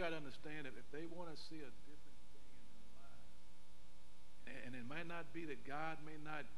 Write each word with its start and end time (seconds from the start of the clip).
got 0.00 0.16
to 0.16 0.20
understand 0.24 0.64
that 0.64 0.72
if 0.80 0.88
they 0.96 1.04
want 1.12 1.28
to 1.28 1.36
see 1.36 1.60
a 1.60 1.68
different 1.84 2.16
thing 2.32 2.48
in 2.48 2.64
their 2.72 2.88
lives, 3.04 3.28
and, 4.64 4.72
it 4.72 4.88
might 4.88 5.04
not 5.04 5.28
be 5.36 5.44
that 5.44 5.60
God 5.68 6.00
may 6.08 6.16
not 6.24 6.48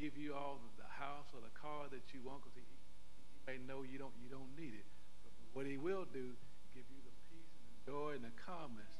give 0.00 0.16
you 0.16 0.32
all 0.32 0.56
the, 0.56 0.88
the 0.88 0.90
house 0.96 1.28
or 1.36 1.44
the 1.44 1.52
car 1.52 1.84
that 1.92 2.00
you 2.16 2.24
want 2.24 2.40
because 2.40 2.56
he, 2.56 2.64
he 2.64 3.36
may 3.44 3.60
know 3.68 3.84
you 3.84 4.00
don't 4.00 4.16
you 4.24 4.32
don't 4.32 4.48
need 4.56 4.72
it. 4.72 4.88
But 5.20 5.36
what 5.52 5.64
he 5.68 5.76
will 5.76 6.08
do, 6.08 6.32
give 6.72 6.88
you 6.88 7.00
the 7.04 7.14
peace 7.28 7.52
and 7.60 7.68
the 7.68 7.80
joy 7.84 8.10
and 8.16 8.24
the 8.24 8.32
calmness, 8.40 8.94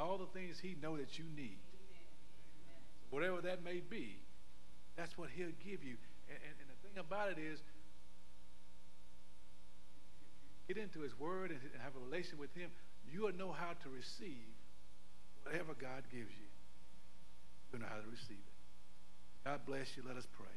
all 0.00 0.16
the 0.16 0.32
things 0.32 0.56
he 0.56 0.72
know 0.80 0.96
that 0.96 1.20
you 1.20 1.28
need. 1.36 1.60
So 2.96 3.12
whatever 3.12 3.44
that 3.44 3.60
may 3.60 3.84
be, 3.84 4.24
that's 4.96 5.20
what 5.20 5.28
he'll 5.36 5.52
give 5.60 5.84
you. 5.84 6.00
And, 6.32 6.40
and, 6.48 6.54
and 6.64 6.68
the 6.72 6.78
thing 6.80 6.96
about 6.96 7.28
it 7.28 7.36
is, 7.36 7.60
get 10.64 10.80
into 10.80 11.04
his 11.04 11.12
word 11.20 11.52
and 11.52 11.60
have 11.84 11.92
a 11.92 12.00
relation 12.00 12.40
with 12.40 12.56
him, 12.56 12.72
you 13.12 13.28
will 13.28 13.36
know 13.36 13.52
how 13.52 13.76
to 13.84 13.88
receive 13.92 14.56
whatever 15.44 15.76
God 15.76 16.02
gives 16.08 16.32
you. 16.32 16.50
You'll 17.70 17.84
know 17.84 17.92
how 17.92 18.00
to 18.00 18.08
receive 18.08 18.40
it. 18.40 18.58
God 19.44 19.60
bless 19.68 19.92
you. 19.96 20.02
Let 20.06 20.16
us 20.16 20.26
pray. 20.32 20.56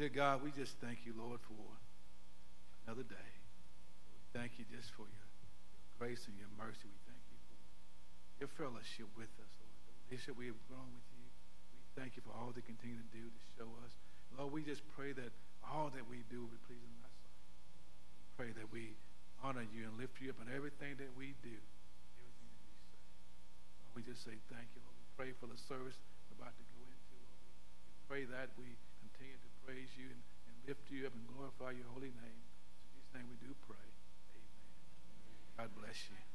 Dear 0.00 0.08
God, 0.08 0.40
we 0.40 0.50
just 0.56 0.80
thank 0.80 1.04
you, 1.04 1.12
Lord, 1.12 1.36
for 1.44 1.60
another 2.88 3.04
day. 3.04 3.30
We 4.16 4.24
thank 4.32 4.56
you 4.56 4.64
just 4.72 4.88
for 4.96 5.04
your, 5.04 5.26
your 5.84 5.92
grace 6.00 6.24
and 6.24 6.40
your 6.40 6.48
mercy. 6.56 6.88
We 6.88 7.00
thank 7.04 7.20
you 7.28 7.36
for 7.44 7.56
your 8.40 8.50
fellowship 8.56 9.12
with 9.12 9.28
us, 9.44 9.52
Lord. 9.60 9.76
The 9.84 9.92
relationship 10.08 10.40
we 10.40 10.48
have 10.48 10.62
grown 10.72 10.88
with 10.96 11.08
you. 11.12 11.28
We 11.28 11.92
thank 12.00 12.16
you 12.16 12.24
for 12.24 12.32
all 12.32 12.56
that 12.56 12.64
you 12.64 12.64
continue 12.64 12.96
to 12.96 13.10
do 13.12 13.28
to 13.28 13.42
show 13.60 13.68
us. 13.84 13.92
Lord, 14.32 14.54
we 14.54 14.64
just 14.64 14.80
pray 14.96 15.12
that 15.12 15.34
all 15.60 15.92
that 15.92 16.08
we 16.08 16.24
do 16.32 16.46
will 16.46 16.54
be 16.56 16.62
pleasing 16.64 16.88
in 16.88 17.00
thy 17.04 17.12
sight. 17.20 17.44
Pray 18.40 18.50
that 18.56 18.72
we 18.72 18.96
honor 19.40 19.64
you 19.64 19.88
and 19.88 19.96
lift 19.96 20.20
you 20.20 20.30
up 20.30 20.38
in 20.44 20.48
everything 20.52 20.96
that 21.00 21.12
we 21.16 21.32
do, 21.40 21.56
everything 22.20 22.50
that 22.52 22.64
we 22.68 22.76
say. 22.80 23.00
Lord, 23.80 23.92
we 23.96 24.02
just 24.04 24.22
say 24.24 24.36
thank 24.52 24.68
you, 24.76 24.80
Lord. 24.84 24.96
We 25.00 25.08
pray 25.16 25.30
for 25.36 25.48
the 25.48 25.56
service 25.56 25.96
about 26.36 26.52
to 26.56 26.64
go 26.76 26.80
into, 26.84 27.14
Lord. 27.20 27.40
We 27.88 28.00
pray 28.08 28.22
that 28.28 28.52
we 28.60 28.76
continue 29.04 29.36
to 29.40 29.50
praise 29.64 29.90
you 29.96 30.12
and, 30.12 30.22
and 30.48 30.54
lift 30.68 30.84
you 30.92 31.08
up 31.08 31.12
and 31.16 31.24
glorify 31.32 31.76
your 31.76 31.88
holy 31.92 32.12
name. 32.12 32.40
In 32.40 32.88
Jesus' 32.96 33.12
name 33.16 33.26
we 33.28 33.38
do 33.40 33.52
pray. 33.64 33.88
Amen. 34.36 35.68
God 35.68 35.70
bless 35.80 35.98
you. 36.12 36.29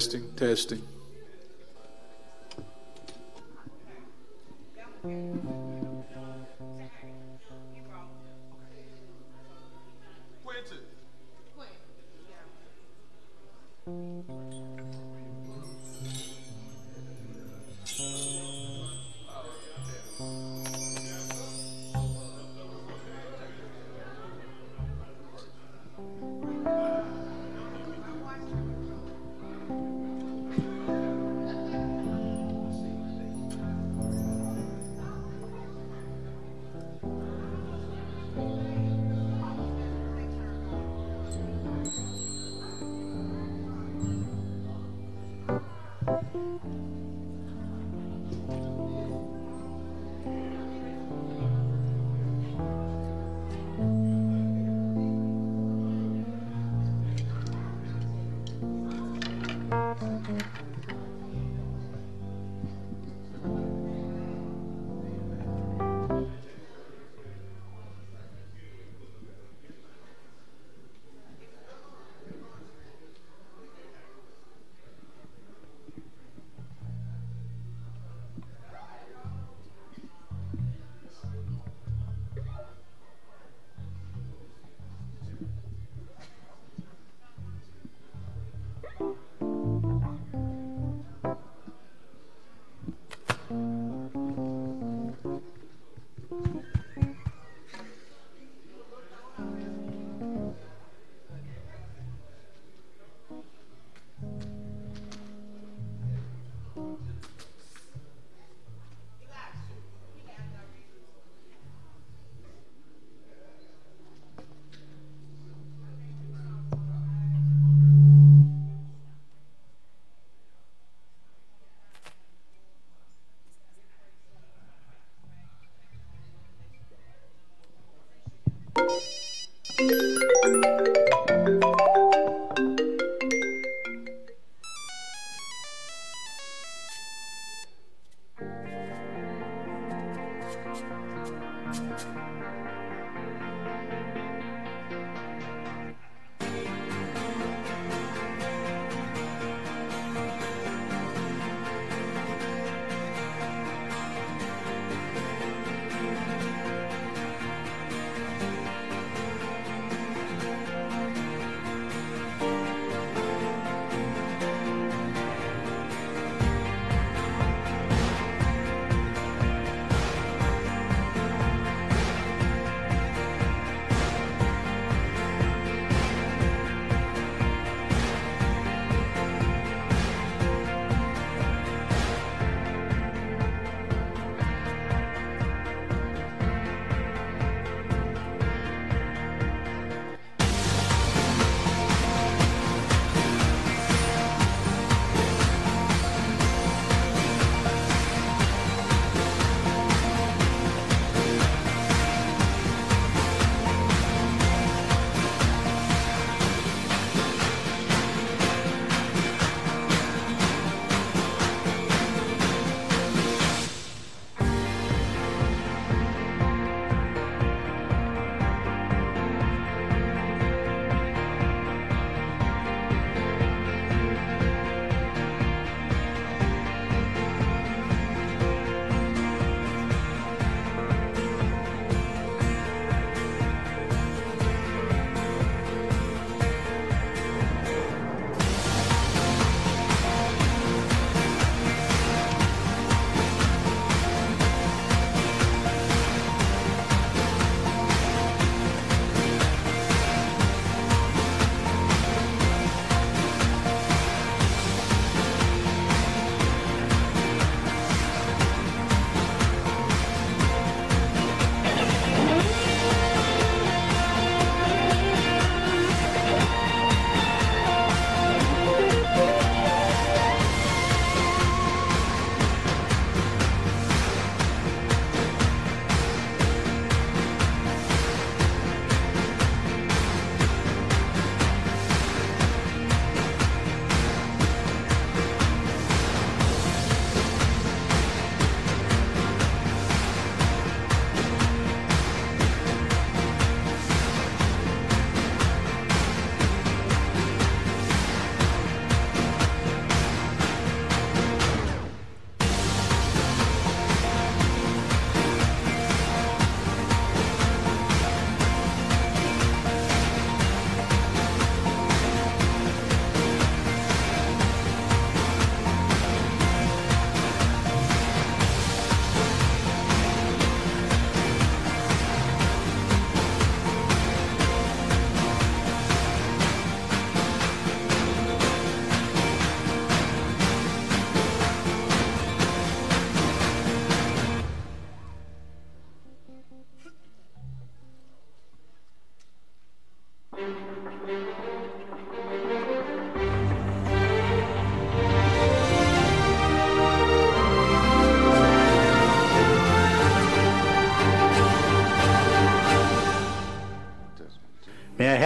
Testing, 0.00 0.30
testing. 0.34 0.89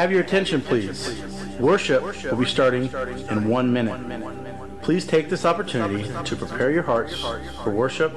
Have 0.04 0.12
your 0.12 0.20
attention, 0.20 0.60
please? 0.60 1.18
Worship 1.58 2.02
will 2.02 2.36
be 2.36 2.44
starting 2.44 2.92
in 3.30 3.48
one 3.48 3.72
minute. 3.72 4.82
Please 4.82 5.06
take 5.06 5.30
this 5.30 5.46
opportunity 5.46 6.04
to 6.24 6.36
prepare 6.36 6.70
your 6.70 6.82
hearts 6.82 7.18
for 7.62 7.70
worship 7.70 8.12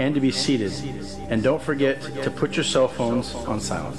and 0.00 0.14
to 0.14 0.22
be 0.22 0.30
seated. 0.30 0.72
And 1.28 1.42
don't 1.42 1.60
forget 1.60 2.00
to 2.00 2.30
put 2.30 2.56
your 2.56 2.64
cell 2.64 2.88
phones 2.88 3.34
on 3.34 3.60
silent. 3.60 3.98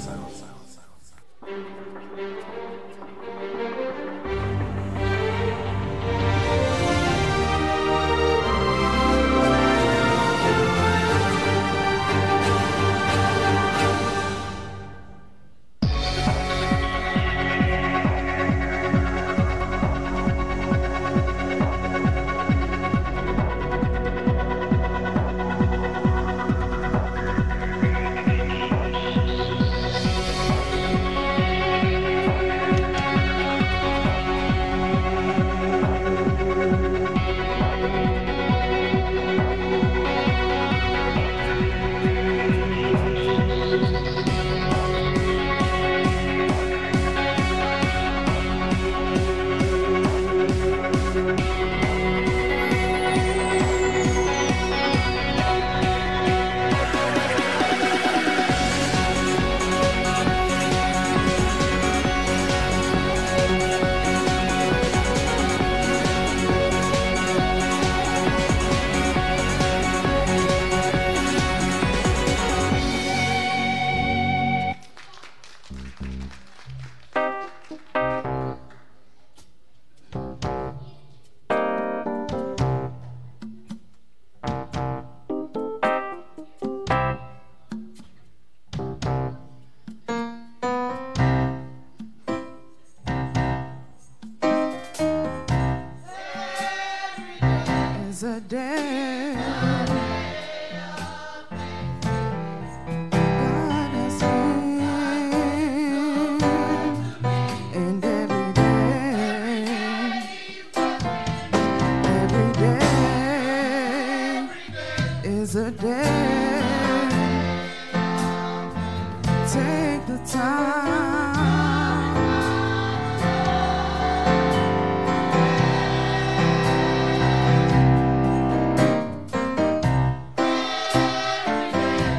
Take 119.52 120.06
the 120.06 120.18
time. 120.30 120.60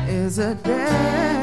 is 0.10 0.39
a 0.39 0.56
day. 0.56 1.41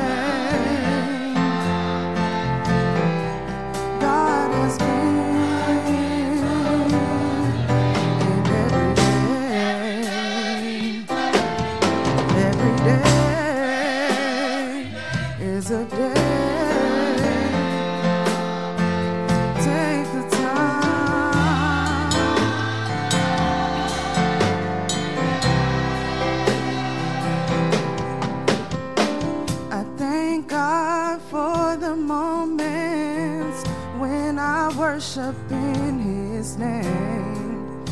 Name. 36.59 37.85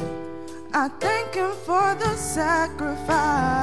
I 0.74 0.88
thank 1.00 1.35
Him 1.35 1.52
for 1.64 1.94
the 1.94 2.16
sacrifice 2.16 3.56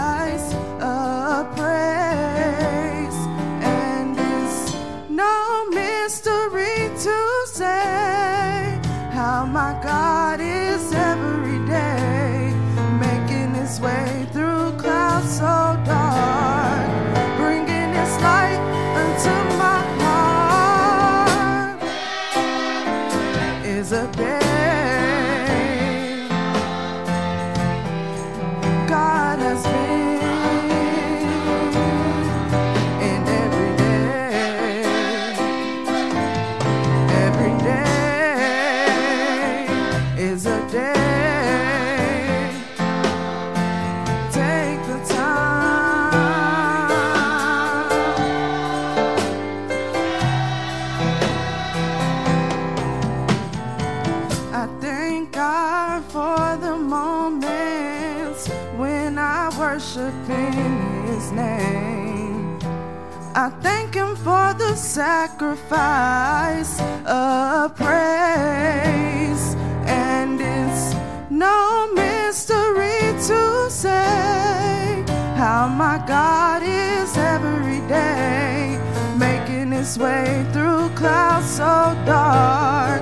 sacrifice 64.93 66.79
of 67.07 67.75
praise. 67.75 69.55
And 69.87 70.39
it's 70.39 70.93
no 71.31 71.91
mystery 71.95 73.01
to 73.25 73.71
say 73.71 75.03
how 75.35 75.67
my 75.67 75.97
God 76.07 76.61
is 76.61 77.17
every 77.17 77.79
day 77.87 78.79
making 79.17 79.71
His 79.71 79.97
way 79.97 80.45
through 80.53 80.89
clouds 80.89 81.49
so 81.49 81.97
dark, 82.05 83.01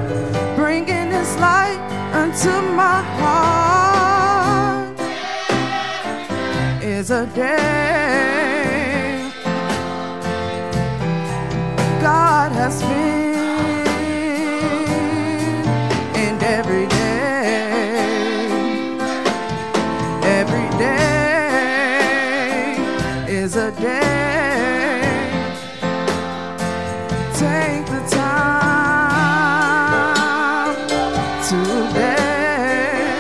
bringing 0.56 1.12
His 1.12 1.36
light 1.40 1.82
unto 2.14 2.52
my 2.72 3.02
heart. 3.20 4.98
Is 6.82 7.12
a 7.12 7.26
day 7.36 8.51
God 12.54 12.70
has 12.70 12.82
been, 12.82 12.90
and 16.24 16.44
every 16.44 16.88
day, 16.88 17.78
every 20.40 20.70
day 20.78 21.06
is 23.30 23.56
a 23.56 23.72
day. 23.72 25.02
Take 27.40 27.86
the 27.86 28.02
time. 28.10 28.42
today. 31.48 33.16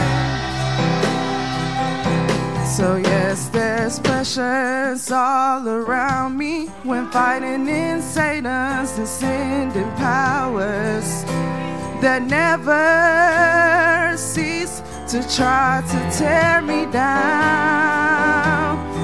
So, 2.65 2.97
yes, 2.97 3.47
there's 3.47 3.97
pressures 3.99 5.09
all 5.09 5.67
around 5.67 6.37
me 6.37 6.40
when 6.83 7.09
fighting 7.11 7.67
in 7.67 8.01
Satan's 8.01 8.93
descending 8.93 9.91
powers 9.97 11.23
that 12.01 12.23
never 12.23 14.17
cease 14.17 14.81
to 15.07 15.21
try 15.35 15.83
to 15.87 16.17
tear 16.17 16.61
me 16.63 16.87
down. 16.91 17.11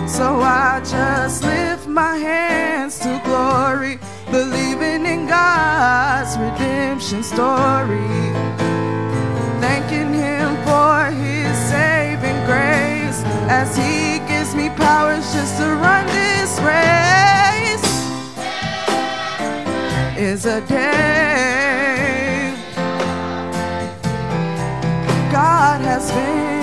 So 0.09 0.41
I 0.41 0.81
just 0.83 1.43
lift 1.43 1.87
my 1.87 2.15
hands 2.17 2.97
to 2.99 3.21
glory, 3.23 3.99
believing 4.31 5.05
in 5.05 5.27
God's 5.27 6.35
redemption 6.37 7.21
story. 7.21 8.33
Thanking 9.61 10.13
Him 10.15 10.55
for 10.65 11.11
His 11.11 11.55
saving 11.69 12.43
grace 12.45 13.21
as 13.51 13.77
He 13.77 14.17
gives 14.27 14.55
me 14.55 14.69
powers 14.69 15.31
just 15.31 15.57
to 15.57 15.65
run 15.75 16.07
this 16.07 16.59
race. 16.61 17.36
Is 20.17 20.47
a 20.47 20.61
day. 20.61 22.51
God 25.31 25.81
has 25.81 26.11
been, 26.11 26.56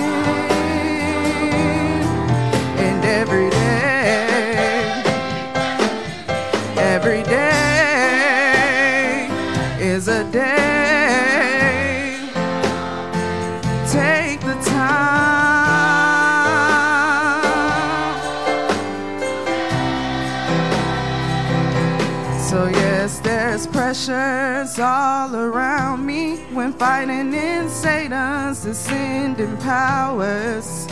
all 25.25 25.35
around 25.35 26.05
me 26.05 26.37
when 26.53 26.71
fighting 26.73 27.33
in 27.33 27.67
Satan's 27.67 28.63
ascending 28.65 29.57
powers 29.57 30.85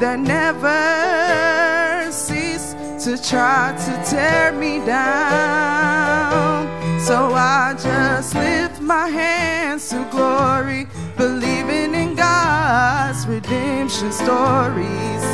that 0.00 0.20
never 0.20 0.78
cease 2.12 2.74
to 3.04 3.20
try 3.20 3.74
to 3.84 4.04
tear 4.08 4.52
me 4.52 4.78
down. 4.86 6.68
So 7.00 7.32
I 7.34 7.74
just 7.74 8.34
lift 8.34 8.80
my 8.80 9.08
hands 9.08 9.88
to 9.88 10.06
glory, 10.10 10.86
believing 11.16 11.94
in 11.94 12.14
God's 12.14 13.26
redemption 13.26 14.12
stories 14.12 15.24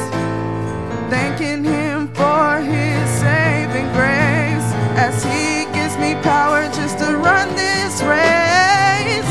thanking 1.11 1.63
him 1.65 2.09
for 2.15 2.59
his 2.61 3.11
saving 3.21 3.89
grace 3.93 4.69
as 4.97 5.23
he 5.25 5.54
gives 5.95 6.01
me 6.01 6.15
power 6.23 6.67
just 6.69 6.99
to 6.99 7.17
run 7.17 7.49
this 7.55 8.03
race. 8.03 9.25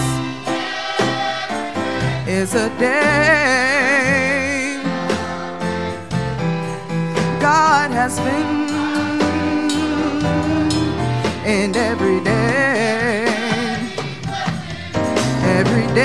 Is 2.28 2.56
a 2.56 2.70
day 2.80 4.82
God 7.40 7.92
has 7.92 8.20
been 8.20 8.64
and 11.46 11.76
every 11.76 12.20
day. 12.24 13.26
Every 15.60 15.88
day 15.94 16.04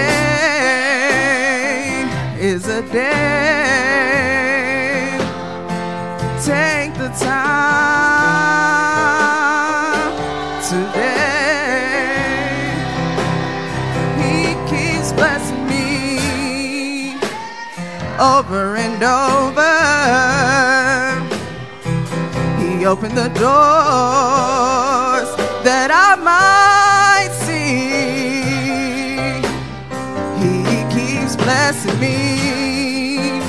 is 2.39 2.67
a 2.69 2.83
day 2.93 3.48
over 18.19 18.77
and 18.77 19.03
over. 19.03 19.63
He 22.59 22.85
opened 22.85 23.17
the 23.17 23.29
doors 23.29 23.47
that 25.63 25.91
I 25.93 26.17
might 26.17 27.31
see. 27.47 29.39
He 30.43 30.85
keeps 30.95 31.37
blessing 31.37 31.99
me 32.01 33.41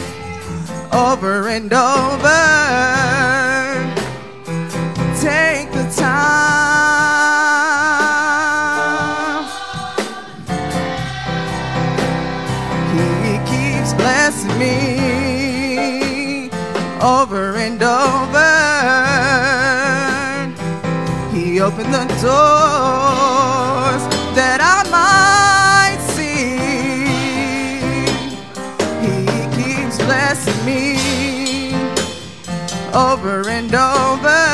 over 0.92 1.48
and 1.48 1.74
over. 1.74 3.49
Over. 17.89 18.54
He 21.34 21.60
opened 21.60 21.93
the 21.93 22.06
doors 22.21 24.04
that 24.38 24.60
I 24.62 24.80
might 24.97 25.99
see. 26.15 26.60
He 29.06 29.15
keeps 29.58 29.97
blessing 29.97 30.62
me 30.65 30.84
over 32.93 33.49
and 33.49 33.73
over. 33.73 34.49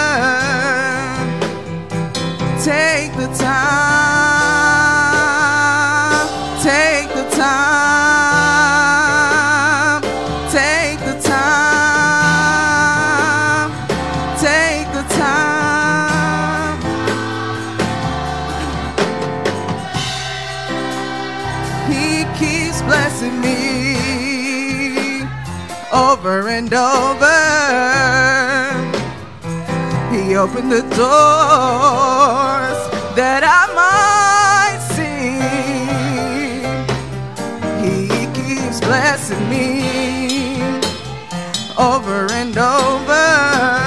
And 26.57 26.73
over. 26.73 27.41
He 30.13 30.37
opened 30.37 30.71
the 30.71 30.83
doors 30.95 32.79
that 33.19 33.43
I 33.43 33.63
might 33.81 34.79
see. 34.95 35.35
He 37.83 38.25
keeps 38.39 38.79
blessing 38.79 39.49
me 39.49 39.65
over 41.77 42.31
and 42.31 42.57
over. 42.57 43.84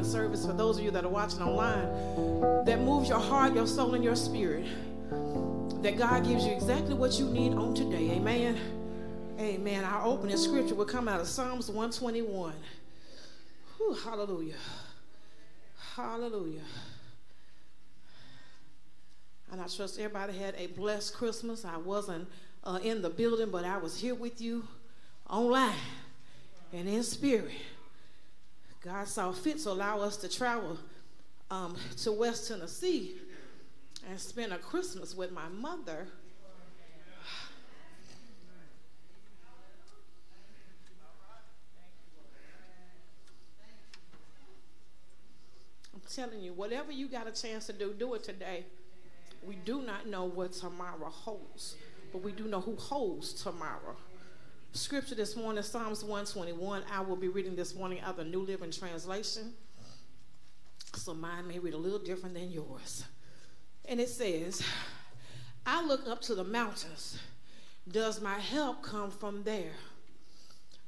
During 0.00 0.12
service 0.12 0.46
for 0.46 0.52
those 0.52 0.78
of 0.78 0.84
you 0.84 0.90
that 0.90 1.04
are 1.04 1.08
watching 1.08 1.42
online 1.42 2.64
that 2.64 2.80
moves 2.80 3.08
your 3.08 3.18
heart, 3.18 3.54
your 3.54 3.66
soul, 3.66 3.94
and 3.94 4.02
your 4.04 4.16
spirit. 4.16 4.66
That 5.82 5.96
God 5.96 6.24
gives 6.24 6.44
you 6.44 6.52
exactly 6.52 6.94
what 6.94 7.18
you 7.18 7.26
need 7.26 7.52
on 7.54 7.74
today. 7.74 8.12
Amen. 8.12 8.58
Amen. 9.38 9.84
Our 9.84 10.06
opening 10.06 10.36
scripture 10.36 10.74
will 10.74 10.84
come 10.84 11.08
out 11.08 11.20
of 11.20 11.26
Psalms 11.26 11.68
121. 11.68 12.52
Whew, 13.76 13.94
hallelujah. 13.94 14.54
Hallelujah. 15.94 16.60
And 19.50 19.60
I 19.60 19.66
trust 19.66 19.98
everybody 19.98 20.36
had 20.36 20.54
a 20.56 20.68
blessed 20.68 21.14
Christmas. 21.14 21.64
I 21.64 21.78
wasn't 21.78 22.28
uh, 22.62 22.78
in 22.82 23.02
the 23.02 23.10
building, 23.10 23.50
but 23.50 23.64
I 23.64 23.78
was 23.78 23.98
here 23.98 24.14
with 24.14 24.40
you 24.40 24.66
online 25.28 25.74
and 26.72 26.88
in 26.88 27.02
spirit. 27.02 27.52
God 28.82 29.06
saw 29.06 29.30
fit 29.30 29.58
to 29.60 29.70
allow 29.70 30.00
us 30.00 30.16
to 30.18 30.28
travel 30.28 30.78
um, 31.50 31.76
to 31.98 32.12
West 32.12 32.48
Tennessee 32.48 33.16
and 34.08 34.18
spend 34.18 34.52
a 34.54 34.58
Christmas 34.58 35.14
with 35.14 35.32
my 35.32 35.48
mother. 35.48 36.06
I'm 45.92 46.00
telling 46.08 46.40
you, 46.40 46.54
whatever 46.54 46.90
you 46.90 47.06
got 47.06 47.26
a 47.26 47.32
chance 47.32 47.66
to 47.66 47.74
do, 47.74 47.92
do 47.92 48.14
it 48.14 48.24
today. 48.24 48.64
We 49.42 49.56
do 49.56 49.82
not 49.82 50.06
know 50.06 50.24
what 50.24 50.52
tomorrow 50.52 51.10
holds, 51.10 51.76
but 52.12 52.22
we 52.22 52.32
do 52.32 52.44
know 52.44 52.60
who 52.60 52.76
holds 52.76 53.34
tomorrow. 53.34 53.96
Scripture 54.72 55.16
this 55.16 55.34
morning, 55.34 55.64
Psalms 55.64 56.04
121. 56.04 56.84
I 56.92 57.00
will 57.00 57.16
be 57.16 57.26
reading 57.26 57.56
this 57.56 57.74
morning 57.74 58.00
out 58.02 58.10
of 58.10 58.16
the 58.18 58.24
New 58.24 58.42
Living 58.42 58.70
Translation. 58.70 59.52
So 60.94 61.12
mine 61.12 61.48
may 61.48 61.58
read 61.58 61.74
a 61.74 61.76
little 61.76 61.98
different 61.98 62.36
than 62.36 62.52
yours. 62.52 63.04
And 63.86 64.00
it 64.00 64.08
says, 64.08 64.62
I 65.66 65.84
look 65.84 66.06
up 66.06 66.22
to 66.22 66.36
the 66.36 66.44
mountains. 66.44 67.18
Does 67.90 68.20
my 68.20 68.38
help 68.38 68.80
come 68.84 69.10
from 69.10 69.42
there? 69.42 69.72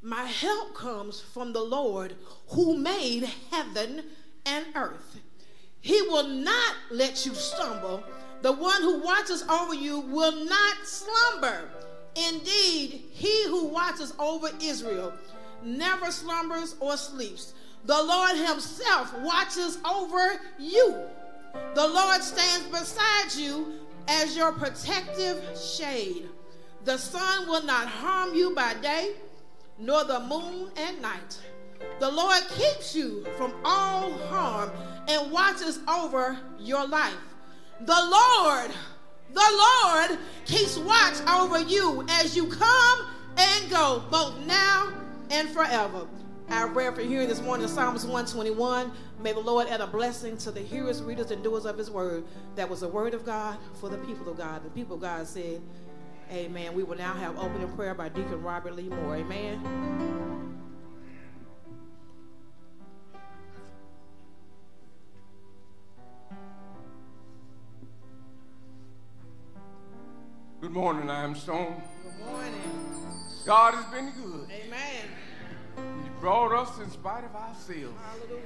My 0.01 0.25
help 0.27 0.75
comes 0.77 1.21
from 1.21 1.53
the 1.53 1.62
Lord 1.62 2.14
who 2.51 2.79
made 2.79 3.29
heaven 3.51 4.05
and 4.47 4.66
earth. 4.77 5.18
He 5.81 6.01
will 6.03 6.29
not 6.29 6.77
let 6.92 7.27
you 7.27 7.35
stumble. 7.35 8.05
The 8.42 8.53
one 8.53 8.81
who 8.81 9.03
watches 9.03 9.42
over 9.42 9.75
you 9.75 9.99
will 9.99 10.45
not 10.45 10.77
slumber. 10.85 11.68
Indeed, 12.14 13.05
he 13.11 13.46
who 13.46 13.66
watches 13.66 14.12
over 14.18 14.48
Israel 14.61 15.12
never 15.64 16.11
slumbers 16.11 16.77
or 16.81 16.96
sleeps. 16.96 17.55
The 17.85 18.03
Lord 18.03 18.37
himself 18.37 19.12
watches 19.20 19.79
over 19.88 20.40
you. 20.59 21.05
The 21.75 21.88
Lord 21.88 22.22
stands 22.22 22.66
beside 22.66 23.35
you 23.35 23.81
as 24.09 24.37
your 24.37 24.53
protective 24.53 25.42
shade. 25.59 26.29
The 26.85 26.98
sun 26.98 27.48
will 27.48 27.62
not 27.64 27.87
harm 27.87 28.35
you 28.35 28.55
by 28.55 28.75
day, 28.75 29.14
nor 29.79 30.05
the 30.05 30.20
moon 30.20 30.70
at 30.77 31.01
night. 31.01 31.38
The 31.98 32.11
Lord 32.11 32.42
keeps 32.51 32.94
you 32.94 33.25
from 33.37 33.53
all 33.64 34.12
harm 34.29 34.70
and 35.09 35.31
watches 35.31 35.81
over 35.88 36.38
your 36.59 36.87
life. 36.87 37.14
The 37.81 37.92
Lord, 37.92 38.70
the 39.33 39.64
Lord 39.85 40.18
keeps 40.45 40.79
watch 40.79 41.21
over 41.29 41.61
you 41.61 42.05
as 42.09 42.37
you 42.37 42.47
come 42.47 43.07
and 43.37 43.71
go, 43.71 44.03
both 44.11 44.38
now 44.47 44.92
and 45.31 45.49
forever. 45.51 46.07
Our 46.51 46.68
prayer 46.68 46.92
for 46.92 47.01
hearing 47.01 47.29
this 47.29 47.40
morning 47.40 47.66
Psalms 47.66 48.05
121. 48.05 48.92
May 49.23 49.33
the 49.33 49.40
Lord 49.40 49.68
add 49.68 49.81
a 49.81 49.87
blessing 49.87 50.37
to 50.38 50.51
the 50.51 50.61
hearers, 50.61 51.03
readers, 51.03 51.31
and 51.31 51.42
doers 51.42 51.64
of 51.64 51.79
his 51.79 51.90
word. 51.90 52.25
That 52.57 52.68
was 52.68 52.81
the 52.81 52.88
word 52.88 53.14
of 53.14 53.25
God 53.25 53.57
for 53.81 53.88
the 53.88 53.99
people 53.99 54.29
of 54.29 54.37
God. 54.37 54.64
The 54.64 54.71
people 54.71 54.97
of 54.97 55.01
God 55.01 55.27
said, 55.27 55.62
Amen. 56.31 56.75
We 56.75 56.83
will 56.83 56.97
now 56.97 57.14
have 57.14 57.38
opening 57.38 57.71
prayer 57.77 57.95
by 57.95 58.09
Deacon 58.09 58.42
Robert 58.42 58.75
Lee 58.75 58.88
Moore. 58.88 59.16
Amen. 59.16 60.62
Good 70.62 70.70
morning, 70.70 71.09
Limestone. 71.09 71.83
Good 72.05 72.25
morning. 72.25 72.53
God 73.44 73.75
has 73.75 73.85
been 73.87 74.12
good. 74.12 74.48
Amen. 74.48 75.09
He 76.05 76.09
brought 76.20 76.53
us 76.53 76.79
in 76.79 76.88
spite 76.88 77.25
of 77.25 77.35
ourselves. 77.35 77.96
Hallelujah. 78.01 78.44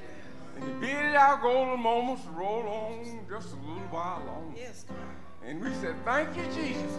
And 0.57 0.65
He 0.65 0.71
bidded 0.81 1.15
our 1.15 1.37
golden 1.43 1.79
moments 1.79 2.23
to 2.23 2.31
roll 2.31 2.63
on 2.67 3.21
just 3.29 3.53
a 3.53 3.57
little 3.57 3.87
while 3.91 4.23
longer. 4.25 4.59
Yes, 4.59 4.87
God. 4.89 4.97
And 5.45 5.61
we 5.63 5.71
said, 5.75 5.95
Thank 6.07 6.35
you, 6.39 6.45
Jesus. 6.55 6.97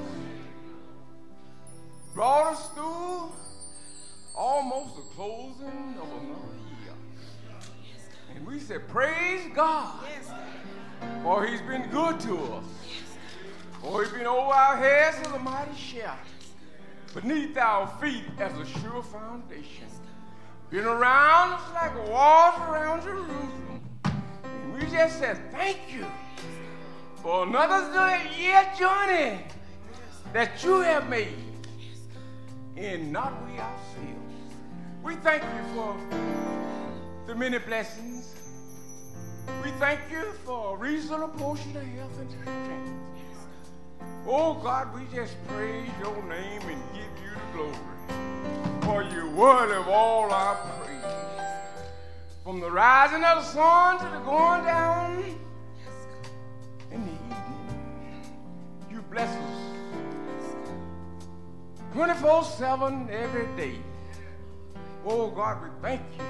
Brought 2.13 2.53
us 2.53 2.67
through 2.75 3.31
almost 4.37 4.97
the 4.97 5.01
closing 5.15 5.95
of 5.99 6.09
another 6.21 6.53
year. 6.83 6.93
And 8.35 8.45
we 8.45 8.59
said, 8.59 8.87
Praise 8.87 9.49
God, 9.55 9.99
Yes, 10.15 10.27
God. 10.27 11.23
for 11.23 11.47
He's 11.47 11.61
been 11.61 11.89
good 11.89 12.19
to 12.19 12.37
us. 12.37 12.63
For 12.63 13.06
He's 13.83 14.09
been 14.09 14.25
over 14.25 14.53
our 14.53 14.77
heads 14.77 15.17
as 15.25 15.33
a 15.33 15.39
mighty 15.39 15.75
shelter, 15.75 16.17
beneath 17.13 17.57
our 17.57 17.87
feet 17.99 18.25
as 18.39 18.57
a 18.57 18.65
sure 18.79 19.03
foundation. 19.03 19.85
Been 20.69 20.85
around 20.85 21.53
us 21.53 21.61
like 21.73 22.09
walls 22.09 22.55
around 22.69 23.01
Jerusalem. 23.03 23.81
And 24.03 24.73
we 24.73 24.81
just 24.91 25.19
said, 25.19 25.39
Thank 25.51 25.79
you 25.89 26.05
for 27.23 27.47
another 27.47 28.21
year 28.37 28.67
journey 28.77 29.39
that 30.33 30.61
you 30.63 30.81
have 30.81 31.09
made, 31.09 31.33
and 32.75 33.11
not 33.13 33.33
we 33.45 33.53
ourselves. 33.53 34.53
We 35.03 35.15
thank 35.15 35.43
you 35.43 35.75
for 35.75 35.95
the 37.27 37.35
many 37.35 37.59
blessings. 37.59 38.33
We 39.63 39.71
thank 39.79 40.01
you 40.11 40.33
for 40.45 40.75
a 40.75 40.77
reasonable 40.77 41.29
portion 41.29 41.77
of 41.77 41.83
health 41.83 42.19
and 42.19 42.31
strength. 42.31 43.06
Oh 44.27 44.55
God, 44.55 44.93
we 44.93 45.01
just 45.15 45.35
praise 45.47 45.89
your 45.99 46.21
name 46.23 46.61
and 46.61 46.81
give 46.93 47.11
you 47.23 47.31
the 47.33 47.57
glory. 47.57 47.77
For 48.81 49.03
you're 49.03 49.29
worthy 49.29 49.75
of 49.75 49.87
all 49.87 50.31
our 50.31 50.55
praise. 50.55 50.87
From 52.43 52.59
the 52.59 52.71
rising 52.71 53.23
of 53.23 53.37
the 53.37 53.43
sun 53.43 53.99
to 53.99 54.05
the 54.05 54.19
going 54.23 54.65
down 54.65 55.23
in 56.91 57.05
the 57.05 57.11
evening, 57.11 58.33
you 58.89 59.01
bless 59.11 59.29
us 59.29 59.57
24 61.93 62.43
7 62.43 63.09
every 63.09 63.47
day. 63.55 63.79
Oh 65.05 65.29
God, 65.29 65.63
we 65.63 65.69
thank 65.81 66.01
you 66.17 66.25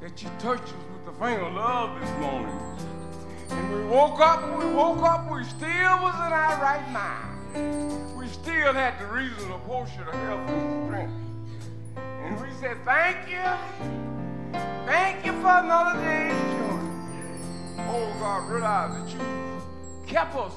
that 0.00 0.20
you 0.22 0.28
touched 0.38 0.64
us 0.64 0.74
with 0.92 1.06
the 1.06 1.12
finger 1.12 1.42
of 1.42 1.54
love 1.54 2.00
this 2.00 2.10
morning. 2.20 3.01
And 3.52 3.70
we 3.74 3.84
woke 3.84 4.20
up, 4.20 4.42
and 4.42 4.58
we 4.58 4.66
woke 4.74 5.02
up, 5.02 5.30
we 5.30 5.44
still 5.44 5.98
was 6.00 6.14
in 6.14 6.32
our 6.32 6.60
right 6.60 6.88
mind. 6.90 8.16
We 8.16 8.26
still 8.28 8.72
had 8.72 8.98
the 8.98 9.06
reasonable 9.06 9.58
portion 9.60 10.02
of 10.02 10.14
health 10.14 10.48
and 10.50 10.86
strength. 10.86 11.14
And 11.96 12.40
we 12.40 12.48
said, 12.60 12.76
thank 12.84 13.28
you. 13.28 13.42
Thank 14.86 15.24
you 15.26 15.32
for 15.40 15.58
another 15.58 16.00
journey. 16.00 16.34
Oh 17.78 18.12
God, 18.20 18.48
realize 18.50 18.92
that 18.94 19.08
you 19.12 19.20
kept 20.06 20.34
us 20.34 20.54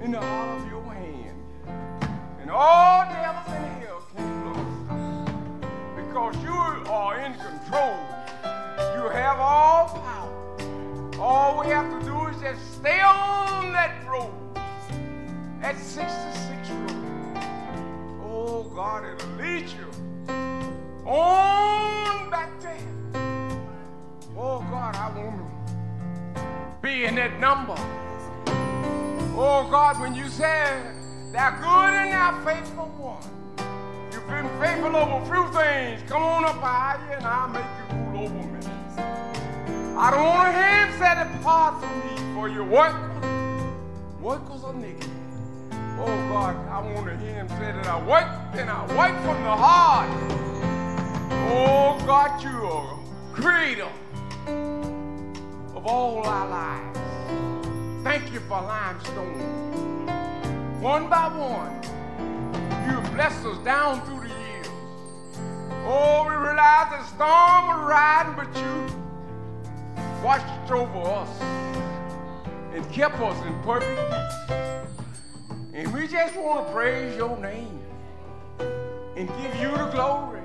in 0.00 0.12
the 0.12 0.20
hollow 0.20 0.56
of 0.56 0.68
your 0.70 0.84
hand. 0.92 1.38
And 2.40 2.50
all 2.50 3.06
the 3.06 3.14
devils 3.14 3.48
in 3.48 3.62
hell 3.80 4.02
can't. 4.14 4.36
Because 5.96 6.36
you 6.42 6.52
are 6.52 7.18
in 7.20 7.34
control. 7.34 7.98
You 8.94 9.08
have 9.10 9.38
all 9.38 9.88
power. 9.88 10.45
All 11.18 11.60
we 11.60 11.68
have 11.68 11.90
to 11.98 12.04
do 12.04 12.26
is 12.26 12.36
just 12.42 12.74
stay 12.74 13.00
on 13.00 13.72
that 13.72 14.06
road. 14.06 14.32
At 15.62 15.78
66 15.78 16.70
road. 16.70 17.38
Oh 18.22 18.70
God, 18.74 19.04
it'll 19.04 19.30
lead 19.36 19.66
you 19.68 19.88
on 21.06 22.28
back 22.28 22.60
there. 22.60 22.76
Oh 24.36 24.60
God, 24.70 24.94
I 24.94 25.10
want 25.16 25.38
to 26.34 26.42
be 26.82 27.04
in 27.04 27.14
that 27.14 27.40
number. 27.40 27.76
Oh 29.38 29.66
God, 29.70 29.98
when 29.98 30.14
you 30.14 30.28
said 30.28 30.94
thou 31.32 31.50
good 31.50 31.94
and 31.94 32.12
thou 32.12 32.44
faithful 32.44 32.86
one, 32.98 33.22
you've 34.12 34.26
been 34.28 34.48
faithful 34.60 34.94
over 34.94 35.22
a 35.22 35.26
few 35.26 35.58
things. 35.58 36.10
Come 36.10 36.22
on 36.22 36.44
up 36.44 36.56
higher 36.56 37.16
and 37.16 37.24
I'll 37.24 37.48
make 37.48 37.64
you 37.88 37.96
rule 38.10 38.38
over 38.38 38.68
me. 38.68 38.75
I 39.98 40.10
don't 40.10 40.26
want 40.26 40.48
a 40.48 40.52
hand 40.52 40.94
set 40.98 41.16
apart 41.38 41.80
from 41.80 42.00
me 42.00 42.34
for 42.34 42.50
your 42.50 42.64
work. 42.64 42.94
Workers 44.20 44.62
are 44.62 44.74
naked. 44.74 45.08
Oh 45.98 46.04
God, 46.28 46.54
I 46.68 46.82
want 46.92 47.06
to 47.06 47.16
hear 47.16 47.32
him 47.32 47.48
say 47.48 47.72
that 47.72 47.86
I 47.86 47.98
work 48.06 48.28
and 48.60 48.68
I 48.68 48.82
work 48.94 49.16
from 49.22 49.42
the 49.42 49.56
heart. 49.56 50.10
Oh 51.48 51.98
God, 52.04 52.42
you 52.42 52.50
are 52.50 52.98
creator 53.32 53.88
of 55.74 55.86
all 55.86 56.18
our 56.26 56.46
lives. 56.46 56.98
Thank 58.04 58.30
you 58.34 58.40
for 58.40 58.60
limestone. 58.60 60.06
One 60.82 61.08
by 61.08 61.28
one, 61.28 61.72
you 62.86 63.00
blessed 63.14 63.46
us 63.46 63.64
down 63.64 64.04
through 64.04 64.28
the 64.28 64.34
years. 64.34 64.68
Oh, 65.86 66.26
we 66.28 66.34
realize 66.34 66.90
the 66.90 67.02
storm 67.14 67.68
was 67.68 67.88
riding, 67.88 68.34
but 68.36 68.54
you 68.60 69.05
watched 70.22 70.70
over 70.70 71.00
us 71.00 71.42
and 72.72 72.90
kept 72.92 73.18
us 73.20 73.46
in 73.46 73.62
perfect 73.62 74.00
peace. 74.10 74.56
And 75.72 75.92
we 75.92 76.08
just 76.08 76.36
want 76.36 76.66
to 76.66 76.72
praise 76.72 77.16
your 77.16 77.36
name 77.38 77.80
and 79.16 79.28
give 79.28 79.54
you 79.60 79.70
the 79.76 79.88
glory 79.92 80.42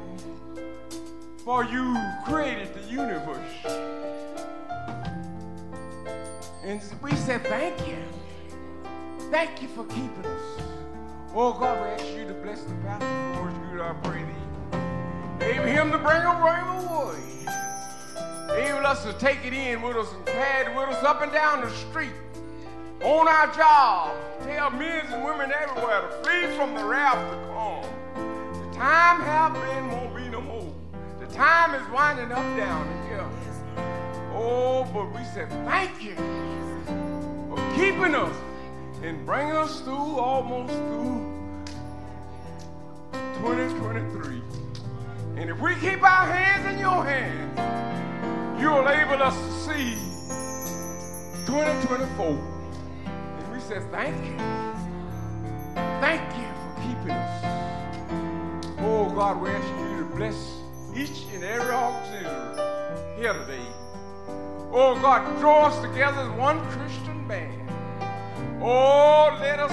for 1.44 1.64
you 1.66 1.98
created 2.26 2.74
the 2.74 2.84
universe. 2.90 3.66
And 6.64 6.82
we 7.02 7.16
said, 7.16 7.44
Thank 7.48 7.88
you. 7.88 7.98
Thank 9.32 9.62
you 9.62 9.68
for 9.70 9.86
keeping 9.86 10.26
us. 10.26 10.62
Oh 11.34 11.54
God, 11.54 11.82
we 11.82 11.88
ask 11.88 12.06
you 12.18 12.28
to 12.28 12.34
bless 12.34 12.62
the 12.64 12.76
pastor 12.84 13.34
for 13.36 13.48
his 13.48 13.58
good, 13.72 13.82
I 13.82 13.94
pray 14.04 14.24
thee. 14.24 15.72
Him 15.72 15.92
to 15.92 15.98
bring 15.98 16.22
a 16.22 16.36
rain 16.44 16.86
away. 16.86 17.71
Able 18.58 18.86
us 18.86 19.04
to 19.04 19.14
take 19.14 19.46
it 19.46 19.54
in 19.54 19.82
with 19.82 19.96
us 19.96 20.12
and 20.14 20.26
carry 20.26 20.72
it 20.72 20.76
with 20.76 20.90
us 20.90 21.04
up 21.04 21.22
and 21.22 21.32
down 21.32 21.62
the 21.62 21.70
street. 21.70 22.12
On 23.02 23.28
our 23.28 23.48
job. 23.54 24.16
Tell 24.44 24.72
men 24.72 25.06
and 25.08 25.24
women 25.24 25.52
everywhere 25.52 26.02
to 26.02 26.08
flee 26.24 26.56
from 26.56 26.76
the 26.76 26.84
wrath 26.84 27.18
to 27.32 27.38
come. 27.48 28.72
The 28.72 28.78
time 28.78 29.22
have 29.22 29.54
been 29.54 29.92
won't 29.92 30.16
be 30.16 30.28
no 30.30 30.42
more. 30.42 30.74
The 31.20 31.28
time 31.28 31.76
is 31.76 31.92
winding 31.92 32.32
up 32.32 32.58
down 32.58 32.88
here. 33.08 33.30
Oh, 34.34 34.90
but 34.94 35.14
we 35.14 35.24
said 35.34 35.50
thank 35.66 36.02
you 36.02 36.16
for 37.50 37.58
keeping 37.76 38.16
us 38.16 38.36
and 39.04 39.26
bringing 39.26 39.56
us 39.56 39.82
through 39.82 39.94
almost 39.94 40.74
through 40.74 41.42
2023. 43.42 44.42
And 45.38 45.50
if 45.50 45.60
we 45.60 45.76
keep 45.76 46.04
our 46.04 46.28
hands 46.28 46.66
in 46.74 46.80
your 46.80 47.04
hands, 47.04 47.60
you'll 48.62 48.88
enable 48.88 49.24
us 49.24 49.36
to 49.36 49.52
see 49.74 49.96
2024. 51.48 52.28
And 53.08 53.52
we 53.52 53.60
said 53.60 53.82
thank 53.92 54.16
you. 54.24 54.38
Thank 56.00 56.22
you 56.38 56.48
for 56.62 56.82
keeping 56.82 57.12
us. 57.12 57.44
Oh 58.80 59.10
God, 59.16 59.42
we 59.42 59.50
ask 59.50 59.68
you 59.80 59.98
to 59.98 60.16
bless 60.16 60.60
each 60.96 61.26
and 61.34 61.44
every 61.44 61.74
auxiliary 61.74 63.18
here 63.20 63.34
today. 63.34 63.66
Oh 64.72 64.98
God, 65.02 65.40
draw 65.40 65.66
us 65.66 65.82
together 65.82 66.22
as 66.22 66.38
one 66.38 66.60
Christian 66.70 67.28
band. 67.28 67.68
Oh, 68.62 69.38
let 69.42 69.60
us. 69.60 69.72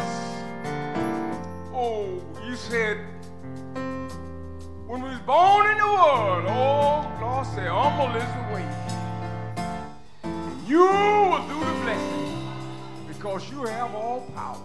Oh, 1.75 2.23
you 2.47 2.57
said 2.57 3.05
when 4.89 5.03
we 5.03 5.11
was 5.11 5.19
born 5.21 5.71
in 5.71 5.77
the 5.77 5.85
world, 5.85 6.47
oh, 6.49 7.19
Lord 7.21 7.47
said, 7.49 7.69
humble 7.69 8.17
is 8.17 8.25
the 8.25 8.55
way. 8.55 8.65
And 10.25 10.67
you 10.67 10.81
will 10.81 11.47
do 11.47 11.61
the 11.61 11.73
blessing 11.83 12.49
because 13.07 13.51
you 13.51 13.65
have 13.65 13.95
all 13.95 14.23
power. 14.35 14.57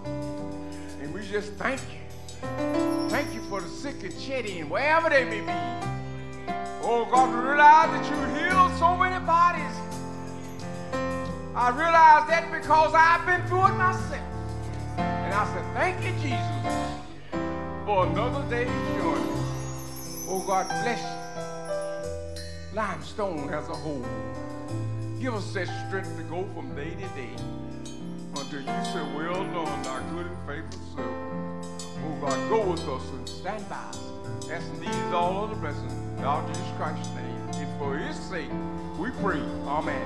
And 1.01 1.13
we 1.13 1.27
just 1.27 1.51
thank 1.55 1.81
you. 1.91 1.99
Thank 3.09 3.33
you 3.33 3.41
for 3.49 3.59
the 3.59 3.67
sick 3.67 4.01
and 4.01 4.13
shedding, 4.17 4.69
wherever 4.69 5.09
they 5.09 5.25
may 5.25 5.41
be. 5.41 6.53
Oh, 6.81 7.05
God, 7.11 7.29
we 7.29 7.41
realize 7.49 7.89
that 7.91 8.05
you 8.09 8.15
healed 8.39 8.71
so 8.79 8.95
many 8.95 9.19
bodies. 9.25 9.75
I 11.53 11.69
realize 11.69 12.29
that 12.29 12.49
because 12.49 12.93
I've 12.95 13.25
been 13.25 13.45
through 13.49 13.65
it 13.67 13.75
myself. 13.75 14.21
And 14.97 15.33
I 15.33 15.45
said, 15.53 15.65
thank 15.73 16.01
you, 16.01 16.13
Jesus, 16.21 16.39
for 17.85 18.07
another 18.07 18.49
day's 18.49 18.69
journey. 18.95 19.52
Oh, 20.35 20.39
God, 20.39 20.67
bless 20.67 20.99
limestone 22.73 23.53
as 23.53 23.69
a 23.69 23.75
whole. 23.75 24.03
Give 25.21 25.35
us 25.35 25.53
that 25.53 25.67
strength 25.87 26.17
to 26.17 26.23
go 26.23 26.49
from 26.55 26.73
day 26.75 26.89
to 26.89 27.07
day 27.13 27.29
until 28.35 28.61
you 28.61 28.83
say, 28.83 29.03
well 29.15 29.43
done, 29.53 29.85
our 29.85 30.01
good 30.09 30.25
and 30.25 30.37
faithful 30.47 30.81
servant. 30.95 31.65
Oh, 32.03 32.17
God, 32.19 32.49
go 32.49 32.71
with 32.71 32.81
us 32.81 33.09
and 33.09 33.29
stand 33.29 33.69
by 33.69 33.75
us. 33.75 33.99
Asking 34.49 34.79
these 34.79 35.13
all 35.13 35.43
of 35.43 35.51
the 35.51 35.55
blessings, 35.57 35.93
in 36.17 36.23
our 36.23 36.47
Jesus 36.47 36.63
Christ's 36.77 37.13
name. 37.13 37.49
And 37.53 37.79
for 37.79 37.95
his 37.95 38.17
sake, 38.17 38.49
we 38.97 39.11
pray. 39.21 39.39
Amen. 39.67 40.01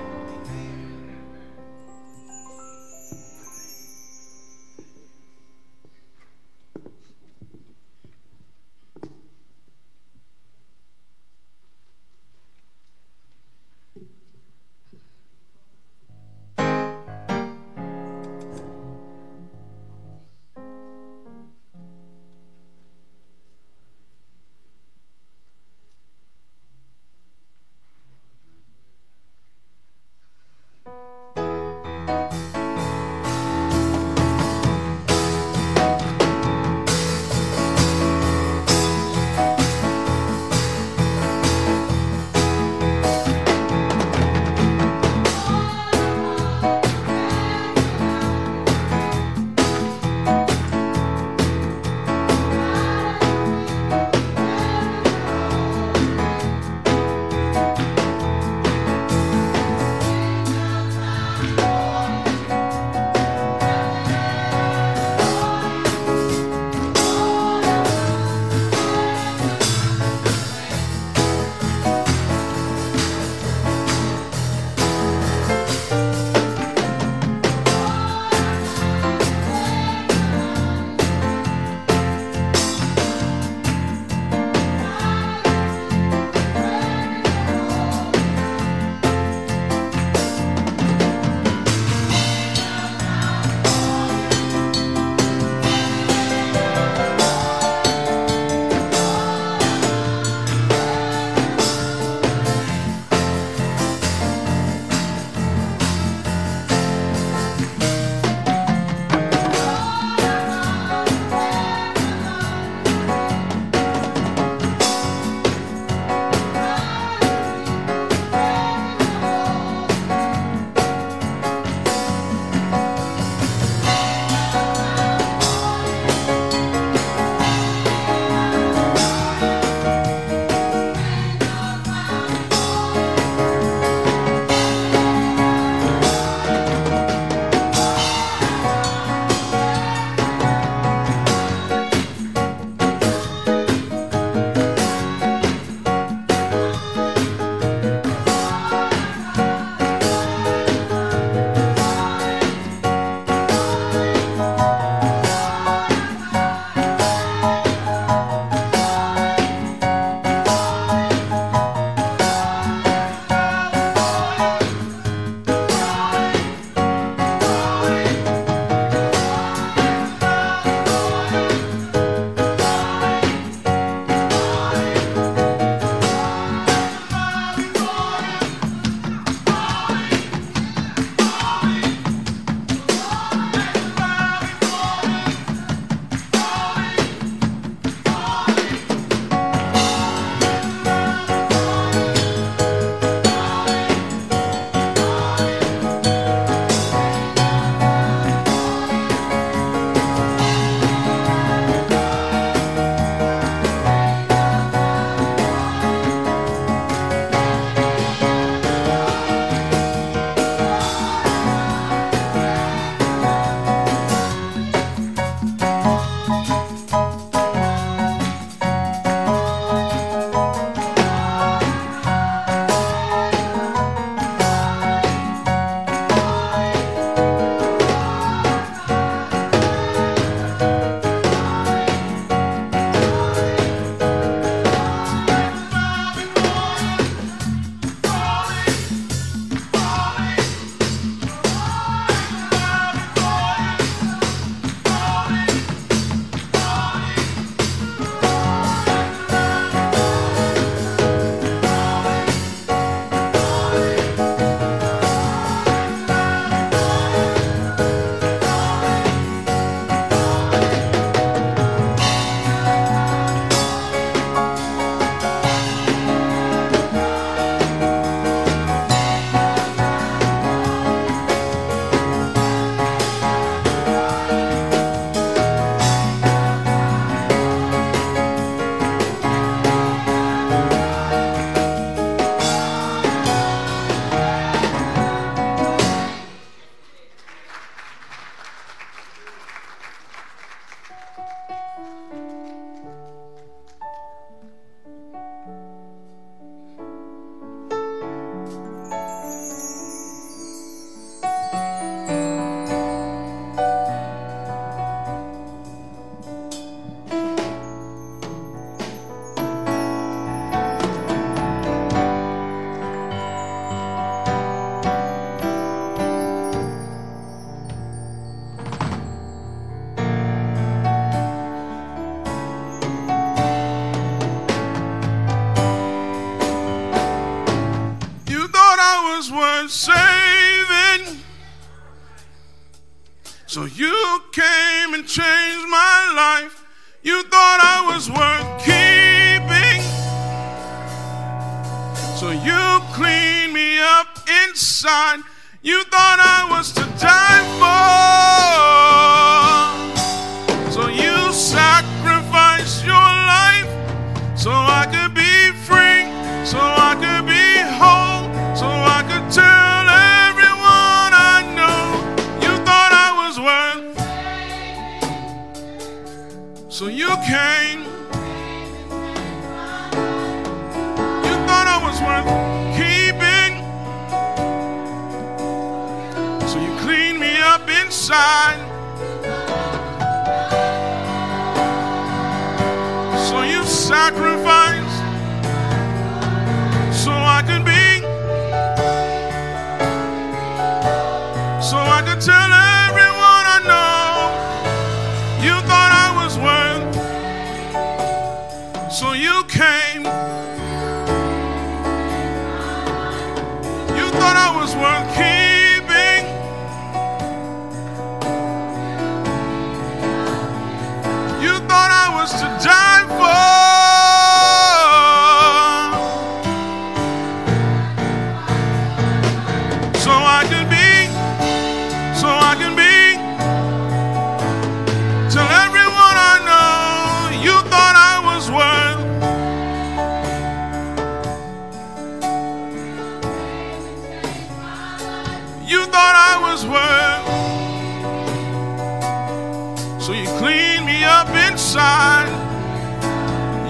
You 440.68 440.74
cleaned 440.74 440.86
me 440.86 441.04
up 441.04 441.28
inside. 441.50 442.28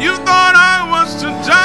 You 0.00 0.16
thought 0.26 0.54
I 0.54 0.88
was 0.90 1.14
to 1.22 1.28
die 1.48 1.57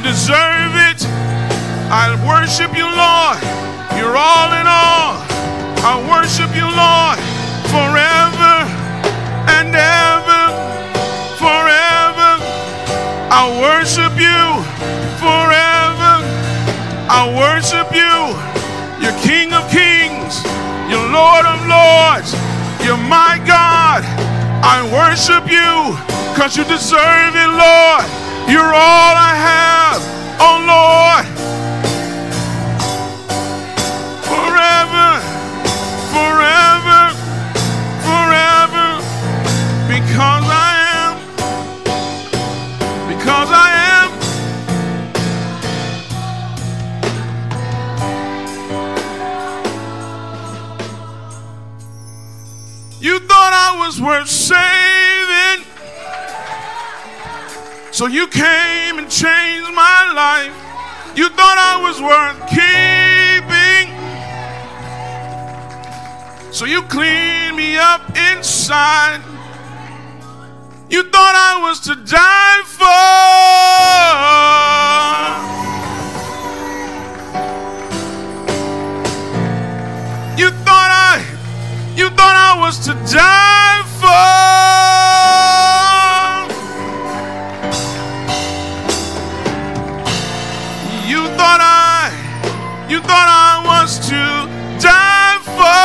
You 0.00 0.06
deserve 0.06 0.72
it. 0.88 1.04
I'll 1.92 2.16
worship 2.26 2.72
you, 2.74 2.88
Lord. 2.88 3.36
You're 4.00 4.16
all 4.16 4.50
in 4.56 4.64
all. 4.64 5.20
I'll 5.84 6.08
worship 6.08 6.56
you, 6.56 6.64
Lord, 6.64 7.20
forever 7.68 8.64
and 9.60 9.76
ever. 9.76 10.42
Forever. 11.36 12.32
I'll 13.28 13.60
worship 13.60 14.16
you 14.16 14.40
forever. 15.20 16.24
I'll 17.12 17.36
worship 17.36 17.92
you. 17.92 18.32
You're 19.04 19.20
King 19.20 19.52
of 19.52 19.68
Kings. 19.68 20.40
You're 20.88 21.12
Lord 21.12 21.44
of 21.44 21.60
Lords. 21.68 22.32
You're 22.86 22.96
my 22.96 23.36
God. 23.44 24.00
I 24.64 24.80
worship 24.96 25.44
you 25.44 25.92
because 26.32 26.56
you 26.56 26.64
deserve 26.64 27.36
it, 27.36 27.50
Lord. 27.52 28.19
You're 28.50 28.74
all 28.74 29.14
I 29.14 29.34
have. 29.48 30.02
Oh, 30.42 30.58
Lord. 30.74 31.24
Forever, 34.26 35.20
forever, 36.10 37.00
forever. 38.02 38.88
Because 39.86 40.46
I 40.50 40.72
am. 40.98 41.14
Because 43.06 43.50
I 43.52 43.70
am. 43.94 44.10
You 53.00 53.20
thought 53.20 53.52
I 53.52 53.86
was 53.86 54.00
worth 54.00 54.28
saving. 54.28 54.79
So 58.00 58.06
you 58.06 58.28
came 58.28 58.98
and 58.98 59.10
changed 59.10 59.74
my 59.74 60.12
life. 60.16 60.56
You 61.14 61.28
thought 61.28 61.58
I 61.60 61.76
was 61.84 62.00
worth 62.00 62.40
keeping. 62.48 63.92
So 66.50 66.64
you 66.64 66.80
cleaned 66.84 67.58
me 67.58 67.76
up 67.76 68.00
inside. 68.32 69.20
You 70.88 71.02
thought 71.10 71.34
I 71.52 71.60
was 71.60 71.78
to 71.80 71.94
die 71.94 72.62
for. 72.64 72.88
You 80.40 80.50
thought 80.64 80.90
I, 80.90 81.22
you 81.94 82.08
thought 82.08 82.36
I 82.48 82.60
was 82.60 82.78
to 82.86 82.94
die 83.14 83.59
you 93.00 93.06
thought 93.06 93.32
I 93.32 93.64
was 93.64 93.96
to 94.12 94.20
die 94.76 95.38
for. 95.56 95.80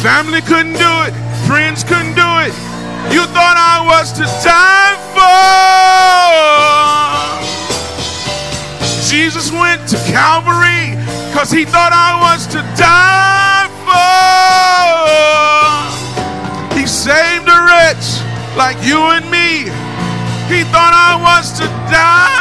Family 0.00 0.40
couldn't 0.40 0.78
do 0.80 0.92
it, 1.04 1.12
friends 1.46 1.84
couldn't 1.84 2.14
do 2.14 2.30
it. 2.46 2.54
You 3.12 3.26
thought 3.36 3.58
I 3.60 3.84
was 3.84 4.12
to 4.14 4.24
die 4.40 4.96
for. 5.12 5.34
Jesus 9.10 9.52
went 9.52 9.86
to 9.88 9.96
Calvary 10.08 10.96
because 11.28 11.50
he 11.50 11.66
thought 11.66 11.92
I 11.92 12.16
was 12.24 12.46
to 12.56 12.62
die 12.80 13.68
for. 13.84 14.00
He 16.78 16.86
saved 16.86 17.48
a 17.48 17.60
wretch 17.68 18.22
like 18.56 18.78
you 18.82 18.98
and 19.12 19.28
me. 19.30 19.68
He 20.48 20.64
thought 20.72 20.94
I 20.94 21.20
was 21.20 21.52
to 21.58 21.66
die 21.92 22.33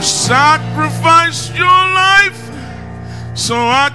Sacrificed 0.00 1.54
your 1.54 1.66
life 1.66 2.50
so 3.34 3.56
I 3.56 3.90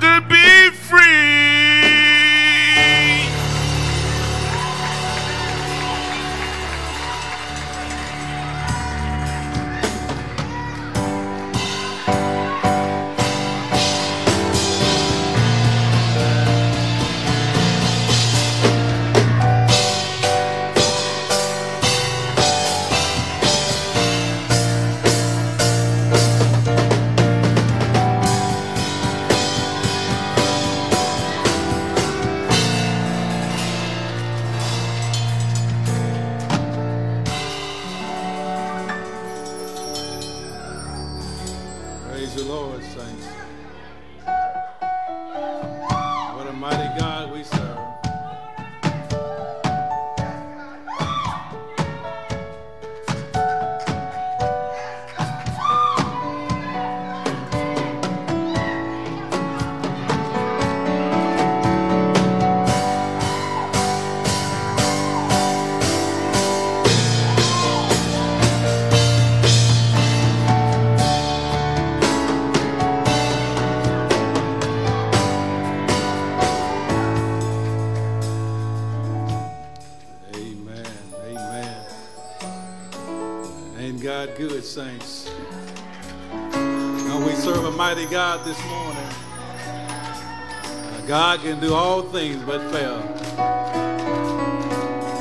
can 91.49 91.59
do 91.59 91.73
all 91.73 92.03
things 92.03 92.43
but 92.43 92.61
fail. 92.71 92.99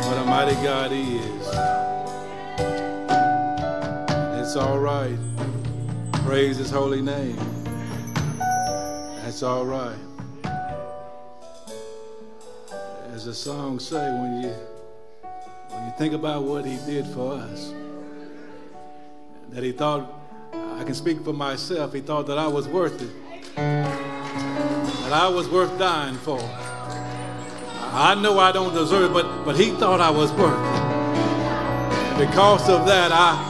What 0.05 0.19
a 0.19 0.25
mighty 0.27 0.55
God 0.63 0.93
He 0.93 1.17
is. 1.17 1.47
It's 4.39 4.55
all 4.55 4.79
right. 4.79 5.19
Praise 6.27 6.59
His 6.59 6.71
holy 6.71 7.01
name. 7.01 7.39
That's 9.23 9.43
all 9.43 9.65
right. 9.65 9.97
As 13.15 13.25
the 13.25 13.33
song 13.33 13.79
say, 13.79 14.13
when 14.13 14.43
you 14.43 14.55
when 15.71 15.87
you 15.87 15.93
think 15.97 16.13
about 16.13 16.43
what 16.43 16.67
he 16.67 16.77
did 16.85 17.07
for 17.07 17.33
us, 17.33 17.73
that 19.49 19.65
he 19.65 19.73
thought, 19.73 20.13
I 20.53 20.85
can 20.85 20.95
speak 20.95 21.25
for 21.25 21.33
myself, 21.33 21.95
he 21.95 22.01
thought 22.01 22.27
that 22.27 22.37
I 22.37 22.49
was 22.49 22.69
worth 22.69 23.01
it, 23.01 23.88
that 25.09 25.23
I 25.23 25.29
was 25.29 25.49
worth 25.49 25.79
dying 25.79 26.17
for. 26.17 26.39
I 26.39 28.15
know 28.15 28.39
I 28.39 28.53
don't 28.53 28.75
deserve 28.75 29.11
it, 29.11 29.15
but, 29.15 29.45
but 29.47 29.57
he 29.57 29.71
thought 29.71 30.03
I 30.03 30.11
was 30.11 30.31
worth 30.33 30.53
it. 30.53 30.83
And 32.13 32.29
because 32.29 32.69
of 32.69 32.85
that, 32.85 33.11
I, 33.11 33.41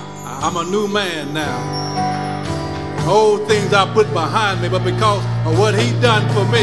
I'm 0.40 0.56
a 0.56 0.70
new 0.70 0.86
man 0.86 1.34
now. 1.34 3.10
Old 3.10 3.48
things 3.48 3.72
I 3.72 3.92
put 3.92 4.06
behind 4.12 4.62
me, 4.62 4.68
but 4.68 4.84
because 4.84 5.18
of 5.44 5.58
what 5.58 5.74
he 5.74 5.90
done 6.00 6.22
for 6.30 6.44
me, 6.46 6.62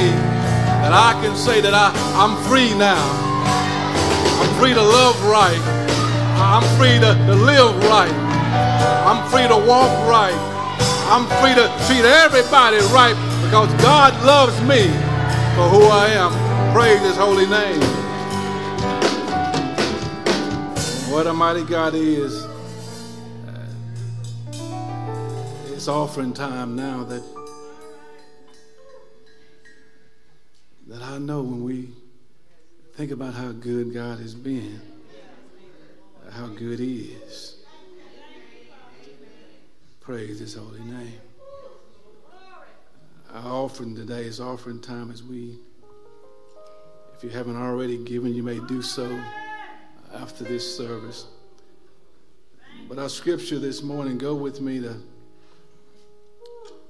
that 0.80 0.93
I 0.93 1.12
can 1.22 1.36
say 1.36 1.60
that 1.60 1.74
I, 1.74 1.91
I'm 2.16 2.39
free 2.48 2.72
now. 2.78 3.04
I'm 4.39 4.62
free 4.62 4.74
to 4.74 4.82
love 4.82 5.22
right. 5.26 5.60
I'm 6.39 6.64
free 6.80 6.96
to, 7.04 7.12
to 7.28 7.36
live 7.36 7.76
right. 7.84 8.16
I'm 9.04 9.30
free 9.30 9.46
to 9.46 9.58
walk 9.68 9.91
right. 10.08 10.55
I'm 11.08 11.28
free 11.39 11.53
to 11.53 11.68
treat 11.86 12.03
everybody 12.03 12.78
right 12.93 13.16
because 13.43 13.72
God 13.82 14.14
loves 14.26 14.60
me 14.62 14.88
for 15.56 15.70
who 15.70 15.84
I 15.86 16.08
am. 16.10 16.74
Praise 16.74 16.99
his 17.01 17.16
holy 17.16 17.45
name. 17.45 17.80
What 21.12 21.28
a 21.28 21.34
mighty 21.34 21.64
God 21.64 21.93
is. 21.93 22.43
Uh, 23.47 23.68
it's 25.74 25.88
offering 25.88 26.34
time 26.34 26.76
now 26.76 27.03
that 27.03 27.24
that 30.88 31.01
I 31.01 31.18
know 31.20 31.41
when 31.41 31.64
we 31.64 31.89
think 32.95 33.12
about 33.12 33.34
how 33.34 33.51
good 33.51 33.93
God 33.93 34.20
has 34.20 34.34
been, 34.34 34.82
how 36.32 36.47
good 36.47 36.80
He 36.80 37.16
is. 37.26 37.55
Praise 40.06 40.38
His 40.38 40.53
holy 40.53 40.82
name. 40.82 41.20
Our 43.34 43.51
offering 43.51 43.95
today 43.95 44.26
is 44.26 44.39
offering 44.39 44.80
time 44.80 45.10
as 45.10 45.24
we, 45.24 45.58
if 47.18 47.24
you 47.24 47.32
haven't 47.32 47.56
already 47.56 47.97
given, 47.97 48.32
you 48.36 48.43
may 48.43 48.60
do 48.68 48.84
so 48.84 49.20
after 50.14 50.43
this 50.43 50.78
service. 50.78 51.26
But 52.88 52.99
our 52.99 53.10
scripture 53.10 53.58
this 53.58 53.82
morning, 53.82 54.20
go 54.20 54.36
with 54.36 54.62
me 54.62 54.80
to 54.82 54.97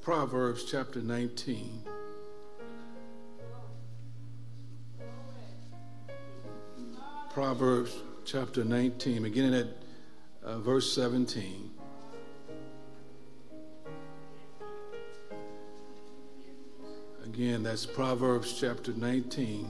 Proverbs 0.01 0.65
chapter 0.65 0.99
19. 0.99 1.83
Proverbs 7.29 7.95
chapter 8.25 8.65
19, 8.65 9.23
beginning 9.23 9.53
at 9.53 9.67
uh, 10.43 10.59
verse 10.59 10.91
17. 10.91 11.74
Again, 17.35 17.63
that's 17.63 17.85
Proverbs 17.85 18.57
chapter 18.57 18.93
19, 18.93 19.69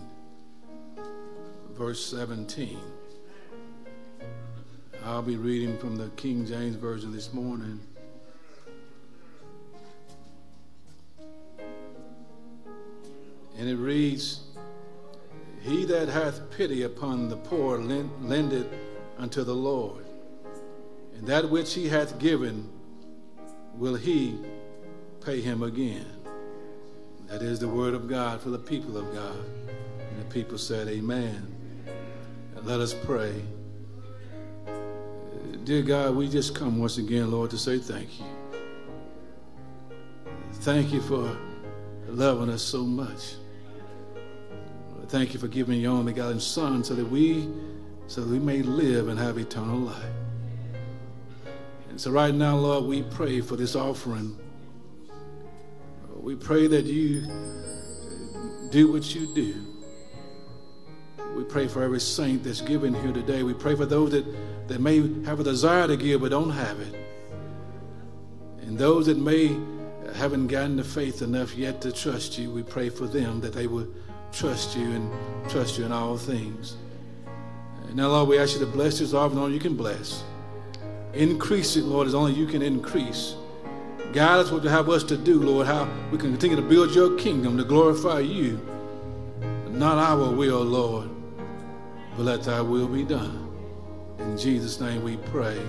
verse 1.71 2.05
17. 2.05 2.79
I'll 5.03 5.23
be 5.23 5.35
reading 5.35 5.75
from 5.79 5.95
the 5.95 6.09
King 6.09 6.45
James 6.45 6.75
Version 6.75 7.11
this 7.11 7.33
morning. 7.33 7.79
And 13.57 13.67
it 13.67 13.77
reads, 13.77 14.41
He 15.63 15.85
that 15.85 16.07
hath 16.07 16.51
pity 16.51 16.83
upon 16.83 17.29
the 17.29 17.37
poor 17.37 17.79
lend, 17.79 18.11
lendeth 18.21 18.67
unto 19.17 19.43
the 19.43 19.55
Lord, 19.55 20.05
and 21.17 21.25
that 21.25 21.49
which 21.49 21.73
he 21.73 21.89
hath 21.89 22.19
given 22.19 22.69
will 23.73 23.95
he 23.95 24.37
pay 25.19 25.41
him 25.41 25.63
again. 25.63 26.14
That 27.27 27.41
is 27.41 27.59
the 27.59 27.67
word 27.67 27.93
of 27.93 28.07
God 28.07 28.41
for 28.41 28.49
the 28.49 28.59
people 28.59 28.97
of 28.97 29.13
God. 29.13 29.45
And 29.99 30.19
the 30.19 30.33
people 30.33 30.57
said, 30.57 30.87
Amen. 30.87 31.55
And 32.55 32.65
let 32.65 32.79
us 32.79 32.93
pray. 32.93 33.41
Dear 35.63 35.81
God, 35.81 36.15
we 36.15 36.29
just 36.29 36.53
come 36.53 36.79
once 36.79 36.99
again, 36.99 37.31
Lord, 37.31 37.49
to 37.51 37.57
say 37.57 37.79
thank 37.79 38.19
you. 38.19 38.25
Thank 40.53 40.93
you 40.93 41.01
for 41.01 41.35
loving 42.07 42.49
us 42.49 42.61
so 42.61 42.83
much. 42.83 43.35
Thank 45.07 45.33
you 45.33 45.39
for 45.39 45.47
giving 45.47 45.79
your 45.79 45.91
only 45.91 46.13
begotten 46.13 46.39
Son 46.39 46.83
so 46.83 46.95
that 46.95 47.09
we 47.09 47.49
so 48.07 48.21
that 48.21 48.29
we 48.29 48.39
may 48.39 48.61
live 48.61 49.07
and 49.07 49.17
have 49.17 49.37
eternal 49.37 49.77
life. 49.77 50.03
And 51.89 51.99
so 51.99 52.11
right 52.11 52.33
now, 52.33 52.57
Lord, 52.57 52.85
we 52.85 53.03
pray 53.03 53.41
for 53.41 53.55
this 53.55 53.75
offering. 53.75 54.37
We 56.25 56.35
pray 56.35 56.65
that 56.65 56.85
you 56.85 57.21
do 58.71 58.91
what 58.91 59.13
you 59.13 59.31
do. 59.35 59.63
We 61.37 61.43
pray 61.43 61.67
for 61.67 61.83
every 61.83 61.99
saint 61.99 62.43
that's 62.43 62.61
given 62.61 62.95
here 62.95 63.13
today. 63.13 63.43
We 63.43 63.53
pray 63.53 63.75
for 63.75 63.85
those 63.85 64.09
that, 64.09 64.25
that 64.67 64.81
may 64.81 65.01
have 65.25 65.39
a 65.39 65.43
desire 65.43 65.85
to 65.85 65.95
give 65.95 66.21
but 66.21 66.31
don't 66.31 66.49
have 66.49 66.79
it. 66.79 66.95
And 68.63 68.75
those 68.75 69.05
that 69.05 69.19
may 69.19 69.49
uh, 69.49 70.13
haven't 70.13 70.47
gotten 70.47 70.77
the 70.77 70.83
faith 70.83 71.21
enough 71.21 71.55
yet 71.55 71.79
to 71.81 71.91
trust 71.91 72.39
you, 72.39 72.49
we 72.49 72.63
pray 72.63 72.89
for 72.89 73.05
them 73.05 73.39
that 73.41 73.53
they 73.53 73.67
will 73.67 73.87
trust 74.31 74.75
you 74.75 74.93
and 74.93 75.11
trust 75.47 75.77
you 75.77 75.85
in 75.85 75.91
all 75.91 76.17
things. 76.17 76.75
And 77.85 77.95
now, 77.97 78.07
Lord, 78.07 78.29
we 78.29 78.39
ask 78.39 78.55
you 78.55 78.61
to 78.61 78.71
bless 78.71 78.97
this 78.97 79.13
offering 79.13 79.37
only 79.37 79.53
you 79.53 79.59
can 79.59 79.75
bless. 79.75 80.23
Increase 81.13 81.75
it, 81.75 81.83
Lord, 81.83 82.07
as 82.07 82.15
only 82.15 82.33
you 82.33 82.47
can 82.47 82.63
increase. 82.63 83.35
Guide 84.15 84.39
us 84.39 84.49
what 84.49 84.63
you 84.63 84.69
have 84.69 84.89
us 84.89 85.03
to 85.03 85.17
do, 85.17 85.41
Lord, 85.41 85.67
how 85.67 85.89
we 86.09 86.17
can 86.17 86.31
continue 86.31 86.55
to 86.55 86.61
build 86.61 86.95
your 86.95 87.17
kingdom 87.17 87.57
to 87.57 87.65
glorify 87.65 88.21
you. 88.21 88.65
Not 89.67 89.97
our 89.97 90.31
will, 90.31 90.63
Lord, 90.63 91.09
but 92.15 92.23
let 92.23 92.43
thy 92.43 92.61
will 92.61 92.87
be 92.87 93.03
done. 93.03 93.51
In 94.19 94.37
Jesus' 94.37 94.79
name 94.79 95.03
we 95.03 95.17
pray. 95.17 95.59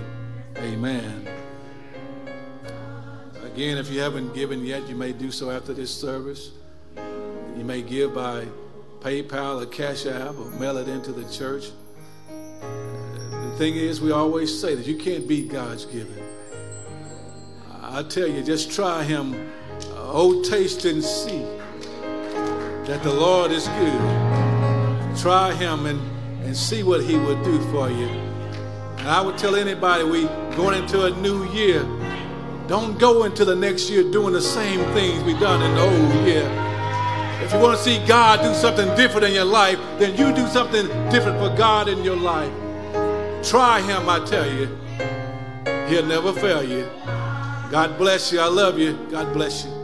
Amen. 0.59 1.27
Again, 3.43 3.77
if 3.77 3.91
you 3.91 3.99
haven't 3.99 4.33
given 4.33 4.63
yet, 4.63 4.87
you 4.87 4.95
may 4.95 5.11
do 5.11 5.29
so 5.29 5.51
after 5.51 5.73
this 5.73 5.93
service. 5.93 6.51
You 6.95 7.65
may 7.65 7.81
give 7.81 8.15
by 8.15 8.47
PayPal 9.01 9.61
or 9.61 9.65
Cash 9.65 10.05
App 10.05 10.37
or 10.37 10.49
mail 10.51 10.77
it 10.77 10.87
into 10.87 11.11
the 11.11 11.29
church. 11.33 11.71
The 12.25 13.55
thing 13.57 13.75
is, 13.75 13.99
we 13.99 14.13
always 14.13 14.57
say 14.57 14.73
that 14.73 14.87
you 14.87 14.95
can't 14.95 15.27
beat 15.27 15.49
God's 15.49 15.83
giving. 15.83 16.26
I 17.89 18.03
tell 18.03 18.27
you, 18.27 18.43
just 18.43 18.69
try 18.69 19.03
Him. 19.03 19.49
Oh, 19.95 20.43
taste 20.43 20.83
and 20.83 21.01
see 21.01 21.45
that 22.85 23.01
the 23.01 23.13
Lord 23.13 23.51
is 23.51 23.65
good. 23.69 25.17
Try 25.17 25.53
Him 25.53 25.85
and, 25.85 25.99
and 26.43 26.55
see 26.55 26.83
what 26.83 27.01
He 27.01 27.15
will 27.15 27.41
do 27.45 27.59
for 27.71 27.89
you. 27.89 28.07
And 28.97 29.07
I 29.07 29.21
would 29.21 29.37
tell 29.37 29.55
anybody 29.55 30.03
we 30.03 30.23
going 30.57 30.83
into 30.83 31.05
a 31.05 31.11
new 31.21 31.49
year, 31.51 31.83
don't 32.67 32.99
go 32.99 33.23
into 33.23 33.45
the 33.45 33.55
next 33.55 33.89
year 33.89 34.03
doing 34.11 34.33
the 34.33 34.41
same 34.41 34.81
things 34.93 35.23
we 35.23 35.31
done 35.39 35.61
in 35.61 35.73
the 35.73 35.81
old 35.81 36.27
year. 36.27 36.43
If 37.41 37.53
you 37.53 37.59
want 37.59 37.77
to 37.77 37.83
see 37.83 38.05
God 38.05 38.41
do 38.41 38.53
something 38.53 38.93
different 38.97 39.27
in 39.27 39.33
your 39.33 39.45
life, 39.45 39.79
then 39.97 40.11
you 40.17 40.35
do 40.35 40.45
something 40.49 40.87
different 41.09 41.39
for 41.39 41.55
God 41.57 41.87
in 41.87 42.03
your 42.03 42.17
life. 42.17 42.51
Try 43.47 43.79
Him, 43.79 44.09
I 44.09 44.25
tell 44.25 44.45
you. 44.45 44.65
He'll 45.87 46.05
never 46.05 46.33
fail 46.33 46.61
you. 46.61 46.85
God 47.69 47.97
bless 47.97 48.31
you. 48.31 48.39
I 48.39 48.47
love 48.47 48.79
you. 48.79 48.93
God 49.11 49.33
bless 49.33 49.65
you. 49.65 49.76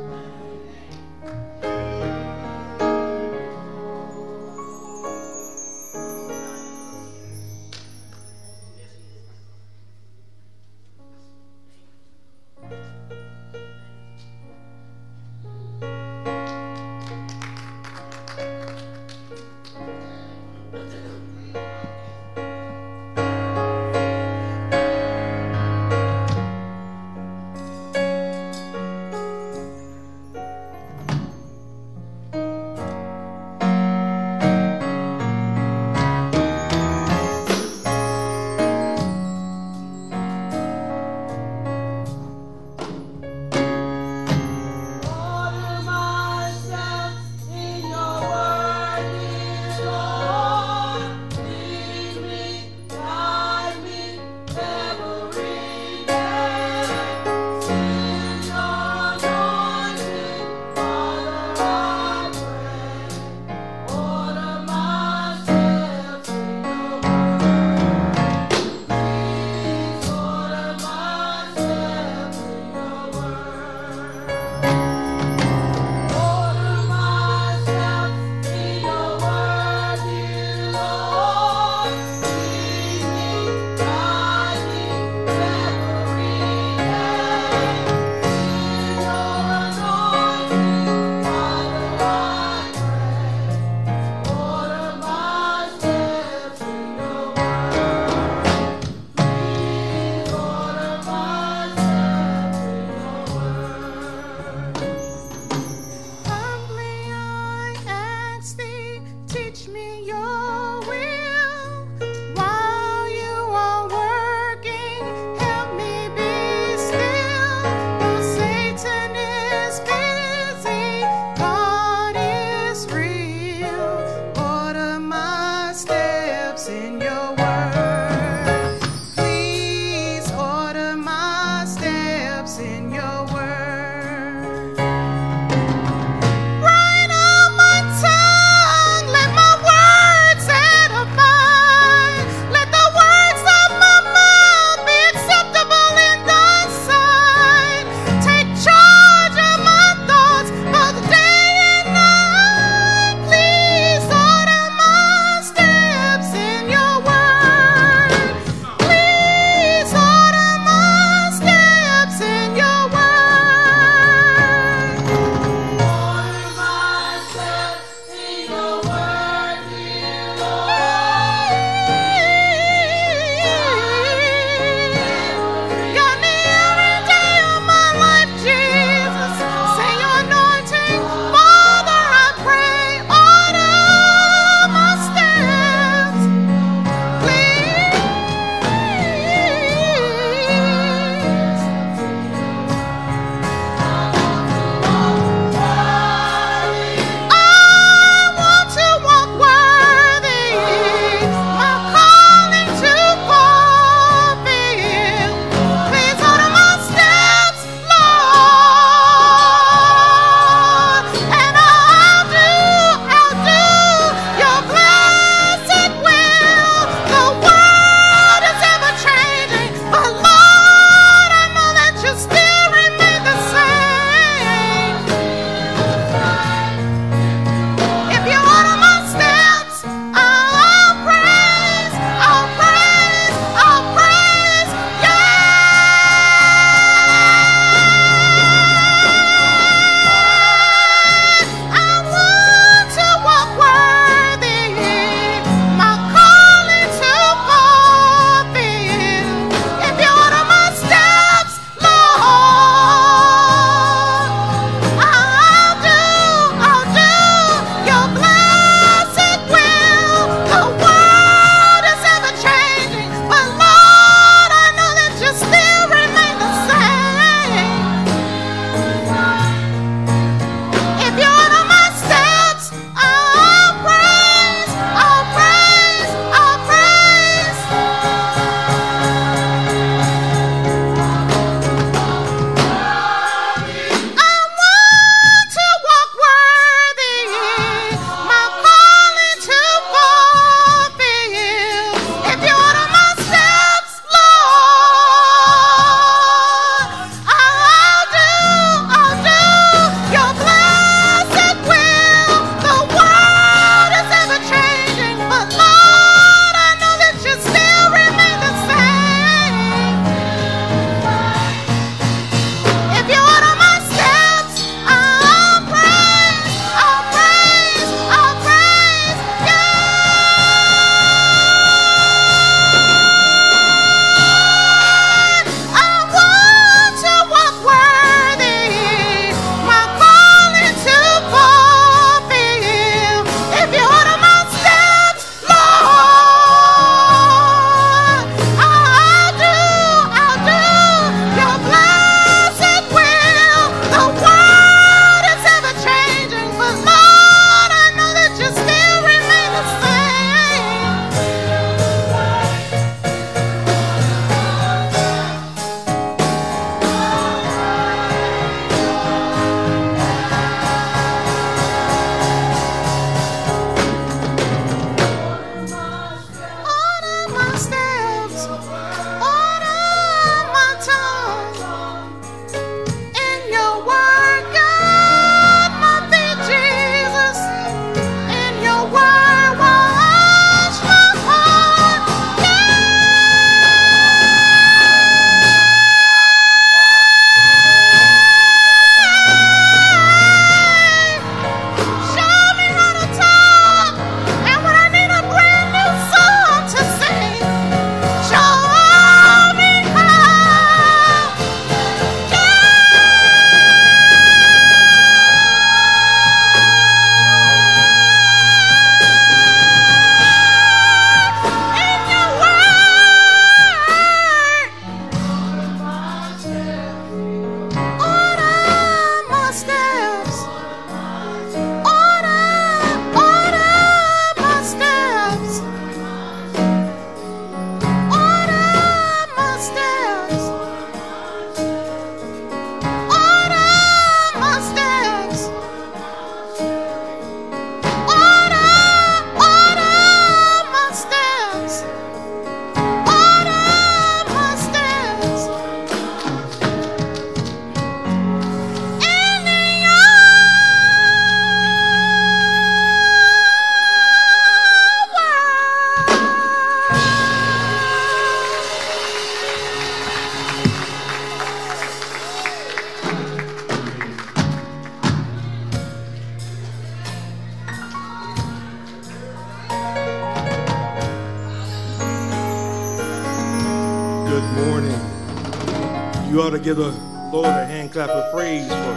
To 476.53 476.59
give 476.59 476.77
the 476.77 476.91
Lord 477.31 477.47
a 477.47 477.65
hand 477.65 477.91
clap 477.91 478.09
of 478.09 478.31
praise 478.31 478.67
for 478.67 478.93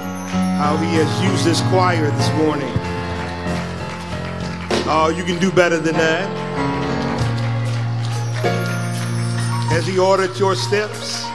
how 0.59 0.77
he 0.77 0.89
has 0.97 1.23
used 1.23 1.45
this 1.45 1.61
choir 1.71 2.11
this 2.11 2.31
morning. 2.35 2.71
Oh, 4.89 5.11
you 5.17 5.25
can 5.25 5.41
do 5.41 5.51
better 5.51 5.79
than 5.79 5.95
that. 5.95 6.29
Has 9.71 9.87
he 9.87 9.99
ordered 9.99 10.39
your 10.39 10.55
steps? 10.55 11.26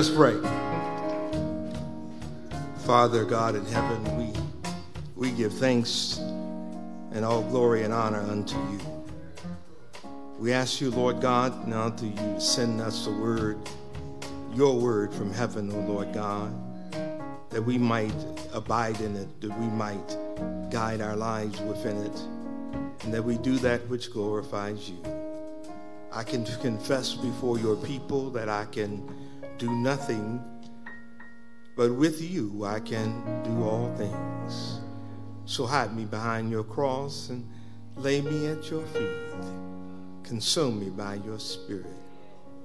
Us 0.00 0.08
pray. 0.08 0.32
Father 2.86 3.26
God 3.26 3.54
in 3.54 3.66
heaven, 3.66 4.16
we, 4.16 4.32
we 5.14 5.30
give 5.30 5.52
thanks 5.52 6.16
and 7.12 7.22
all 7.22 7.42
glory 7.42 7.82
and 7.82 7.92
honor 7.92 8.22
unto 8.22 8.56
you. 8.56 8.80
We 10.38 10.54
ask 10.54 10.80
you, 10.80 10.90
Lord 10.90 11.20
God, 11.20 11.68
now 11.68 11.90
to 11.90 12.06
you 12.06 12.40
send 12.40 12.80
us 12.80 13.04
the 13.04 13.12
word, 13.12 13.58
your 14.54 14.80
word 14.80 15.12
from 15.12 15.34
heaven, 15.34 15.70
O 15.70 15.80
Lord 15.80 16.14
God, 16.14 16.50
that 17.50 17.60
we 17.60 17.76
might 17.76 18.14
abide 18.54 18.98
in 19.02 19.14
it, 19.16 19.28
that 19.42 19.58
we 19.60 19.66
might 19.66 20.16
guide 20.70 21.02
our 21.02 21.14
lives 21.14 21.60
within 21.60 21.98
it, 21.98 22.18
and 23.04 23.12
that 23.12 23.22
we 23.22 23.36
do 23.36 23.58
that 23.58 23.86
which 23.90 24.10
glorifies 24.10 24.88
you. 24.88 24.96
I 26.10 26.22
can 26.22 26.46
confess 26.46 27.12
before 27.12 27.58
your 27.58 27.76
people 27.76 28.30
that 28.30 28.48
I 28.48 28.64
can 28.64 29.06
do 29.60 29.70
nothing, 29.70 30.42
but 31.76 31.94
with 31.94 32.22
you 32.22 32.64
I 32.64 32.80
can 32.80 33.42
do 33.44 33.62
all 33.62 33.94
things. 33.96 34.80
So 35.44 35.66
hide 35.66 35.94
me 35.94 36.06
behind 36.06 36.50
your 36.50 36.64
cross 36.64 37.28
and 37.28 37.46
lay 37.96 38.22
me 38.22 38.46
at 38.46 38.70
your 38.70 38.86
feet. 38.86 39.10
Console 40.24 40.70
me 40.70 40.88
by 40.88 41.16
your 41.26 41.38
spirit 41.38 41.92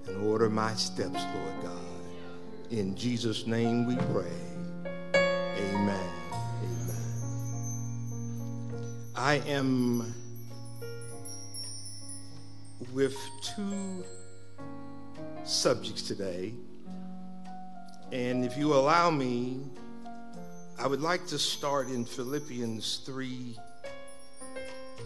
and 0.07 0.25
order 0.25 0.49
my 0.49 0.73
steps, 0.75 1.21
Lord 1.35 1.63
God. 1.63 2.71
In 2.71 2.95
Jesus' 2.95 3.45
name 3.45 3.85
we 3.85 3.97
pray. 4.13 4.31
Amen. 5.15 6.09
Amen. 6.63 7.03
I 9.17 9.41
am 9.47 10.13
with 12.93 13.17
two 13.41 14.05
subjects 15.43 16.03
today. 16.03 16.53
And 18.11 18.45
if 18.45 18.55
you 18.55 18.73
allow 18.73 19.09
me, 19.09 19.61
I 20.77 20.87
would 20.87 21.01
like 21.01 21.25
to 21.27 21.39
start 21.39 21.87
in 21.87 22.05
Philippians 22.05 22.97
3 23.05 23.57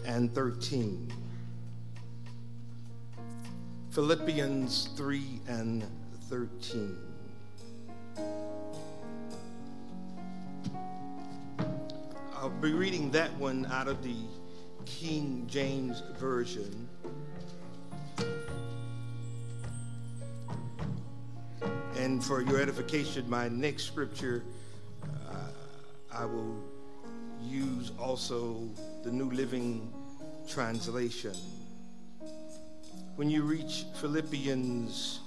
and 0.04 0.34
13. 0.34 1.12
Philippians 3.90 4.90
3 4.96 5.40
and 5.48 5.84
13. 6.28 6.98
I'll 12.34 12.50
be 12.60 12.72
reading 12.72 13.10
that 13.12 13.34
one 13.38 13.66
out 13.66 13.88
of 13.88 14.02
the 14.02 14.16
King 14.84 15.44
James 15.46 16.02
Version. 16.18 16.88
And 22.00 22.24
for 22.24 22.40
your 22.40 22.58
edification, 22.58 23.28
my 23.28 23.48
next 23.48 23.82
scripture, 23.82 24.42
uh, 25.28 25.50
I 26.10 26.24
will 26.24 26.64
use 27.42 27.92
also 27.98 28.70
the 29.04 29.10
New 29.10 29.30
Living 29.30 29.92
Translation. 30.48 31.34
When 33.16 33.28
you 33.28 33.42
reach 33.42 33.84
Philippians 34.00 35.20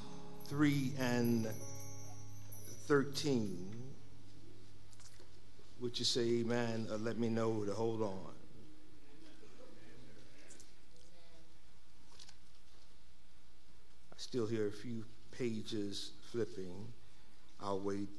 3 0.47 0.93
and 0.97 1.47
13, 2.87 3.75
would 5.79 5.99
you 5.99 6.05
say 6.05 6.39
amen 6.39 6.87
or 6.89 6.97
let 6.97 7.19
me 7.19 7.29
know 7.29 7.63
to 7.65 7.73
hold 7.75 8.01
on? 8.01 8.33
I 14.11 14.15
still 14.17 14.47
hear 14.47 14.65
a 14.65 14.71
few 14.71 15.05
pages 15.37 16.13
flipping. 16.33 16.87
I'll 17.61 17.79
wait 17.79 18.09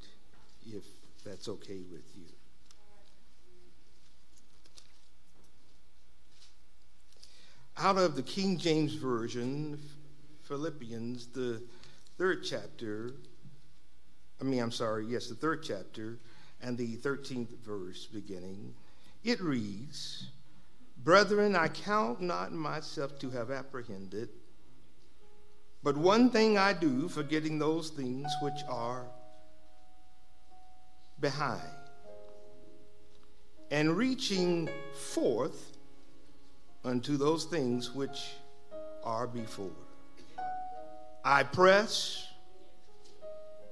if 0.64 0.84
that's 1.24 1.48
okay 1.48 1.80
with 1.90 2.04
you. 2.16 2.26
Out 7.76 7.98
of 7.98 8.14
the 8.14 8.22
King 8.22 8.56
James 8.56 8.94
Version, 8.94 9.80
Philippians, 10.44 11.26
the 11.26 11.60
third 12.16 12.44
chapter, 12.44 13.14
I 14.40 14.44
mean, 14.44 14.62
I'm 14.62 14.70
sorry, 14.70 15.06
yes, 15.06 15.26
the 15.26 15.34
third 15.34 15.64
chapter 15.64 16.20
and 16.62 16.78
the 16.78 16.96
13th 16.98 17.58
verse 17.66 18.06
beginning, 18.06 18.74
it 19.24 19.40
reads, 19.40 20.28
Brethren, 20.98 21.56
I 21.56 21.66
count 21.66 22.20
not 22.20 22.52
myself 22.52 23.18
to 23.18 23.30
have 23.30 23.50
apprehended. 23.50 24.28
But 25.84 25.98
one 25.98 26.30
thing 26.30 26.56
I 26.56 26.72
do, 26.72 27.10
forgetting 27.10 27.58
those 27.58 27.90
things 27.90 28.32
which 28.40 28.58
are 28.70 29.04
behind, 31.20 31.60
and 33.70 33.94
reaching 33.94 34.70
forth 35.12 35.76
unto 36.86 37.18
those 37.18 37.44
things 37.44 37.94
which 37.94 38.30
are 39.04 39.26
before. 39.26 39.76
I 41.22 41.42
press 41.42 42.28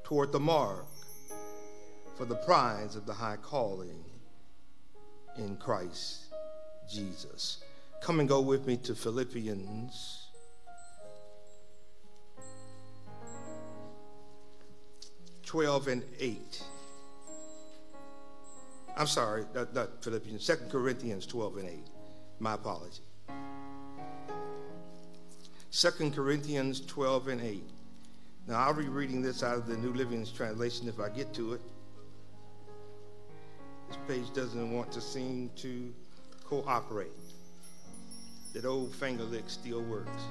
toward 0.04 0.32
the 0.32 0.40
mark 0.40 0.84
for 2.18 2.26
the 2.26 2.34
prize 2.34 2.94
of 2.94 3.06
the 3.06 3.14
high 3.14 3.38
calling 3.40 4.04
in 5.38 5.56
Christ 5.56 6.26
Jesus. 6.90 7.64
Come 8.02 8.20
and 8.20 8.28
go 8.28 8.42
with 8.42 8.66
me 8.66 8.76
to 8.78 8.94
Philippians 8.94 10.21
12 15.52 15.88
and 15.88 16.02
8. 16.18 16.62
I'm 18.96 19.06
sorry, 19.06 19.44
not, 19.54 19.74
not 19.74 20.02
Philippians, 20.02 20.46
2 20.46 20.54
Corinthians 20.70 21.26
12 21.26 21.58
and 21.58 21.68
8. 21.68 21.74
My 22.40 22.54
apology. 22.54 23.02
2 25.70 26.10
Corinthians 26.12 26.80
12 26.80 27.28
and 27.28 27.42
8. 27.42 27.62
Now, 28.48 28.60
I'll 28.60 28.72
be 28.72 28.88
reading 28.88 29.20
this 29.20 29.42
out 29.42 29.58
of 29.58 29.66
the 29.66 29.76
New 29.76 29.92
Living 29.92 30.26
Translation 30.34 30.88
if 30.88 30.98
I 30.98 31.10
get 31.10 31.34
to 31.34 31.52
it. 31.52 31.60
This 33.88 33.98
page 34.08 34.32
doesn't 34.32 34.72
want 34.72 34.90
to 34.92 35.02
seem 35.02 35.50
to 35.56 35.92
cooperate. 36.44 37.12
That 38.54 38.64
old 38.64 38.94
finger 38.94 39.24
lick 39.24 39.50
still 39.50 39.82
works. 39.82 40.22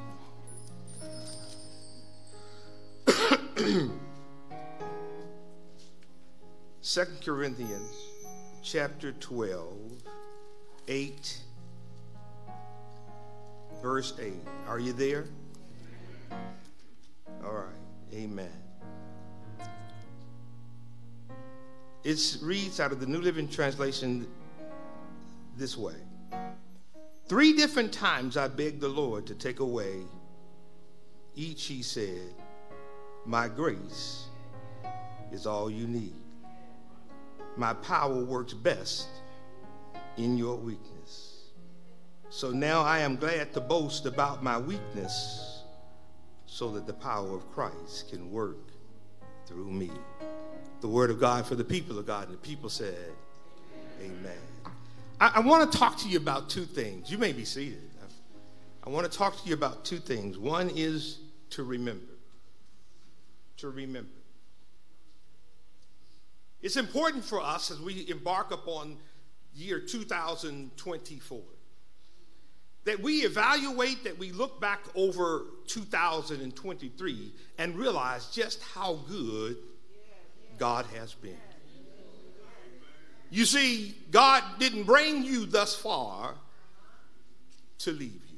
Second 6.83 7.23
Corinthians 7.23 8.07
chapter 8.63 9.11
12, 9.11 9.71
8, 10.87 11.37
verse 13.83 14.13
8. 14.19 14.33
Are 14.67 14.79
you 14.79 14.91
there? 14.91 15.25
All 17.45 17.53
right. 17.53 18.15
Amen. 18.15 18.49
It 22.03 22.37
reads 22.41 22.79
out 22.79 22.91
of 22.91 22.99
the 22.99 23.05
New 23.05 23.21
Living 23.21 23.47
Translation 23.47 24.27
this 25.57 25.77
way 25.77 25.93
Three 27.27 27.53
different 27.53 27.93
times 27.93 28.37
I 28.37 28.47
begged 28.47 28.81
the 28.81 28.89
Lord 28.89 29.27
to 29.27 29.35
take 29.35 29.59
away. 29.59 29.99
Each 31.35 31.65
he 31.65 31.83
said, 31.83 32.33
My 33.27 33.47
grace 33.47 34.25
is 35.31 35.45
all 35.45 35.69
you 35.69 35.85
need. 35.85 36.20
My 37.57 37.73
power 37.73 38.23
works 38.23 38.53
best 38.53 39.07
in 40.17 40.37
your 40.37 40.55
weakness. 40.55 41.45
So 42.29 42.51
now 42.51 42.81
I 42.81 42.99
am 42.99 43.17
glad 43.17 43.53
to 43.53 43.61
boast 43.61 44.05
about 44.05 44.41
my 44.43 44.57
weakness 44.57 45.63
so 46.45 46.69
that 46.71 46.87
the 46.87 46.93
power 46.93 47.35
of 47.35 47.49
Christ 47.51 48.09
can 48.09 48.31
work 48.31 48.57
through 49.45 49.71
me. 49.71 49.91
the 50.81 50.87
word 50.87 51.11
of 51.11 51.19
God 51.19 51.45
for 51.45 51.55
the 51.55 51.63
people 51.63 51.99
of 51.99 52.07
God. 52.07 52.25
And 52.25 52.33
the 52.33 52.39
people 52.39 52.69
said, 52.69 52.95
Amen. 54.01 54.37
I, 55.19 55.33
I 55.35 55.39
want 55.41 55.71
to 55.71 55.77
talk 55.77 55.97
to 55.99 56.09
you 56.09 56.17
about 56.17 56.49
two 56.49 56.65
things. 56.65 57.11
You 57.11 57.17
may 57.17 57.33
be 57.33 57.45
seated. 57.45 57.91
I 58.83 58.89
want 58.89 59.09
to 59.09 59.15
talk 59.15 59.41
to 59.41 59.47
you 59.47 59.53
about 59.53 59.85
two 59.85 59.99
things. 59.99 60.37
One 60.37 60.71
is 60.75 61.19
to 61.51 61.63
remember. 61.63 62.13
To 63.57 63.69
remember. 63.69 64.09
It's 66.61 66.77
important 66.77 67.23
for 67.23 67.41
us 67.41 67.71
as 67.71 67.79
we 67.79 68.07
embark 68.09 68.51
upon 68.51 68.97
year 69.53 69.79
2024 69.79 71.41
that 72.83 72.99
we 72.99 73.19
evaluate, 73.19 74.03
that 74.03 74.17
we 74.17 74.31
look 74.31 74.59
back 74.59 74.79
over 74.95 75.45
2023 75.67 77.33
and 77.57 77.75
realize 77.75 78.27
just 78.27 78.61
how 78.73 78.99
good 79.07 79.57
God 80.57 80.85
has 80.97 81.13
been. 81.13 81.37
You 83.29 83.45
see, 83.45 83.95
God 84.09 84.43
didn't 84.59 84.83
bring 84.83 85.23
you 85.23 85.45
thus 85.45 85.75
far 85.75 86.35
to 87.79 87.91
leave 87.91 88.21
you. 88.29 88.37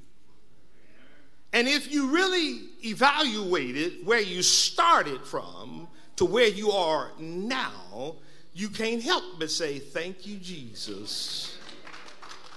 And 1.54 1.68
if 1.68 1.92
you 1.92 2.12
really 2.12 2.62
evaluated 2.84 4.06
where 4.06 4.22
you 4.22 4.42
started 4.42 5.22
from 5.22 5.88
to 6.18 6.26
where 6.26 6.48
you 6.48 6.72
are 6.72 7.12
now, 7.20 8.16
you 8.54 8.70
can't 8.70 9.02
help 9.02 9.24
but 9.40 9.50
say, 9.50 9.80
Thank 9.80 10.28
you, 10.28 10.38
Jesus, 10.38 11.58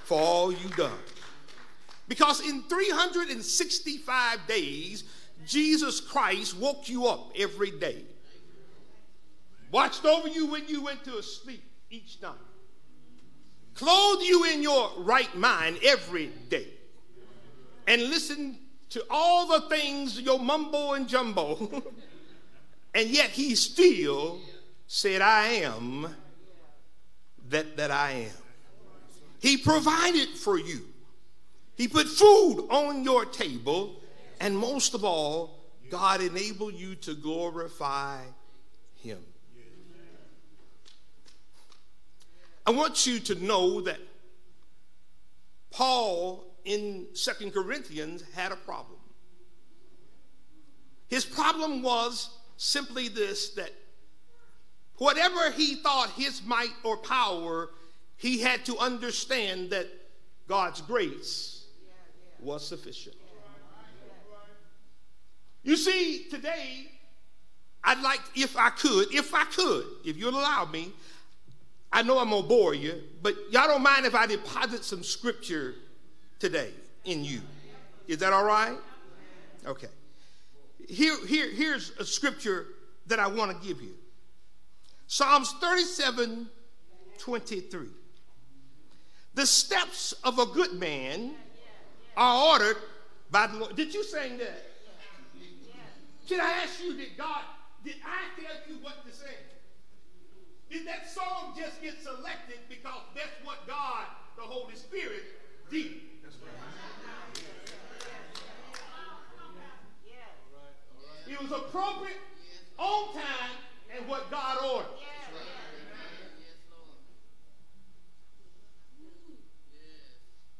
for 0.04 0.20
all 0.20 0.52
you've 0.52 0.76
done. 0.76 0.98
Because 2.08 2.40
in 2.46 2.62
365 2.64 4.46
days, 4.46 5.04
Jesus 5.44 6.00
Christ 6.00 6.56
woke 6.56 6.88
you 6.88 7.06
up 7.06 7.32
every 7.36 7.70
day, 7.70 8.02
watched 9.70 10.04
over 10.04 10.28
you 10.28 10.46
when 10.46 10.66
you 10.68 10.82
went 10.82 11.04
to 11.04 11.22
sleep 11.22 11.62
each 11.90 12.20
night, 12.22 12.34
clothed 13.74 14.22
you 14.22 14.44
in 14.44 14.62
your 14.62 14.90
right 14.98 15.34
mind 15.36 15.78
every 15.84 16.30
day, 16.48 16.68
and 17.86 18.02
listened 18.02 18.58
to 18.90 19.04
all 19.10 19.46
the 19.46 19.68
things, 19.68 20.20
your 20.20 20.38
mumbo 20.38 20.92
and 20.92 21.08
jumbo, 21.08 21.82
and 22.96 23.10
yet 23.10 23.28
he 23.28 23.54
still 23.54 24.40
said, 24.86 25.20
I 25.20 25.48
am 25.48 26.08
that 27.50 27.76
that 27.76 27.90
I 27.90 28.12
am. 28.12 28.42
He 29.38 29.58
provided 29.58 30.30
for 30.30 30.58
you. 30.58 30.80
He 31.76 31.88
put 31.88 32.08
food 32.08 32.66
on 32.70 33.04
your 33.04 33.26
table, 33.26 34.00
and 34.40 34.56
most 34.56 34.94
of 34.94 35.04
all, 35.04 35.58
God 35.90 36.22
enabled 36.22 36.72
you 36.72 36.94
to 36.94 37.14
glorify 37.14 38.22
him. 38.94 39.22
I 42.64 42.70
want 42.70 43.06
you 43.06 43.20
to 43.20 43.34
know 43.44 43.82
that 43.82 44.00
Paul 45.70 46.46
in 46.64 47.08
Second 47.12 47.52
Corinthians 47.52 48.24
had 48.34 48.52
a 48.52 48.56
problem. 48.56 48.98
His 51.08 51.26
problem 51.26 51.82
was 51.82 52.30
simply 52.56 53.08
this 53.08 53.50
that 53.50 53.70
whatever 54.98 55.50
he 55.50 55.76
thought 55.76 56.10
his 56.10 56.42
might 56.44 56.72
or 56.82 56.96
power, 56.96 57.70
he 58.16 58.40
had 58.40 58.64
to 58.66 58.78
understand 58.78 59.70
that 59.70 59.86
God's 60.48 60.80
grace 60.80 61.64
was 62.40 62.66
sufficient. 62.66 63.16
You 65.62 65.76
see, 65.76 66.26
today, 66.30 66.86
I'd 67.82 68.00
like, 68.00 68.20
if 68.36 68.56
I 68.56 68.70
could, 68.70 69.12
if 69.12 69.34
I 69.34 69.44
could, 69.44 69.84
if 70.04 70.16
you'll 70.16 70.30
allow 70.30 70.64
me, 70.64 70.92
I 71.92 72.02
know 72.02 72.18
I'm 72.18 72.30
gonna 72.30 72.46
bore 72.46 72.74
you, 72.74 73.02
but 73.22 73.34
y'all 73.50 73.66
don't 73.66 73.82
mind 73.82 74.06
if 74.06 74.14
I 74.14 74.26
deposit 74.26 74.84
some 74.84 75.02
scripture 75.02 75.74
today 76.38 76.70
in 77.04 77.24
you. 77.24 77.40
Is 78.06 78.18
that 78.18 78.32
all 78.32 78.44
right? 78.44 78.76
Okay. 79.66 79.88
Here, 80.88 81.16
here, 81.26 81.50
here's 81.50 81.90
a 81.98 82.04
scripture 82.04 82.66
that 83.06 83.18
I 83.18 83.26
want 83.26 83.60
to 83.60 83.66
give 83.66 83.82
you. 83.82 83.94
Psalms 85.06 85.52
37, 85.60 86.48
23. 87.18 87.86
The 89.34 89.46
steps 89.46 90.12
of 90.24 90.38
a 90.38 90.46
good 90.46 90.74
man 90.74 91.34
are 92.16 92.52
ordered 92.52 92.76
by 93.30 93.46
the 93.46 93.58
Lord. 93.58 93.76
Did 93.76 93.92
you 93.92 94.02
sing 94.02 94.38
that? 94.38 94.62
Can 96.28 96.40
I 96.40 96.50
ask 96.64 96.82
you, 96.82 96.96
did 96.96 97.16
God, 97.16 97.42
did 97.84 97.96
I 98.04 98.40
tell 98.40 98.56
you 98.68 98.82
what 98.82 99.06
to 99.06 99.12
sing? 99.14 99.28
Did 100.70 100.86
that 100.86 101.08
song 101.08 101.54
just 101.56 101.80
get 101.80 102.02
selected 102.02 102.58
because 102.68 103.02
that's 103.14 103.44
what 103.44 103.66
God, 103.68 104.06
the 104.36 104.42
Holy 104.42 104.74
Spirit, 104.74 105.22
did? 105.70 106.00
It 111.28 111.40
was 111.42 111.50
appropriate, 111.50 112.18
on 112.78 113.14
time, 113.14 113.50
and 113.96 114.06
what 114.08 114.30
God 114.30 114.58
ordered. 114.64 114.86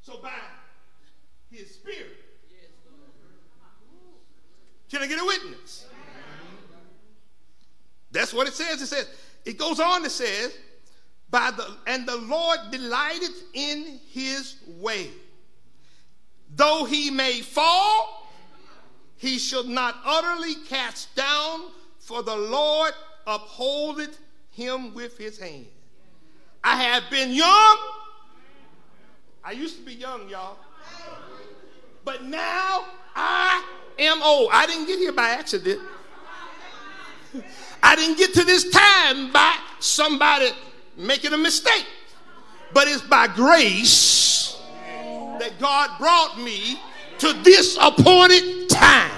So 0.03 0.19
by 0.23 0.31
his 1.51 1.75
spirit. 1.75 2.17
Can 4.89 5.03
I 5.03 5.07
get 5.09 5.21
a 5.21 5.25
witness? 5.25 5.87
That's 8.13 8.33
what 8.33 8.47
it 8.47 8.55
says. 8.55 8.81
It 8.81 8.87
says, 8.87 9.09
it 9.45 9.59
goes 9.59 9.81
on 9.81 10.03
to 10.05 10.11
say, 10.11 10.47
by 11.29 11.51
the 11.51 11.67
and 11.87 12.07
the 12.07 12.17
Lord 12.17 12.59
delighteth 12.71 13.43
in 13.53 13.99
his 14.09 14.57
way. 14.67 15.11
Though 16.55 16.85
he 16.85 17.11
may 17.11 17.41
fall, 17.41 18.26
he 19.17 19.39
shall 19.39 19.65
not 19.65 19.97
utterly 20.05 20.55
cast 20.69 21.15
down, 21.15 21.71
for 21.99 22.23
the 22.23 22.37
Lord 22.37 22.93
upholdeth 23.27 24.19
him 24.51 24.95
with 24.95 25.19
his 25.19 25.39
hand. 25.39 25.67
I 26.63 26.83
have 26.83 27.11
been 27.11 27.33
young. 27.33 27.79
I 29.45 29.53
used 29.53 29.79
to 29.79 29.85
be 29.85 29.95
young, 29.95 30.29
y'all. 30.29 30.57
But 32.05 32.25
now 32.25 32.87
I 33.15 33.65
am 33.99 34.23
old. 34.23 34.51
I 34.53 34.67
didn't 34.67 34.87
get 34.87 34.99
here 34.99 35.13
by 35.13 35.31
accident. 35.31 35.81
I 37.83 37.97
didn't 37.97 38.19
get 38.19 38.35
to 38.35 38.45
this 38.45 38.71
time 38.71 39.33
by 39.33 39.57
somebody 39.79 40.51
making 40.97 41.33
a 41.33 41.39
mistake. 41.39 41.87
But 42.73 42.89
it's 42.89 43.03
by 43.03 43.29
grace 43.29 44.61
that 45.39 45.53
God 45.59 45.91
brought 45.99 46.41
me 46.41 46.81
to 47.19 47.33
this 47.45 47.79
appointed 47.81 48.66
time. 48.77 49.11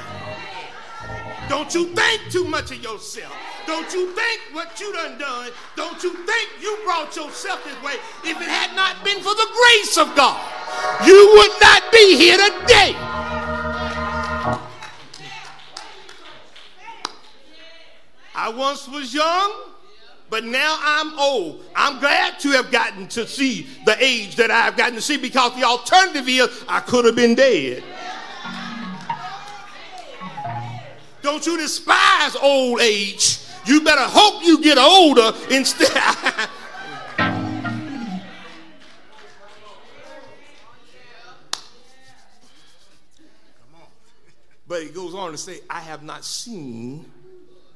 Don't 1.48 1.74
you 1.74 1.86
think 1.94 2.30
too 2.30 2.44
much 2.44 2.70
of 2.70 2.82
yourself. 2.82 3.34
Don't 3.66 3.92
you 3.92 4.12
think 4.12 4.40
what 4.52 4.78
you 4.80 4.92
done 4.92 5.18
done. 5.18 5.50
Don't 5.76 6.02
you 6.02 6.12
think 6.26 6.50
you 6.60 6.78
brought 6.84 7.14
yourself 7.14 7.62
this 7.64 7.82
way. 7.82 7.94
If 8.24 8.40
it 8.40 8.48
had 8.48 8.74
not 8.74 9.04
been 9.04 9.18
for 9.18 9.34
the 9.34 9.46
grace 9.60 9.98
of 9.98 10.14
God, 10.16 10.40
you 11.06 11.34
would 11.36 11.60
not 11.60 11.92
be 11.92 12.16
here 12.16 12.36
today. 12.36 12.94
I 18.34 18.50
once 18.50 18.86
was 18.88 19.12
young, 19.12 19.52
but 20.30 20.44
now 20.44 20.78
I'm 20.80 21.18
old. 21.18 21.64
I'm 21.74 21.98
glad 21.98 22.38
to 22.40 22.50
have 22.50 22.70
gotten 22.70 23.08
to 23.08 23.26
see 23.26 23.66
the 23.84 24.02
age 24.02 24.36
that 24.36 24.50
I've 24.50 24.76
gotten 24.76 24.94
to 24.94 25.00
see 25.02 25.16
because 25.16 25.54
the 25.56 25.64
alternative 25.64 26.28
is 26.28 26.64
I 26.68 26.80
could 26.80 27.04
have 27.04 27.16
been 27.16 27.34
dead. 27.34 27.82
Don't 31.28 31.44
you 31.46 31.58
despise 31.58 32.34
old 32.36 32.80
age. 32.80 33.40
You 33.66 33.82
better 33.82 34.00
hope 34.00 34.42
you 34.46 34.62
get 34.62 34.78
older 34.78 35.30
instead. 35.50 35.92
but 44.66 44.82
he 44.82 44.88
goes 44.88 45.14
on 45.14 45.32
to 45.32 45.36
say, 45.36 45.60
I 45.68 45.80
have 45.80 46.02
not 46.02 46.24
seen 46.24 47.04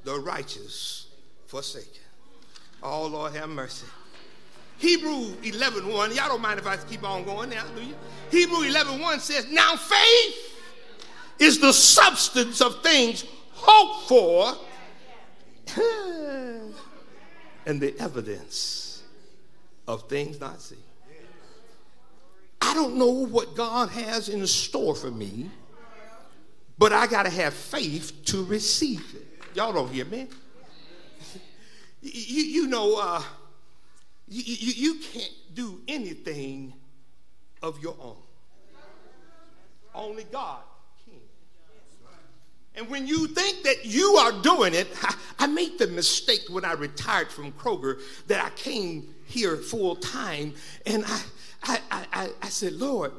the 0.05 0.19
righteous 0.19 1.09
forsaken. 1.47 1.91
Oh, 2.83 3.05
Lord, 3.05 3.35
have 3.35 3.51
mercy. 3.51 3.85
Hebrew 4.79 5.35
11 5.43 5.93
1, 5.93 6.15
y'all 6.15 6.29
don't 6.29 6.41
mind 6.41 6.59
if 6.59 6.67
I 6.67 6.79
keep 6.79 7.05
on 7.05 7.25
going 7.25 7.51
now, 7.51 7.67
do 7.77 7.83
you? 7.83 7.95
Hebrew 8.31 8.63
11 8.63 8.99
1 8.99 9.21
says, 9.21 9.47
Now 9.51 9.77
faith 9.77 10.57
is 11.39 11.61
the 11.61 11.75
substance 11.75 12.63
of 12.63 12.83
things 12.83 13.27
hoped 13.63 14.09
for 14.09 14.55
and 17.67 17.81
the 17.81 17.99
evidence 17.99 19.03
of 19.87 20.09
things 20.09 20.41
not 20.41 20.61
seen. 20.61 20.79
I 22.61 22.75
don't 22.75 22.97
know 22.97 23.11
what 23.27 23.55
God 23.57 23.89
has 23.91 24.29
in 24.29 24.47
store 24.47 24.95
for 24.95 25.11
me, 25.11 25.51
but 26.79 26.93
I 26.93 27.07
got 27.07 27.25
to 27.25 27.31
have 27.31 27.55
faith 27.55 28.25
to 28.27 28.45
receive 28.45 29.15
it. 29.15 29.57
Y'all 29.57 29.73
don't 29.73 29.91
hear 29.91 30.05
me? 30.05 30.29
you, 32.03 32.43
you 32.43 32.67
know, 32.69 32.99
uh, 33.01 33.23
you, 34.29 34.43
you, 34.45 34.95
you 34.95 35.01
can't 35.01 35.35
do 35.55 35.81
anything 35.89 36.73
of 37.63 37.83
your 37.83 37.97
own. 38.01 38.17
Only 39.95 40.25
God. 40.25 40.63
And 42.75 42.89
when 42.89 43.07
you 43.07 43.27
think 43.27 43.65
that 43.65 43.85
you 43.85 44.15
are 44.17 44.33
doing 44.43 44.75
it, 44.75 44.89
I, 45.03 45.15
I 45.41 45.47
made 45.47 45.79
the 45.79 45.89
mistake 45.89 46.43
when 46.49 46.65
I 46.65 46.73
retired 46.73 47.31
from 47.31 47.53
Kroger 47.53 48.01
that 48.29 48.45
I 48.45 48.51
came 48.51 49.15
here 49.27 49.57
full 49.57 49.97
time 49.97 50.55
and 50.87 51.05
I, 51.07 51.23
I, 51.63 51.81
I, 51.91 52.31
I 52.43 52.49
said, 52.49 52.75
Lord, 52.75 53.13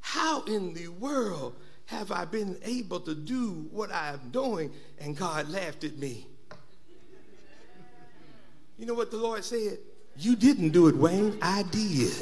how 0.00 0.42
in 0.44 0.74
the 0.74 0.88
world 0.88 1.56
have 1.86 2.10
I 2.10 2.24
been 2.24 2.58
able 2.64 3.00
to 3.00 3.14
do 3.14 3.68
what 3.70 3.92
I 3.92 4.10
am 4.10 4.30
doing? 4.30 4.72
And 4.98 5.16
God 5.16 5.48
laughed 5.48 5.84
at 5.84 5.98
me. 5.98 6.26
You 8.78 8.86
know 8.86 8.94
what 8.94 9.12
the 9.12 9.16
Lord 9.16 9.44
said? 9.44 9.78
You 10.16 10.34
didn't 10.34 10.70
do 10.70 10.88
it, 10.88 10.96
Wayne. 10.96 11.38
I 11.40 11.62
did. 11.64 12.12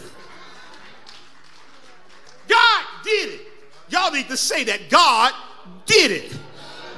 God 2.47 2.85
did 3.03 3.35
it. 3.35 3.41
Y'all 3.89 4.11
need 4.11 4.29
to 4.29 4.37
say 4.37 4.65
that 4.65 4.91
God 4.91 5.33
did 5.87 6.11
it. 6.11 6.39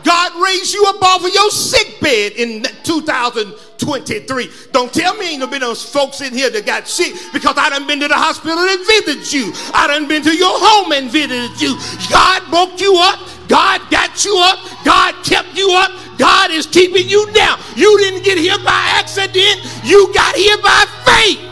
God 0.05 0.43
raised 0.43 0.75
you 0.75 0.85
up 0.89 1.03
off 1.03 1.25
of 1.25 1.33
your 1.33 1.51
sick 1.51 2.01
bed 2.01 2.33
in 2.33 2.65
2023. 2.83 4.51
Don't 4.73 4.93
tell 4.93 5.15
me 5.17 5.35
ain't 5.35 5.51
been 5.51 5.61
those 5.61 5.85
folks 5.85 6.21
in 6.21 6.33
here 6.33 6.51
that 6.51 6.67
got 6.67 6.89
sick 6.89 7.15
because 7.33 7.57
I 7.57 7.71
done 7.71 7.87
been 7.87 8.01
to 8.01 8.09
the 8.09 8.15
hospital 8.15 8.59
and 8.59 8.87
visited 8.87 9.33
you. 9.33 9.53
I 9.75 9.87
done 9.87 10.09
been 10.09 10.23
to 10.23 10.35
your 10.35 10.53
home 10.53 10.93
and 10.93 11.11
visited 11.11 11.61
you. 11.61 11.77
God 12.11 12.43
woke 12.51 12.81
you 12.81 12.97
up. 12.99 13.21
God 13.49 13.81
got 13.91 14.25
you 14.25 14.37
up. 14.39 14.59
God 14.85 15.15
kept 15.25 15.55
you 15.57 15.71
up. 15.73 15.91
God 16.19 16.51
is 16.51 16.67
keeping 16.67 17.09
you 17.09 17.31
down. 17.33 17.59
You 17.77 17.99
didn't 17.99 18.25
get 18.25 18.39
here 18.39 18.59
by 18.59 18.81
accident. 18.99 19.61
You 19.85 20.13
got 20.15 20.37
here 20.37 20.59
by 20.59 20.85
faith. 21.05 21.52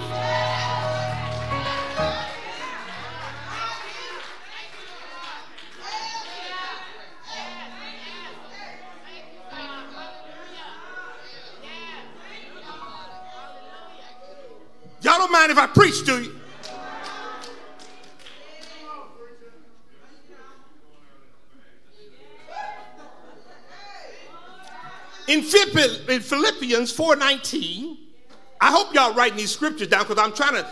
Don't 15.20 15.32
mind 15.32 15.52
if 15.52 15.58
I 15.58 15.66
preach 15.66 16.04
to 16.06 16.22
you? 16.22 16.34
In 25.28 25.42
Philippians 25.42 26.92
4:19, 26.92 27.98
I 28.60 28.70
hope 28.70 28.92
y'all 28.94 29.14
writing 29.14 29.36
these 29.36 29.52
scriptures 29.52 29.88
down 29.88 30.02
because 30.02 30.18
I'm 30.18 30.32
trying 30.32 30.54
to. 30.54 30.66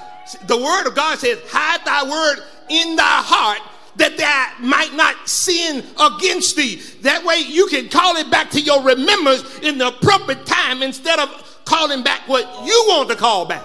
The 0.46 0.56
word 0.56 0.86
of 0.86 0.94
God 0.94 1.18
says, 1.18 1.38
"Hide 1.50 1.84
thy 1.84 2.02
word 2.04 2.42
in 2.68 2.96
thy 2.96 3.22
heart." 3.22 3.60
That 3.96 4.16
thou 4.16 4.46
might 4.60 4.94
not 4.94 5.28
sin 5.28 5.84
against 5.98 6.56
thee. 6.56 6.76
That 7.02 7.24
way 7.24 7.38
you 7.40 7.66
can 7.66 7.88
call 7.88 8.16
it 8.16 8.30
back 8.30 8.50
to 8.52 8.60
your 8.60 8.80
remembrance 8.82 9.42
in 9.60 9.78
the 9.78 9.88
appropriate 9.88 10.46
time 10.46 10.82
instead 10.82 11.18
of 11.18 11.28
calling 11.64 12.02
back 12.02 12.28
what 12.28 12.44
you 12.64 12.84
want 12.88 13.08
to 13.08 13.16
call 13.16 13.44
back. 13.44 13.62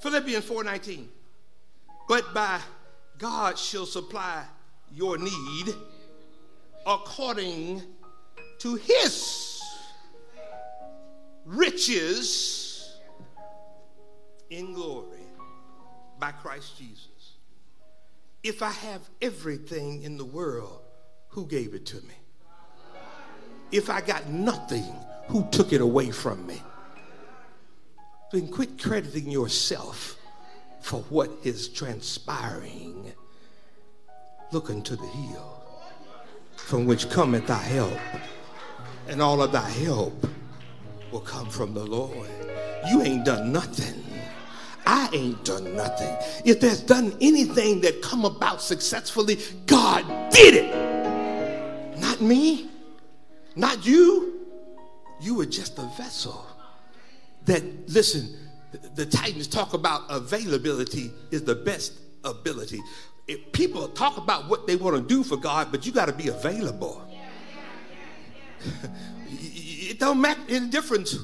Philippians 0.00 0.44
4:19. 0.44 1.08
But 2.08 2.34
by 2.34 2.60
God 3.18 3.58
shall 3.58 3.86
supply 3.86 4.44
your 4.92 5.18
need 5.18 5.74
according 6.86 7.82
to 8.58 8.74
his 8.74 9.60
riches 11.44 12.98
in 14.50 14.72
glory 14.72 15.24
by 16.18 16.32
Christ 16.32 16.76
Jesus. 16.78 17.06
If 18.42 18.62
I 18.62 18.70
have 18.70 19.02
everything 19.20 20.02
in 20.02 20.16
the 20.16 20.24
world, 20.24 20.80
who 21.28 21.46
gave 21.46 21.74
it 21.74 21.86
to 21.86 21.96
me? 21.96 22.14
If 23.70 23.88
I 23.88 24.00
got 24.00 24.28
nothing, 24.28 24.94
who 25.28 25.46
took 25.50 25.72
it 25.72 25.80
away 25.80 26.10
from 26.10 26.44
me? 26.46 26.60
Then 28.32 28.48
quit 28.48 28.80
crediting 28.80 29.30
yourself 29.30 30.16
for 30.80 31.00
what 31.10 31.30
is 31.42 31.68
transpiring. 31.68 33.12
Look 34.52 34.70
unto 34.70 34.96
the 34.96 35.06
hill 35.06 35.62
from 36.56 36.86
which 36.86 37.10
cometh 37.10 37.46
thy 37.46 37.62
help, 37.62 37.98
and 39.08 39.20
all 39.20 39.42
of 39.42 39.52
thy 39.52 39.68
help 39.68 40.26
will 41.10 41.20
come 41.20 41.48
from 41.48 41.74
the 41.74 41.84
Lord. 41.84 42.28
You 42.88 43.02
ain't 43.02 43.24
done 43.24 43.52
nothing. 43.52 44.04
I 44.86 45.08
ain't 45.12 45.44
done 45.44 45.76
nothing. 45.76 46.16
If 46.44 46.60
there's 46.60 46.80
done 46.80 47.16
anything 47.20 47.80
that 47.82 48.02
come 48.02 48.24
about 48.24 48.62
successfully, 48.62 49.38
God 49.66 50.04
did 50.30 50.54
it. 50.54 51.98
Not 52.00 52.20
me, 52.20 52.68
not 53.56 53.84
you. 53.84 54.46
You 55.20 55.34
were 55.34 55.46
just 55.46 55.78
a 55.78 55.90
vessel 55.96 56.49
that, 57.50 57.90
listen, 57.90 58.36
the 58.94 59.04
Titans 59.04 59.48
talk 59.48 59.74
about 59.74 60.02
availability 60.08 61.10
is 61.32 61.42
the 61.42 61.56
best 61.56 61.94
ability. 62.24 62.80
If 63.26 63.52
people 63.52 63.88
talk 63.88 64.16
about 64.16 64.48
what 64.48 64.66
they 64.66 64.76
want 64.76 64.96
to 64.96 65.02
do 65.02 65.24
for 65.24 65.36
God, 65.36 65.72
but 65.72 65.84
you 65.84 65.92
got 65.92 66.06
to 66.06 66.12
be 66.12 66.28
available. 66.28 67.04
it 69.28 69.98
don't 69.98 70.20
make 70.20 70.38
any 70.48 70.68
difference 70.68 71.16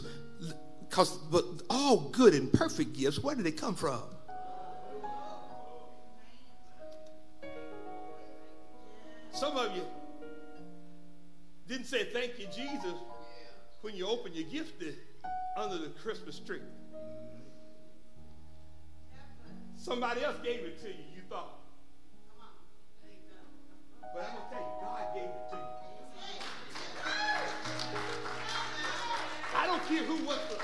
because 0.89 1.17
but 1.31 1.45
all 1.71 2.09
good 2.11 2.35
and 2.35 2.53
perfect 2.53 2.95
gifts, 2.95 3.21
where 3.21 3.35
do 3.37 3.43
they 3.43 3.53
come 3.53 3.75
from? 3.75 4.03
Some 9.33 9.57
of 9.57 9.77
you 9.77 9.83
didn't 11.69 11.87
say 11.87 12.05
thank 12.13 12.39
you, 12.39 12.47
Jesus, 12.47 12.95
when 13.83 13.95
you 13.95 14.07
open 14.09 14.33
your 14.33 14.49
gift 14.49 14.81
under 15.57 15.79
the 15.79 15.89
Christmas 15.89 16.39
tree. 16.39 16.61
Somebody 19.77 20.25
else 20.25 20.37
gave 20.43 20.61
it 20.61 20.81
to 20.83 20.89
you, 20.89 21.05
you 21.15 21.23
thought. 21.29 21.59
But 24.15 24.25
I'm 24.25 24.35
going 24.35 24.49
to 24.49 24.55
tell 24.55 24.61
you, 24.61 24.67
God 24.81 25.15
gave 25.15 25.25
it 25.25 25.51
to 25.51 25.57
you. 25.57 25.63
I 29.55 29.67
don't 29.67 29.85
care 29.87 30.03
who 30.03 30.25
was 30.27 30.39
the, 30.49 30.57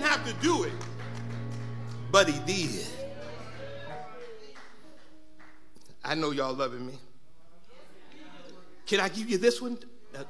didn't 0.00 0.12
have 0.12 0.26
to 0.26 0.42
do 0.42 0.64
it, 0.64 0.72
but 2.10 2.28
he 2.28 2.38
did. 2.46 2.86
I 6.02 6.14
know 6.14 6.30
y'all 6.30 6.54
loving 6.54 6.86
me. 6.86 6.94
Can 8.86 9.00
I 9.00 9.08
give 9.10 9.28
you 9.28 9.36
this 9.36 9.60
one? 9.60 9.78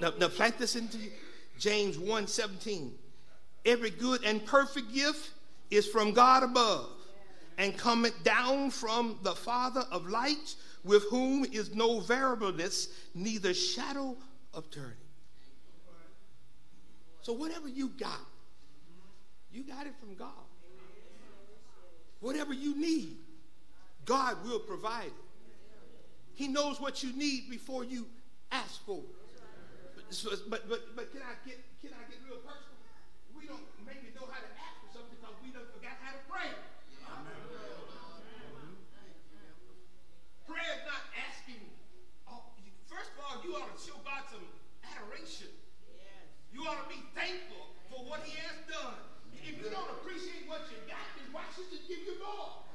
Now, 0.00 0.12
now 0.18 0.28
plant 0.28 0.58
this 0.58 0.74
into 0.74 0.98
you. 0.98 1.10
James 1.58 1.98
1 1.98 2.26
17. 2.26 2.92
Every 3.64 3.90
good 3.90 4.24
and 4.24 4.44
perfect 4.44 4.92
gift 4.92 5.30
is 5.70 5.86
from 5.86 6.12
God 6.12 6.42
above 6.42 6.90
and 7.56 7.76
cometh 7.76 8.24
down 8.24 8.70
from 8.70 9.18
the 9.22 9.34
Father 9.34 9.84
of 9.92 10.08
lights, 10.08 10.56
with 10.82 11.04
whom 11.10 11.44
is 11.44 11.74
no 11.74 12.00
variableness, 12.00 12.88
neither 13.14 13.54
shadow 13.54 14.16
of 14.52 14.68
turning. 14.70 14.94
So, 17.22 17.34
whatever 17.34 17.68
you 17.68 17.90
got, 17.90 18.18
you 19.52 19.64
got 19.64 19.86
it 19.86 19.94
from 19.98 20.14
God. 20.14 20.46
Whatever 22.20 22.52
you 22.52 22.76
need, 22.76 23.16
God 24.04 24.36
will 24.44 24.58
provide 24.58 25.06
it. 25.06 25.30
He 26.34 26.48
knows 26.48 26.80
what 26.80 27.02
you 27.02 27.12
need 27.12 27.50
before 27.50 27.84
you 27.84 28.06
ask 28.52 28.84
for 28.84 28.98
it. 28.98 29.20
But, 30.50 30.68
but, 30.68 30.96
but 30.96 31.12
can 31.12 31.22
I 31.22 31.38
get 31.46 31.62
can 31.78 31.94
I 31.94 32.02
get 32.10 32.18
real 32.26 32.42
personal? 32.42 32.80
We 33.30 33.46
don't 33.46 33.62
maybe 33.86 34.10
know 34.10 34.26
how 34.26 34.42
to 34.42 34.50
ask 34.58 34.74
for 34.82 34.90
something 34.90 35.14
because 35.14 35.38
we 35.38 35.54
don't 35.54 35.70
forgot 35.70 35.94
how 36.02 36.18
to 36.18 36.22
pray. 36.26 36.50
Prayer 40.50 40.72
is 40.74 40.82
not 40.82 41.02
asking. 41.14 41.62
Oh, 42.26 42.42
first 42.90 43.14
of 43.14 43.22
all, 43.22 43.38
you 43.46 43.54
ought 43.54 43.70
to 43.70 43.78
show 43.78 43.94
God 44.02 44.26
some 44.34 44.42
adoration. 44.82 45.54
You 46.50 46.66
ought 46.66 46.82
to 46.82 46.88
be 46.90 46.98
thankful 47.14 47.70
for 47.86 48.02
what 48.02 48.26
He 48.26 48.34
has 48.42 48.58
done. 48.66 48.98
If 49.46 49.62
you 49.62 49.70
don't 49.70 49.90
appreciate 49.94 50.50
what 50.50 50.66
you 50.74 50.80
got, 50.90 51.06
then 51.14 51.30
why 51.30 51.46
should 51.54 51.70
He 51.70 51.86
give 51.86 52.02
you 52.02 52.18
more? 52.18 52.66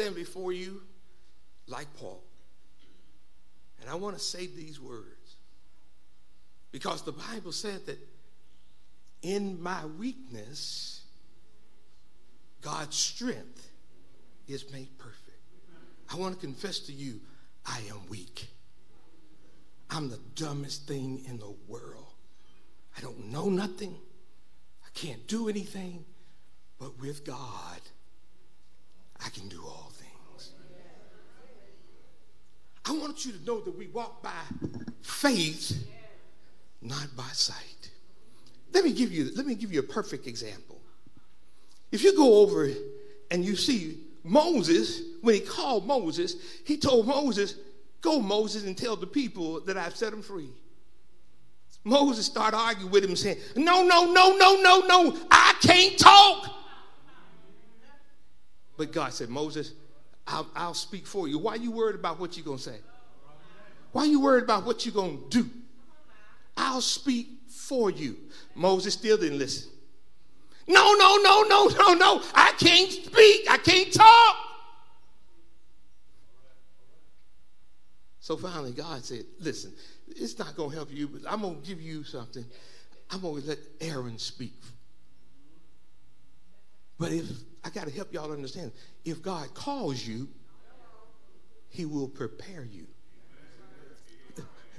Stand 0.00 0.14
before 0.14 0.50
you 0.50 0.80
like 1.66 1.86
Paul. 1.98 2.22
And 3.80 3.90
I 3.90 3.94
want 3.96 4.16
to 4.16 4.22
say 4.22 4.46
these 4.46 4.80
words 4.80 5.36
because 6.72 7.02
the 7.02 7.12
Bible 7.12 7.52
said 7.52 7.84
that 7.86 7.98
in 9.22 9.62
my 9.62 9.84
weakness, 9.98 11.02
God's 12.62 12.96
strength 12.96 13.68
is 14.48 14.72
made 14.72 14.96
perfect. 14.98 15.18
I 16.10 16.16
want 16.16 16.34
to 16.34 16.40
confess 16.40 16.78
to 16.80 16.92
you, 16.92 17.20
I 17.66 17.80
am 17.90 18.08
weak. 18.08 18.48
I'm 19.90 20.08
the 20.08 20.20
dumbest 20.34 20.88
thing 20.88 21.24
in 21.28 21.36
the 21.36 21.54
world. 21.68 22.14
I 22.96 23.02
don't 23.02 23.30
know 23.30 23.50
nothing. 23.50 23.96
I 24.82 24.88
can't 24.94 25.26
do 25.26 25.50
anything. 25.50 26.04
But 26.78 26.98
with 26.98 27.26
God, 27.26 27.80
I 29.24 29.28
can 29.28 29.48
do 29.48 29.62
all 29.64 29.92
things. 29.94 30.52
I 32.84 32.92
want 32.92 33.24
you 33.24 33.32
to 33.32 33.44
know 33.44 33.60
that 33.60 33.76
we 33.76 33.88
walk 33.88 34.22
by 34.22 34.30
faith, 35.02 35.86
not 36.80 37.08
by 37.16 37.28
sight. 37.32 37.90
Let 38.72 38.84
me 38.84 38.92
give 38.92 39.12
you, 39.12 39.30
let 39.34 39.46
me 39.46 39.54
give 39.54 39.72
you 39.72 39.80
a 39.80 39.84
perfect 39.84 40.26
example. 40.26 40.80
If 41.92 42.02
you 42.02 42.16
go 42.16 42.40
over 42.40 42.68
and 43.30 43.44
you 43.44 43.56
see 43.56 43.98
Moses, 44.22 45.02
when 45.22 45.34
he 45.34 45.40
called 45.40 45.86
Moses, 45.86 46.36
he 46.64 46.76
told 46.76 47.06
Moses, 47.06 47.54
Go, 48.00 48.20
Moses, 48.20 48.64
and 48.64 48.78
tell 48.78 48.96
the 48.96 49.06
people 49.06 49.60
that 49.62 49.76
I've 49.76 49.94
set 49.94 50.10
them 50.10 50.22
free. 50.22 50.48
Moses 51.84 52.26
started 52.26 52.56
arguing 52.56 52.90
with 52.90 53.04
him, 53.04 53.16
saying, 53.16 53.38
No, 53.56 53.82
no, 53.82 54.10
no, 54.12 54.36
no, 54.36 54.60
no, 54.62 54.80
no, 54.86 55.18
I 55.30 55.54
can't 55.60 55.98
talk. 55.98 56.59
But 58.80 58.92
God 58.92 59.12
said, 59.12 59.28
Moses, 59.28 59.74
I'll, 60.26 60.46
I'll 60.56 60.72
speak 60.72 61.06
for 61.06 61.28
you. 61.28 61.38
Why 61.38 61.52
are 61.52 61.58
you 61.58 61.70
worried 61.70 61.96
about 61.96 62.18
what 62.18 62.34
you're 62.38 62.46
going 62.46 62.56
to 62.56 62.62
say? 62.62 62.78
Why 63.92 64.04
are 64.04 64.06
you 64.06 64.22
worried 64.22 64.44
about 64.44 64.64
what 64.64 64.86
you're 64.86 64.94
going 64.94 65.18
to 65.18 65.42
do? 65.42 65.50
I'll 66.56 66.80
speak 66.80 67.28
for 67.46 67.90
you. 67.90 68.16
Moses 68.54 68.94
still 68.94 69.18
didn't 69.18 69.38
listen. 69.38 69.70
No, 70.66 70.94
no, 70.94 71.18
no, 71.22 71.42
no, 71.42 71.66
no, 71.66 71.92
no. 71.92 72.22
I 72.34 72.54
can't 72.58 72.90
speak. 72.90 73.50
I 73.50 73.58
can't 73.58 73.92
talk. 73.92 74.36
So 78.20 78.38
finally, 78.38 78.72
God 78.72 79.04
said, 79.04 79.26
Listen, 79.40 79.74
it's 80.08 80.38
not 80.38 80.56
going 80.56 80.70
to 80.70 80.76
help 80.76 80.88
you, 80.90 81.06
but 81.06 81.30
I'm 81.30 81.42
going 81.42 81.60
to 81.60 81.68
give 81.68 81.82
you 81.82 82.02
something. 82.02 82.46
I'm 83.10 83.20
going 83.20 83.42
to 83.42 83.48
let 83.48 83.58
Aaron 83.82 84.16
speak. 84.16 84.54
But 87.00 87.12
if 87.12 87.24
I 87.64 87.70
got 87.70 87.86
to 87.86 87.90
help 87.90 88.12
y'all 88.12 88.30
understand, 88.30 88.72
if 89.06 89.22
God 89.22 89.54
calls 89.54 90.06
you, 90.06 90.28
he 91.70 91.86
will 91.86 92.08
prepare 92.08 92.62
you. 92.62 92.86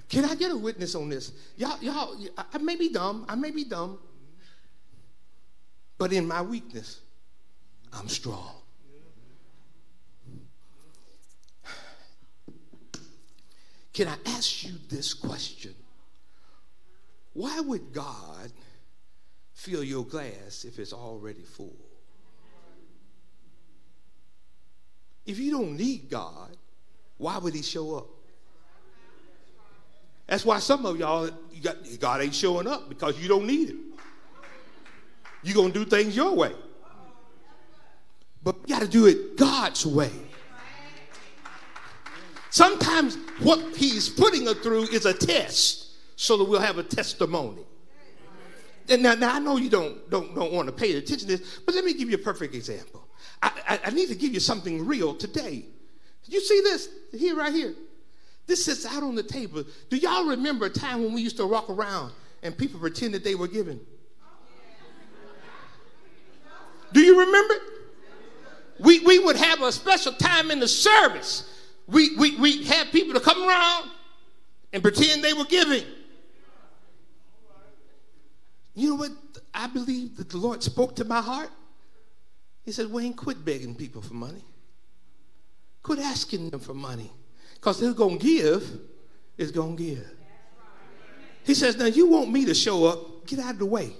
Can 0.07 0.25
I 0.25 0.35
get 0.35 0.51
a 0.51 0.55
witness 0.55 0.93
on 0.93 1.09
this? 1.09 1.31
Y'all, 1.57 1.81
y'all, 1.81 2.15
I 2.53 2.59
may 2.59 2.75
be 2.75 2.89
dumb. 2.89 3.25
I 3.27 3.33
may 3.33 3.49
be 3.49 3.63
dumb. 3.63 3.97
But 5.97 6.13
in 6.13 6.27
my 6.27 6.43
weakness, 6.43 6.99
I'm 7.91 8.07
strong. 8.07 8.53
Can 13.93 14.07
I 14.07 14.15
ask 14.27 14.63
you 14.63 14.73
this 14.89 15.15
question? 15.15 15.73
Why 17.33 17.61
would 17.61 17.91
God 17.91 18.51
fill 19.53 19.83
your 19.83 20.05
glass 20.05 20.65
if 20.65 20.77
it's 20.77 20.93
already 20.93 21.41
full? 21.41 21.90
If 25.31 25.39
you 25.39 25.49
don't 25.49 25.77
need 25.77 26.09
God, 26.09 26.57
why 27.17 27.37
would 27.37 27.53
He 27.53 27.61
show 27.61 27.95
up? 27.95 28.07
That's 30.27 30.43
why 30.43 30.59
some 30.59 30.85
of 30.85 30.99
y'all, 30.99 31.29
got, 31.63 31.77
God 32.01 32.21
ain't 32.21 32.35
showing 32.35 32.67
up 32.67 32.89
because 32.89 33.17
you 33.17 33.29
don't 33.29 33.47
need 33.47 33.69
Him. 33.69 33.79
You're 35.41 35.55
going 35.55 35.71
to 35.71 35.85
do 35.85 35.89
things 35.89 36.17
your 36.17 36.35
way. 36.35 36.51
But 38.43 38.57
you 38.65 38.75
got 38.75 38.81
to 38.81 38.89
do 38.89 39.05
it 39.05 39.37
God's 39.37 39.85
way. 39.85 40.11
Sometimes 42.49 43.17
what 43.39 43.77
he's 43.77 44.09
putting 44.09 44.49
us 44.49 44.57
through 44.57 44.83
is 44.89 45.05
a 45.05 45.13
test 45.13 45.93
so 46.17 46.35
that 46.35 46.43
we'll 46.43 46.59
have 46.59 46.77
a 46.77 46.83
testimony. 46.83 47.63
And 48.89 49.01
now, 49.01 49.15
now 49.15 49.35
I 49.35 49.39
know 49.39 49.55
you 49.55 49.69
don't, 49.69 50.09
don't, 50.09 50.35
don't 50.35 50.51
want 50.51 50.67
to 50.67 50.73
pay 50.73 50.93
attention 50.97 51.29
to 51.29 51.37
this, 51.37 51.59
but 51.65 51.73
let 51.73 51.85
me 51.85 51.93
give 51.93 52.09
you 52.09 52.15
a 52.15 52.19
perfect 52.19 52.53
example. 52.53 53.00
I, 53.41 53.79
I, 53.85 53.89
need 53.89 54.09
to 54.09 54.15
give 54.15 54.33
you 54.33 54.39
something 54.39 54.85
real 54.85 55.15
today. 55.15 55.65
You 56.25 56.39
see 56.39 56.61
this 56.61 56.89
here, 57.11 57.35
right 57.35 57.53
here? 57.53 57.73
This 58.45 58.65
sits 58.65 58.85
out 58.85 59.01
on 59.01 59.15
the 59.15 59.23
table. 59.23 59.63
Do 59.89 59.97
y'all 59.97 60.27
remember 60.27 60.67
a 60.67 60.69
time 60.69 61.03
when 61.03 61.13
we 61.13 61.21
used 61.21 61.37
to 61.37 61.47
walk 61.47 61.69
around 61.69 62.11
and 62.43 62.55
people 62.55 62.79
pretended 62.79 63.23
they 63.23 63.35
were 63.35 63.47
giving? 63.47 63.79
Do 66.93 66.99
you 66.99 67.19
remember? 67.19 67.55
We, 68.79 68.99
we 68.99 69.19
would 69.19 69.37
have 69.37 69.61
a 69.61 69.71
special 69.71 70.13
time 70.13 70.51
in 70.51 70.59
the 70.59 70.67
service 70.67 71.51
we, 71.91 72.15
we, 72.15 72.37
we 72.37 72.63
had 72.63 72.91
people 72.91 73.13
to 73.13 73.19
come 73.19 73.47
around 73.47 73.89
and 74.71 74.81
pretend 74.81 75.23
they 75.23 75.33
were 75.33 75.45
giving. 75.45 75.83
You 78.73 78.89
know 78.89 78.95
what? 78.95 79.11
I 79.53 79.67
believe 79.67 80.15
that 80.15 80.29
the 80.29 80.37
Lord 80.37 80.63
spoke 80.63 80.95
to 80.95 81.03
my 81.03 81.21
heart. 81.21 81.49
He 82.63 82.71
said, 82.71 82.91
Wayne, 82.91 83.13
quit 83.13 83.43
begging 83.43 83.75
people 83.75 84.01
for 84.01 84.13
money. 84.13 84.43
Quit 85.83 85.99
asking 85.99 86.49
them 86.49 86.59
for 86.59 86.73
money. 86.73 87.11
Because 87.55 87.79
they're 87.79 87.93
going 87.93 88.19
to 88.19 88.25
give, 88.25 88.79
is 89.37 89.51
going 89.51 89.77
to 89.77 89.83
give. 89.83 90.07
He 91.43 91.53
says, 91.53 91.77
Now 91.77 91.85
you 91.85 92.07
want 92.07 92.31
me 92.31 92.45
to 92.45 92.53
show 92.53 92.85
up, 92.85 93.25
get 93.25 93.39
out 93.39 93.53
of 93.53 93.59
the 93.59 93.65
way. 93.65 93.93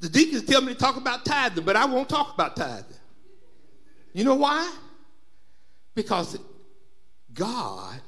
The 0.00 0.08
deacons 0.08 0.44
tell 0.44 0.60
me 0.60 0.74
to 0.74 0.78
talk 0.78 0.96
about 0.96 1.24
tithing, 1.24 1.64
but 1.64 1.76
I 1.76 1.84
won't 1.84 2.08
talk 2.08 2.34
about 2.34 2.56
tithing. 2.56 2.96
You 4.12 4.24
know 4.24 4.34
why? 4.34 4.70
Because 5.94 6.38
God 7.32 8.00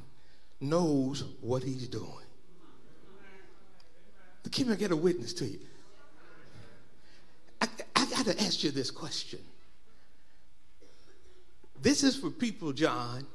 knows 0.61 1.25
what 1.41 1.63
He's 1.63 1.89
doing. 1.89 2.25
King 4.55 4.71
I 4.71 4.77
get 4.77 4.93
a 4.93 4.97
witness 4.97 5.33
to 5.35 5.47
you. 5.47 5.59
I, 8.05 8.11
got 8.11 8.27
to 8.27 8.43
ask 8.43 8.63
you 8.63 8.71
this 8.71 8.91
question. 8.91 9.41
This 11.81 12.03
is 12.03 12.17
for 12.17 12.31
people, 12.31 12.73
John, 12.73 13.27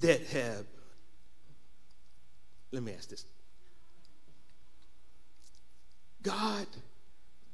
that 0.00 0.22
have. 0.26 0.66
Let 2.70 2.82
me 2.82 2.92
ask 2.96 3.08
this. 3.08 3.24
God 6.22 6.66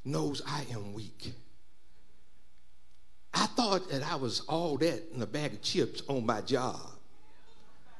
knows 0.05 0.43
I 0.47 0.65
am 0.73 0.93
weak. 0.93 1.33
I 3.35 3.47
thought 3.47 3.91
that 3.91 4.03
I 4.03 4.17
was 4.17 4.41
all 4.41 4.77
that 4.79 5.03
in 5.15 5.23
a 5.23 5.27
bag 5.27 5.53
of 5.53 5.63
chips 5.63 6.03
on 6.09 6.27
my 6.27 6.41
job. 6.41 6.81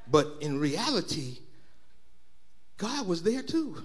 But 0.09 0.27
in 0.41 0.59
reality, 0.59 1.37
God 2.77 3.07
was 3.07 3.23
there 3.23 3.43
too. 3.43 3.83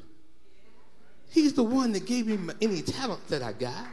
He's 1.30 1.52
the 1.52 1.62
one 1.62 1.92
that 1.92 2.06
gave 2.06 2.26
me 2.26 2.54
any 2.60 2.82
talent 2.82 3.26
that 3.28 3.42
I 3.42 3.52
got. 3.52 3.86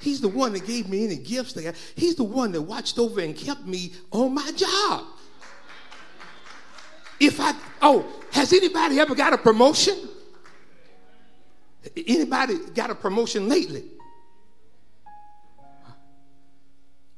He's 0.00 0.20
the 0.20 0.28
one 0.28 0.52
that 0.52 0.66
gave 0.66 0.88
me 0.88 1.04
any 1.04 1.16
gifts 1.16 1.54
that 1.54 1.60
I 1.60 1.64
got. 1.64 1.74
He's 1.96 2.14
the 2.14 2.24
one 2.24 2.52
that 2.52 2.62
watched 2.62 2.98
over 2.98 3.20
and 3.20 3.36
kept 3.36 3.66
me 3.66 3.92
on 4.12 4.34
my 4.34 4.50
job. 4.52 5.04
If 7.20 7.40
I, 7.40 7.52
oh, 7.82 8.06
has 8.32 8.52
anybody 8.52 9.00
ever 9.00 9.14
got 9.14 9.32
a 9.32 9.38
promotion? 9.38 9.96
Anybody 11.96 12.58
got 12.74 12.90
a 12.90 12.94
promotion 12.94 13.48
lately? 13.48 13.84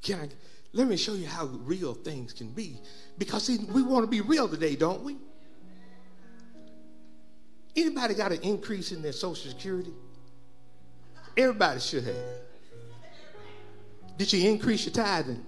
Can 0.02 0.20
I, 0.20 0.28
let 0.72 0.89
me 0.89 0.97
show 0.97 1.14
you 1.14 1.27
how 1.27 1.47
real 1.47 1.94
things 1.94 2.32
can 2.32 2.48
be. 2.48 2.78
Because 3.18 3.44
see, 3.44 3.59
we 3.59 3.82
want 3.82 4.05
to 4.05 4.06
be 4.06 4.22
real 4.22 4.48
today, 4.48 4.77
don't 4.77 5.02
we? 5.02 5.16
Anybody 7.76 8.14
got 8.14 8.32
an 8.32 8.40
increase 8.42 8.92
in 8.92 9.02
their 9.02 9.12
Social 9.12 9.51
Security? 9.51 9.92
Everybody 11.36 11.80
should 11.80 12.05
have. 12.05 12.16
Did 14.18 14.32
you 14.32 14.51
increase 14.51 14.84
your 14.84 14.92
tithing? 14.92 15.44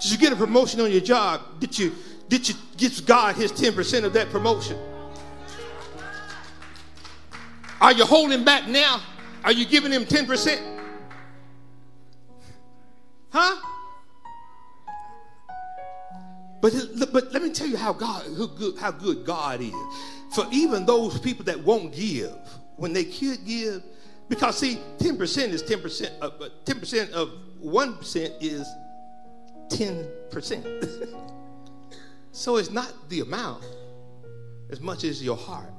Did 0.00 0.12
you 0.12 0.18
get 0.18 0.32
a 0.32 0.36
promotion 0.36 0.80
on 0.80 0.92
your 0.92 1.00
job? 1.00 1.40
Did 1.58 1.76
you 1.78 1.94
did 2.28 2.48
you 2.48 2.54
give 2.76 3.06
God 3.06 3.36
his 3.36 3.50
10% 3.50 4.04
of 4.04 4.12
that 4.12 4.28
promotion? 4.28 4.78
Are 7.80 7.92
you 7.92 8.04
holding 8.04 8.44
back 8.44 8.68
now? 8.68 9.00
Are 9.44 9.52
you 9.52 9.64
giving 9.64 9.90
him 9.90 10.04
10%? 10.04 10.60
Huh? 13.30 13.77
But, 16.98 17.12
but 17.12 17.32
let 17.32 17.42
me 17.42 17.50
tell 17.50 17.66
you 17.66 17.76
how 17.76 17.92
God 17.92 18.24
good, 18.56 18.78
how 18.78 18.90
good 18.90 19.24
God 19.24 19.60
is. 19.60 19.72
For 20.34 20.46
even 20.50 20.84
those 20.86 21.18
people 21.18 21.44
that 21.46 21.58
won't 21.62 21.94
give, 21.94 22.32
when 22.76 22.92
they 22.92 23.04
could 23.04 23.44
give, 23.44 23.82
Because 24.28 24.58
see, 24.58 24.78
10% 24.98 25.48
is 25.48 25.62
10%, 25.62 26.10
uh, 26.20 26.26
of, 26.26 26.38
but 26.38 26.66
10% 26.66 27.10
of 27.12 27.30
1% 27.64 28.32
is 28.40 28.68
10%. 29.70 31.16
so 32.32 32.56
it's 32.56 32.70
not 32.70 32.92
the 33.08 33.20
amount 33.20 33.64
as 34.70 34.80
much 34.80 35.04
as 35.04 35.22
your 35.22 35.36
heart. 35.36 35.72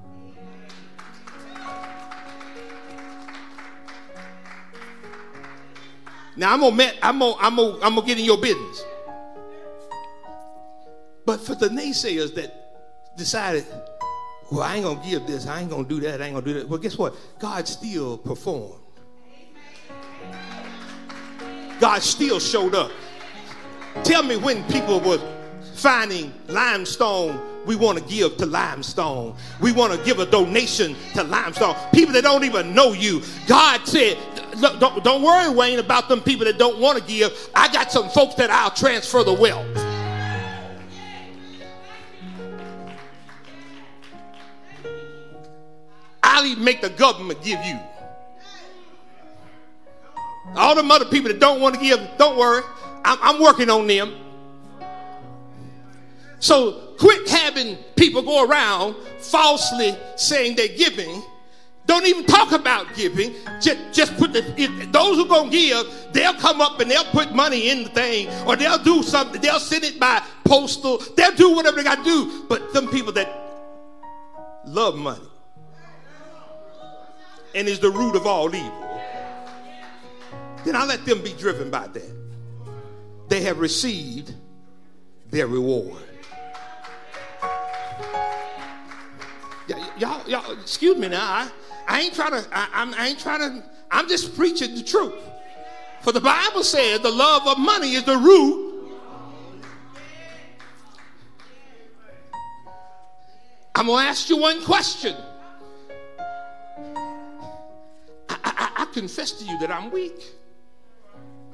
Now 6.35 6.53
I'm 6.53 6.61
gonna, 6.61 6.91
I'm 7.03 7.19
gonna, 7.19 7.35
I'm 7.39 7.55
gonna, 7.55 7.73
I'm 7.83 7.95
gonna 7.95 8.07
get 8.07 8.17
in 8.17 8.25
your 8.25 8.37
business. 8.37 8.83
But 11.29 11.41
for 11.41 11.53
the 11.53 11.69
naysayers 11.69 12.33
that 12.33 13.15
decided, 13.15 13.63
well, 14.49 14.63
I 14.63 14.77
ain't 14.77 14.83
gonna 14.83 15.07
give 15.07 15.27
this, 15.27 15.45
I 15.45 15.61
ain't 15.61 15.69
gonna 15.69 15.87
do 15.87 15.99
that, 15.99 16.23
I 16.23 16.25
ain't 16.25 16.33
gonna 16.33 16.43
do 16.43 16.55
that. 16.55 16.67
Well, 16.67 16.79
guess 16.79 16.97
what? 16.97 17.13
God 17.37 17.67
still 17.67 18.17
performed. 18.17 18.81
God 21.79 22.01
still 22.01 22.39
showed 22.39 22.73
up. 22.73 22.89
Tell 24.03 24.23
me 24.23 24.37
when 24.37 24.63
people 24.71 24.99
were 25.01 25.19
finding 25.75 26.33
limestone, 26.47 27.39
we 27.67 27.75
want 27.75 27.99
to 27.99 28.03
give 28.05 28.37
to 28.37 28.47
limestone. 28.47 29.35
We 29.61 29.71
want 29.71 29.93
to 29.93 30.03
give 30.03 30.17
a 30.17 30.25
donation 30.25 30.95
to 31.13 31.21
limestone. 31.21 31.75
People 31.93 32.15
that 32.15 32.23
don't 32.23 32.43
even 32.43 32.73
know 32.73 32.93
you. 32.93 33.21
God 33.45 33.87
said, 33.87 34.17
don't, 34.59 35.03
don't 35.03 35.21
worry, 35.21 35.53
Wayne, 35.53 35.77
about 35.77 36.09
them 36.09 36.21
people 36.21 36.45
that 36.45 36.57
don't 36.57 36.79
want 36.79 36.97
to 36.97 37.03
give. 37.03 37.51
I 37.53 37.71
got 37.71 37.91
some 37.91 38.09
folks 38.09 38.33
that 38.33 38.49
I'll 38.49 38.71
transfer 38.71 39.23
the 39.23 39.33
wealth. 39.33 39.78
I'll 46.39 46.55
make 46.57 46.81
the 46.81 46.89
government 46.89 47.41
give 47.41 47.63
you. 47.65 47.79
All 50.55 50.75
them 50.75 50.89
other 50.89 51.05
people 51.05 51.31
that 51.31 51.39
don't 51.39 51.61
want 51.61 51.75
to 51.75 51.81
give, 51.81 51.99
don't 52.17 52.37
worry. 52.37 52.63
I'm, 53.03 53.17
I'm 53.21 53.41
working 53.41 53.69
on 53.69 53.87
them. 53.87 54.15
So 56.39 56.93
quit 56.97 57.29
having 57.29 57.75
people 57.95 58.21
go 58.21 58.45
around 58.45 58.95
falsely 59.19 59.95
saying 60.15 60.55
they're 60.55 60.69
giving. 60.69 61.21
Don't 61.85 62.05
even 62.07 62.25
talk 62.25 62.51
about 62.51 62.93
giving. 62.95 63.33
Just, 63.59 63.77
just 63.91 64.15
put 64.17 64.31
the 64.31 64.39
if, 64.61 64.91
those 64.91 65.17
who 65.17 65.27
gonna 65.27 65.49
give, 65.49 65.85
they'll 66.13 66.35
come 66.35 66.61
up 66.61 66.79
and 66.79 66.89
they'll 66.89 67.03
put 67.05 67.33
money 67.33 67.69
in 67.69 67.83
the 67.83 67.89
thing, 67.89 68.29
or 68.45 68.55
they'll 68.55 68.81
do 68.81 69.03
something. 69.03 69.41
They'll 69.41 69.59
send 69.59 69.83
it 69.83 69.99
by 69.99 70.21
postal. 70.45 70.99
They'll 71.17 71.35
do 71.35 71.55
whatever 71.55 71.77
they 71.77 71.83
got 71.83 71.97
to 71.97 72.03
do. 72.03 72.45
But 72.47 72.71
some 72.71 72.89
people 72.89 73.11
that 73.13 73.27
love 74.65 74.95
money 74.95 75.28
and 77.55 77.67
is 77.67 77.79
the 77.79 77.89
root 77.89 78.15
of 78.15 78.25
all 78.25 78.53
evil, 78.53 79.01
then 80.65 80.75
I 80.75 80.85
let 80.85 81.05
them 81.05 81.21
be 81.21 81.33
driven 81.33 81.69
by 81.69 81.87
that. 81.87 82.15
They 83.29 83.41
have 83.41 83.59
received 83.59 84.33
their 85.29 85.47
reward. 85.47 86.03
y'all, 89.99 90.27
y'all, 90.27 90.51
excuse 90.59 90.97
me 90.97 91.09
now. 91.09 91.21
I, 91.21 91.51
I 91.87 92.01
ain't 92.01 92.13
trying 92.13 92.31
to, 92.31 92.47
I, 92.51 92.69
I'm, 92.73 92.93
I 92.93 93.07
ain't 93.07 93.19
trying 93.19 93.39
to, 93.39 93.63
I'm 93.91 94.07
just 94.07 94.35
preaching 94.35 94.75
the 94.75 94.83
truth. 94.83 95.13
For 96.01 96.11
the 96.11 96.21
Bible 96.21 96.63
says 96.63 97.01
the 97.01 97.11
love 97.11 97.47
of 97.47 97.57
money 97.57 97.93
is 97.93 98.03
the 98.03 98.17
root. 98.17 98.67
I'm 103.75 103.85
going 103.85 104.03
to 104.03 104.09
ask 104.09 104.29
you 104.29 104.37
one 104.37 104.63
question. 104.63 105.15
Confess 108.99 109.31
to 109.31 109.45
you 109.45 109.57
that 109.59 109.71
I'm 109.71 109.89
weak. 109.91 110.25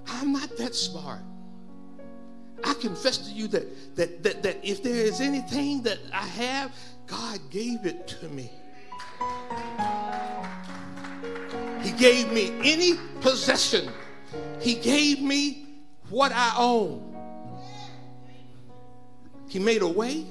I'm 0.08 0.34
not 0.34 0.58
that 0.58 0.74
smart. 0.74 1.22
I 2.64 2.74
confess 2.74 3.20
to 3.20 3.32
you 3.32 3.48
that, 3.50 3.96
that, 3.96 4.24
that, 4.24 4.42
that 4.42 4.58
if 4.64 4.82
there 4.82 4.96
is 4.96 5.22
anything 5.22 5.84
that 5.84 6.00
I 6.12 6.26
have, 6.26 6.72
God 7.06 7.40
gave 7.52 7.86
it 7.86 8.08
to 8.08 8.30
me. 8.30 8.50
He 11.84 11.92
gave 11.92 12.32
me 12.32 12.52
any 12.64 12.94
possession. 13.22 13.92
He 14.60 14.74
gave 14.74 15.22
me 15.22 15.68
what 16.10 16.32
I 16.32 16.52
own. 16.58 17.16
He 19.48 19.60
made 19.60 19.84
a 19.84 19.88
way 19.88 20.26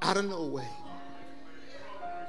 out 0.00 0.16
of 0.16 0.24
no 0.24 0.46
way. 0.46 0.68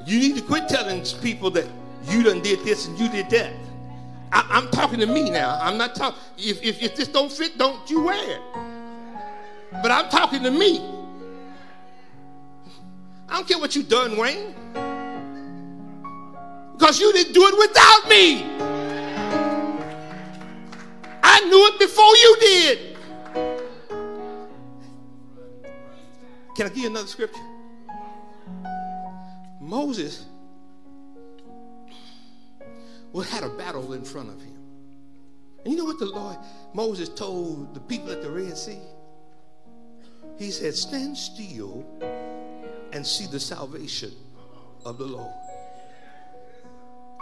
You 0.05 0.19
need 0.19 0.35
to 0.35 0.41
quit 0.41 0.67
telling 0.67 1.05
people 1.21 1.49
that 1.51 1.67
you 2.05 2.23
done 2.23 2.41
did 2.41 2.59
this 2.63 2.87
and 2.87 2.99
you 2.99 3.09
did 3.09 3.29
that. 3.29 3.53
I, 4.31 4.57
am 4.57 4.69
talking 4.69 4.99
to 4.99 5.05
me 5.05 5.29
now. 5.29 5.59
I'm 5.61 5.77
not 5.77 5.95
talking. 5.95 6.19
If, 6.37 6.63
if, 6.63 6.81
if 6.81 6.95
this 6.95 7.07
don't 7.07 7.31
fit, 7.31 7.57
don't 7.57 7.87
you 7.89 8.03
wear 8.03 8.31
it. 8.31 8.41
But 9.81 9.91
I'm 9.91 10.09
talking 10.09 10.41
to 10.43 10.51
me. 10.51 10.79
I 13.29 13.35
don't 13.35 13.47
care 13.47 13.59
what 13.59 13.75
you 13.75 13.83
done, 13.83 14.17
Wayne. 14.17 14.55
Because 16.73 16.99
you 16.99 17.13
didn't 17.13 17.33
do 17.33 17.47
it 17.47 17.57
without 17.57 18.09
me. 18.09 18.43
I 21.23 21.39
knew 21.41 21.67
it 21.67 21.79
before 21.79 22.15
you 22.15 22.37
did. 22.39 22.97
Can 26.55 26.67
I 26.67 26.69
give 26.69 26.77
you 26.77 26.87
another 26.87 27.07
scripture? 27.07 27.41
Moses 29.59 30.25
had 33.21 33.43
a 33.43 33.49
battle 33.49 33.93
in 33.93 34.03
front 34.03 34.29
of 34.29 34.41
him. 34.41 34.57
And 35.63 35.71
you 35.71 35.77
know 35.77 35.85
what 35.85 35.99
the 35.99 36.05
Lord, 36.05 36.37
Moses 36.73 37.09
told 37.09 37.73
the 37.73 37.79
people 37.79 38.11
at 38.11 38.21
the 38.21 38.29
Red 38.29 38.57
Sea? 38.57 38.79
He 40.37 40.51
said, 40.51 40.73
Stand 40.73 41.17
still 41.17 41.85
and 42.91 43.05
see 43.05 43.27
the 43.27 43.39
salvation 43.39 44.11
of 44.85 44.97
the 44.97 45.05
Lord. 45.05 45.33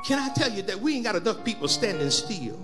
Can 0.06 0.18
I 0.18 0.34
tell 0.34 0.52
you 0.52 0.64
that 0.64 0.80
we 0.80 0.96
ain't 0.96 1.04
got 1.04 1.16
enough 1.16 1.44
people 1.44 1.68
standing 1.68 2.10
still? 2.10 2.60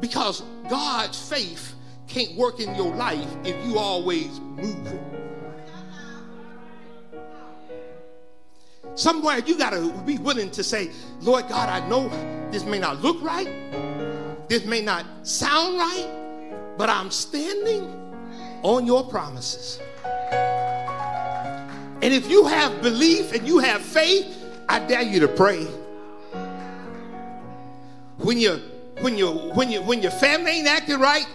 Because 0.00 0.42
God's 0.68 1.28
faith 1.28 1.74
can't 2.06 2.36
work 2.36 2.60
in 2.60 2.74
your 2.74 2.94
life 2.94 3.28
if 3.44 3.66
you 3.66 3.78
always 3.78 4.38
moving. 4.40 5.21
Somewhere 8.94 9.38
you 9.38 9.56
got 9.56 9.70
to 9.70 9.90
be 10.04 10.18
willing 10.18 10.50
to 10.50 10.62
say, 10.62 10.90
Lord 11.20 11.48
God, 11.48 11.68
I 11.68 11.86
know 11.88 12.08
this 12.50 12.64
may 12.64 12.78
not 12.78 13.00
look 13.00 13.22
right, 13.22 13.48
this 14.48 14.64
may 14.64 14.82
not 14.82 15.06
sound 15.22 15.78
right, 15.78 16.08
but 16.76 16.90
I'm 16.90 17.10
standing 17.10 17.98
on 18.62 18.86
your 18.86 19.04
promises. 19.04 19.80
And 22.02 22.12
if 22.12 22.28
you 22.28 22.46
have 22.46 22.82
belief 22.82 23.32
and 23.32 23.46
you 23.46 23.58
have 23.60 23.80
faith, 23.80 24.36
I 24.68 24.80
dare 24.80 25.02
you 25.02 25.20
to 25.20 25.28
pray. 25.28 25.64
When 28.18 28.38
you 28.38 28.60
when 29.00 29.16
you 29.16 29.28
when 29.30 29.70
you 29.70 29.82
when 29.82 30.02
your 30.02 30.10
family 30.12 30.50
ain't 30.50 30.66
acting 30.66 31.00
right, 31.00 31.26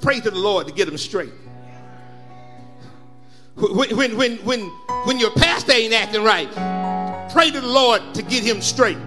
pray 0.00 0.20
to 0.20 0.30
the 0.30 0.38
Lord 0.38 0.66
to 0.68 0.72
get 0.72 0.86
them 0.86 0.98
straight. 0.98 1.32
When 3.56 3.96
when 3.96 4.16
when 4.16 4.36
when 4.38 4.60
when 5.04 5.18
your 5.18 5.32
pastor 5.32 5.72
ain't 5.72 5.94
acting 5.94 6.22
right, 6.22 6.48
pray 7.30 7.50
to 7.50 7.60
the 7.60 7.66
Lord 7.66 8.14
to 8.14 8.22
get 8.22 8.42
him 8.42 8.60
straight. 8.60 8.98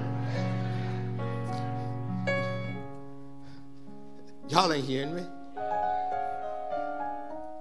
Y'all 4.49 4.73
ain't 4.73 4.85
hearing 4.85 5.15
me. 5.15 5.23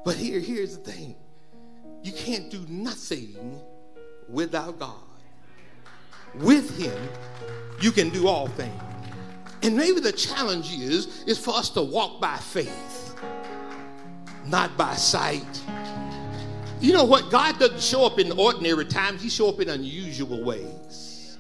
But 0.04 0.16
here, 0.16 0.40
here's 0.40 0.76
the 0.76 0.90
thing. 0.90 1.14
You 2.02 2.12
can't 2.12 2.50
do 2.50 2.64
nothing 2.68 3.60
without 4.28 4.78
God. 4.78 4.94
With 6.34 6.76
Him, 6.78 6.96
you 7.80 7.92
can 7.92 8.08
do 8.10 8.26
all 8.26 8.48
things. 8.48 8.82
And 9.62 9.76
maybe 9.76 10.00
the 10.00 10.12
challenge 10.12 10.72
is, 10.72 11.22
is 11.24 11.38
for 11.38 11.54
us 11.54 11.70
to 11.70 11.82
walk 11.82 12.20
by 12.20 12.36
faith, 12.38 13.14
not 14.46 14.76
by 14.76 14.94
sight. 14.94 15.62
You 16.80 16.94
know 16.94 17.04
what? 17.04 17.30
God 17.30 17.58
doesn't 17.58 17.82
show 17.82 18.06
up 18.06 18.18
in 18.18 18.32
ordinary 18.32 18.86
times, 18.86 19.22
He 19.22 19.28
show 19.28 19.48
up 19.48 19.60
in 19.60 19.68
unusual 19.68 20.42
ways. 20.42 21.36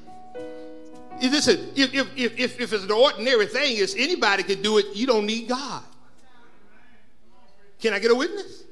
If, 1.22 1.48
if, 1.76 2.16
if, 2.16 2.60
if 2.60 2.72
it's 2.72 2.84
an 2.84 2.90
ordinary 2.90 3.46
thing, 3.46 3.76
if 3.76 3.94
anybody 3.96 4.42
could 4.42 4.62
do 4.62 4.78
it, 4.78 4.86
you 4.94 5.06
don't 5.06 5.26
need 5.26 5.48
God. 5.48 5.82
Can 7.80 7.94
I 7.94 7.98
get 7.98 8.10
a 8.10 8.14
witness? 8.14 8.64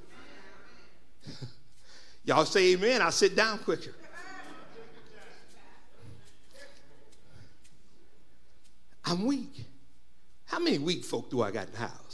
Y'all 2.24 2.44
say 2.44 2.72
amen. 2.72 3.02
I'll 3.02 3.12
sit 3.12 3.34
down 3.34 3.58
quicker. 3.58 3.94
I'm 9.04 9.24
weak. 9.24 9.64
How 10.44 10.58
many 10.58 10.78
weak 10.78 11.04
folk 11.04 11.30
do 11.30 11.42
I 11.42 11.50
got 11.50 11.66
in 11.66 11.72
the 11.72 11.78
house? 11.78 12.07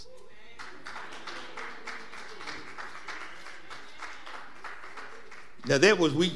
Now 5.67 5.79
that 5.79 5.99
was 5.99 6.13
weak. 6.13 6.33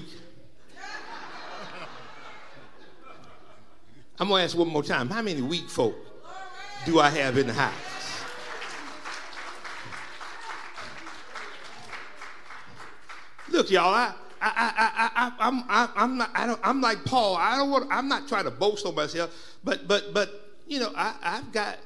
I'm 4.21 4.29
to 4.29 4.35
ask 4.35 4.57
one 4.57 4.69
more 4.69 4.83
time. 4.83 5.09
How 5.09 5.23
many 5.23 5.43
weak 5.43 5.69
folk 5.69 5.95
do 6.85 6.99
I 6.99 7.09
have 7.11 7.39
in 7.39 7.47
the 7.47 7.53
house? 7.53 7.75
Look, 13.51 13.71
y'all, 13.71 13.95
I, 13.95 14.13
I, 14.41 14.51
I, 14.51 14.73
I, 14.79 15.11
I, 15.15 15.33
I'm, 15.41 15.65
I'm 15.97 16.19
not, 16.19 16.31
I 16.35 16.47
don't, 16.47 16.61
I'm 16.63 16.81
like 16.81 17.05
Paul. 17.05 17.37
I 17.37 17.57
don't 17.57 17.71
want, 17.71 17.87
I'm 17.91 18.09
not 18.09 18.29
trying 18.29 18.45
to 18.45 18.51
boast 18.51 18.87
on 18.87 18.95
myself, 18.95 19.35
but, 19.63 19.87
but, 19.87 20.13
but, 20.13 20.59
you 20.67 20.81
know, 20.81 20.93
I, 20.97 21.15
I've 21.23 21.53
got 21.53 21.79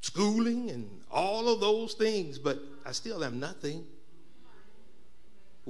schooling 0.00 0.70
and 0.70 0.88
all 1.10 1.48
of 1.48 1.60
those 1.60 1.94
things, 1.94 2.38
but 2.38 2.58
I 2.84 2.92
still 2.92 3.24
am 3.24 3.40
nothing 3.40 3.84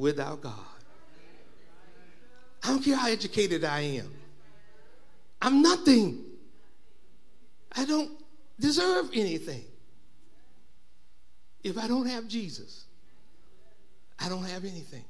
without 0.01 0.41
God. 0.41 0.55
I 2.63 2.69
don't 2.69 2.83
care 2.83 2.97
how 2.97 3.09
educated 3.09 3.65
I 3.65 3.81
am. 3.81 4.13
I'm 5.41 5.63
nothing. 5.63 6.25
I 7.73 7.85
don't 7.85 8.11
deserve 8.59 9.11
anything. 9.15 9.65
If 11.63 11.79
I 11.79 11.87
don't 11.87 12.07
have 12.07 12.27
Jesus, 12.27 12.85
I 14.19 14.29
don't 14.29 14.45
have 14.45 14.65
anything. 14.65 15.05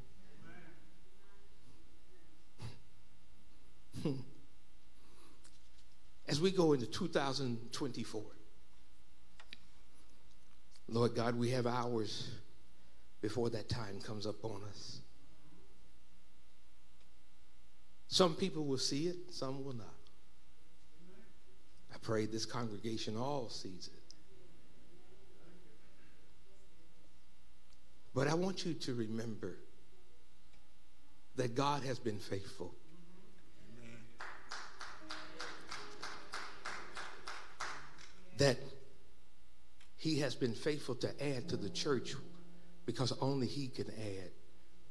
Hmm. 4.03 4.13
As 6.29 6.41
we 6.41 6.51
go 6.51 6.73
into 6.73 6.87
2024, 6.87 8.23
Lord 10.89 11.15
God, 11.15 11.37
we 11.37 11.51
have 11.51 11.67
hours 11.67 12.29
before 13.21 13.51
that 13.51 13.69
time 13.69 14.01
comes 14.01 14.27
upon 14.27 14.63
us. 14.69 15.01
Some 18.09 18.35
people 18.35 18.65
will 18.65 18.79
see 18.79 19.07
it, 19.07 19.17
some 19.33 19.65
will 19.65 19.75
not. 19.75 19.87
I 21.95 21.99
pray 22.03 22.27
this 22.27 22.45
congregation 22.45 23.17
all 23.17 23.49
sees 23.49 23.89
it. 23.93 24.15
But 28.15 28.27
I 28.27 28.35
want 28.35 28.65
you 28.65 28.75
to 28.75 28.95
remember 28.95 29.57
that 31.37 31.55
God 31.55 31.85
has 31.85 31.99
been 31.99 32.19
faithful. 32.19 32.75
That 38.39 38.59
He 39.97 40.19
has 40.21 40.35
been 40.35 40.55
faithful 40.55 40.97
to 40.97 41.09
add 41.25 41.49
to 41.51 41.57
the 41.57 41.71
church 41.71 42.15
because 42.91 43.13
only 43.21 43.47
He 43.47 43.69
can 43.69 43.87
add 43.87 44.31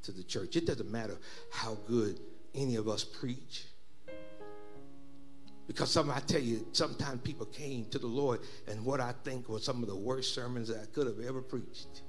to 0.04 0.14
the 0.14 0.24
church. 0.24 0.56
It 0.56 0.66
doesn't 0.66 0.90
matter 0.90 1.18
how 1.52 1.78
good 1.86 2.18
any 2.56 2.78
of 2.78 2.88
us 2.88 3.04
preach. 3.04 3.66
Because 5.68 5.92
some, 5.92 6.10
I 6.10 6.22
tell 6.22 6.40
you, 6.40 6.66
sometimes 6.72 7.20
people 7.24 7.46
came 7.48 7.88
to 7.90 8.00
the 8.00 8.08
Lord, 8.08 8.40
and 8.70 8.86
what 8.86 9.02
I 9.02 9.14
think 9.26 9.50
were 9.50 9.60
some 9.60 9.84
of 9.84 9.90
the 9.90 9.98
worst 9.98 10.34
sermons 10.34 10.70
that 10.70 10.82
I 10.82 10.86
could 10.86 11.08
have 11.08 11.20
ever 11.20 11.42
preached. 11.42 12.04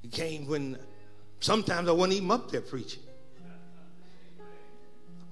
He 0.00 0.08
came 0.08 0.46
when 0.46 0.78
sometimes 1.40 1.90
I 1.90 1.92
wasn't 1.92 2.14
even 2.14 2.30
up 2.30 2.50
there 2.50 2.62
preaching. 2.62 3.02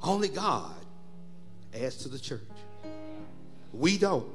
Only 0.02 0.28
God 0.28 0.76
adds 1.74 1.96
to 2.02 2.10
the 2.10 2.18
church. 2.18 2.42
We 3.72 3.96
don't. 3.96 4.28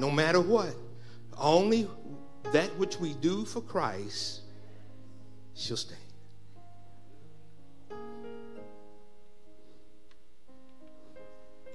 No 0.00 0.10
matter 0.10 0.40
what. 0.40 0.74
Only 1.40 1.88
that 2.52 2.68
which 2.78 3.00
we 3.00 3.14
do 3.14 3.44
for 3.44 3.62
Christ 3.62 4.42
shall 5.54 5.78
stand. 5.78 5.98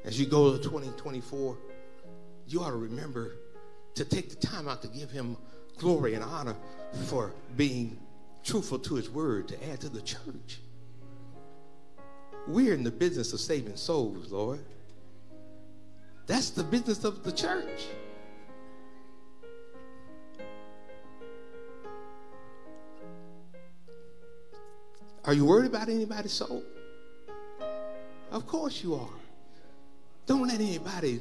As 0.04 0.20
you 0.20 0.28
go 0.28 0.56
to 0.56 0.64
2024, 0.64 1.58
you 2.48 2.62
ought 2.62 2.70
to 2.70 2.76
remember 2.76 3.38
to 3.96 4.06
take 4.06 4.30
the 4.30 4.36
time 4.36 4.68
out 4.68 4.84
to 4.84 4.88
give 4.88 5.10
him 5.10 5.36
glory 5.78 6.14
and 6.14 6.24
honor 6.24 6.56
for 7.08 7.34
being 7.58 7.98
truthful 8.44 8.78
to 8.78 8.96
his 8.96 9.10
word 9.10 9.48
to 9.48 9.70
add 9.72 9.82
to 9.82 9.90
the 9.90 10.02
church. 10.02 10.60
We're 12.48 12.76
in 12.76 12.84
the 12.84 12.92
business 12.92 13.34
of 13.34 13.40
saving 13.40 13.78
souls, 13.78 14.32
Lord. 14.32 14.64
That's 16.28 16.52
the 16.52 16.64
business 16.64 17.04
of 17.04 17.24
the 17.24 17.32
church. 17.32 17.88
Are 25.28 25.34
you 25.34 25.46
worried 25.46 25.68
about 25.68 25.90
anybody's 25.90 26.34
soul? 26.34 26.64
Of 28.32 28.46
course 28.46 28.84
you 28.84 28.96
are. 28.96 29.10
Don't 30.28 30.48
let 30.48 30.60
anybody 30.60 31.20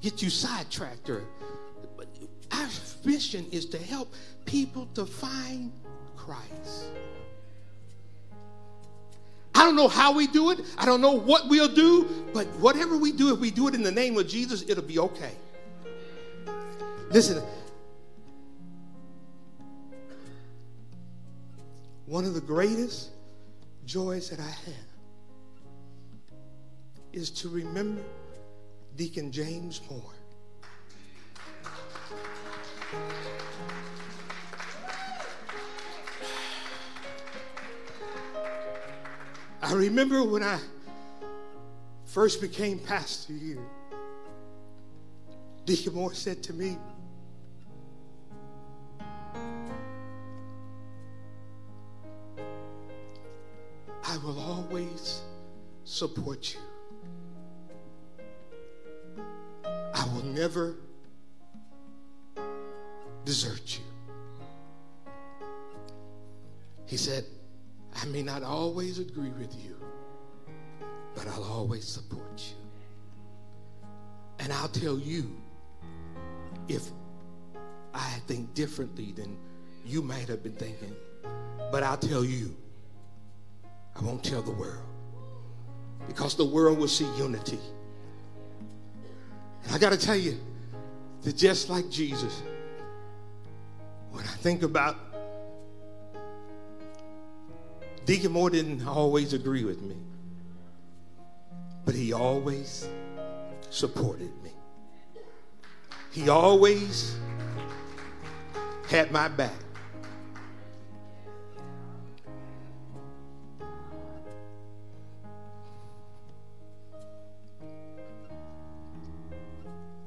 get 0.00 0.22
you 0.22 0.30
sidetracked 0.30 1.08
or 1.08 1.22
our 2.52 2.68
mission 3.04 3.46
is 3.50 3.66
to 3.66 3.78
help 3.78 4.12
people 4.44 4.86
to 4.94 5.06
find 5.06 5.72
Christ. 6.16 6.86
I 9.54 9.64
don't 9.64 9.76
know 9.76 9.88
how 9.88 10.12
we 10.12 10.26
do 10.26 10.50
it. 10.50 10.60
I 10.76 10.84
don't 10.84 11.00
know 11.00 11.12
what 11.12 11.48
we'll 11.48 11.72
do, 11.72 12.08
but 12.34 12.46
whatever 12.58 12.98
we 12.98 13.12
do, 13.12 13.32
if 13.32 13.40
we 13.40 13.50
do 13.50 13.68
it 13.68 13.74
in 13.74 13.82
the 13.82 13.92
name 13.92 14.18
of 14.18 14.28
Jesus, 14.28 14.64
it'll 14.68 14.82
be 14.82 14.98
okay. 14.98 15.32
Listen, 17.10 17.42
one 22.06 22.24
of 22.24 22.34
the 22.34 22.40
greatest 22.40 23.10
joys 23.84 24.30
that 24.30 24.40
I 24.40 24.42
have 24.42 24.74
is 27.12 27.30
to 27.30 27.48
remember 27.48 28.02
Deacon 28.96 29.30
James 29.30 29.80
Moore. 29.90 30.00
I 39.62 39.72
remember 39.72 40.22
when 40.22 40.42
I 40.42 40.58
first 42.04 42.40
became 42.40 42.78
pastor 42.78 43.32
here, 43.32 43.58
Deacon 45.64 45.94
Moore 45.94 46.14
said 46.14 46.42
to 46.44 46.52
me, 46.52 46.76
always 54.74 55.22
support 55.84 56.52
you. 56.52 56.60
I 59.94 60.04
will 60.12 60.24
never 60.24 60.74
desert 63.24 63.78
you. 63.78 63.84
He 66.86 66.96
said, 66.96 67.24
I 67.94 68.04
may 68.06 68.24
not 68.24 68.42
always 68.42 68.98
agree 68.98 69.30
with 69.30 69.54
you, 69.64 69.76
but 71.14 71.28
I'll 71.28 71.44
always 71.44 71.86
support 71.86 72.34
you. 72.36 72.56
And 74.40 74.52
I'll 74.52 74.66
tell 74.66 74.98
you 74.98 75.30
if 76.66 76.90
I 77.94 78.10
think 78.26 78.54
differently 78.54 79.12
than 79.12 79.38
you 79.86 80.02
might 80.02 80.26
have 80.26 80.42
been 80.42 80.56
thinking, 80.56 80.96
but 81.70 81.84
I'll 81.84 81.96
tell 81.96 82.24
you, 82.24 82.56
I 83.96 84.02
won't 84.02 84.24
tell 84.24 84.42
the 84.42 84.50
world 84.50 84.82
because 86.06 86.34
the 86.34 86.44
world 86.44 86.78
will 86.78 86.88
see 86.88 87.06
unity. 87.16 87.58
And 89.64 89.74
I 89.74 89.78
got 89.78 89.90
to 89.90 89.98
tell 89.98 90.16
you 90.16 90.38
that 91.22 91.36
just 91.36 91.70
like 91.70 91.88
Jesus, 91.90 92.42
when 94.10 94.24
I 94.24 94.36
think 94.36 94.62
about 94.62 94.96
Deacon 98.04 98.32
Moore 98.32 98.50
didn't 98.50 98.86
always 98.86 99.32
agree 99.32 99.64
with 99.64 99.80
me, 99.80 99.96
but 101.84 101.94
he 101.94 102.12
always 102.12 102.86
supported 103.70 104.30
me. 104.42 104.50
He 106.12 106.28
always 106.28 107.16
had 108.88 109.10
my 109.10 109.28
back. 109.28 109.52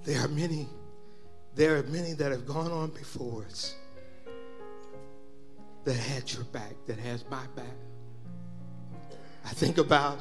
There 0.08 0.24
are 0.24 0.30
many, 0.30 0.70
there 1.54 1.76
are 1.76 1.84
many 1.84 2.14
that 2.14 2.32
have 2.32 2.46
gone 2.46 2.72
on 2.72 2.92
before 2.92 3.44
us 3.44 3.76
that 5.84 5.96
had 5.96 6.32
your 6.32 6.46
back, 6.46 6.76
that 6.86 6.98
has 6.98 7.26
my 7.30 7.46
back. 7.58 7.76
I 9.44 9.50
think 9.50 9.80
about 9.80 10.18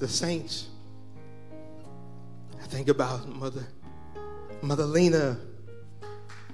the 0.00 0.08
saints. 0.08 0.66
I 2.60 2.66
think 2.66 2.88
about 2.88 3.28
Mother, 3.28 3.68
Mother 4.62 4.86
Lena, 4.86 5.38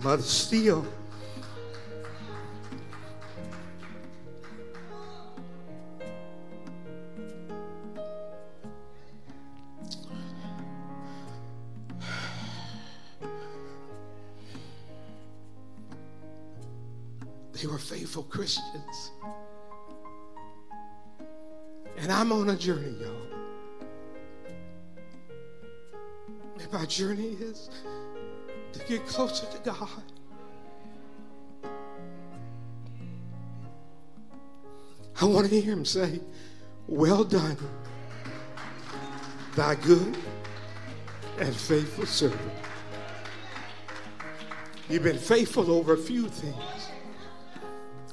Mother 0.03 0.23
Steele. 0.23 0.87
Faithful 18.15 18.23
Christians. 18.31 19.11
And 21.99 22.13
I'm 22.13 22.31
on 22.31 22.51
a 22.51 22.57
journey, 22.57 22.95
y'all. 23.01 23.11
And 26.61 26.73
my 26.73 26.85
journey 26.87 27.37
is 27.41 27.71
to 28.73 28.79
get 28.87 29.05
closer 29.07 29.47
to 29.47 29.59
God. 29.65 30.03
I 35.21 35.25
want 35.25 35.49
to 35.49 35.61
hear 35.61 35.73
him 35.73 35.85
say, 35.85 36.21
Well 36.87 37.25
done, 37.25 37.57
thy 39.57 39.75
good 39.75 40.17
and 41.41 41.55
faithful 41.55 42.07
servant. 42.07 42.53
You've 44.89 45.03
been 45.03 45.19
faithful 45.19 45.73
over 45.73 45.95
a 45.95 45.99
few 45.99 46.29
things. 46.29 46.74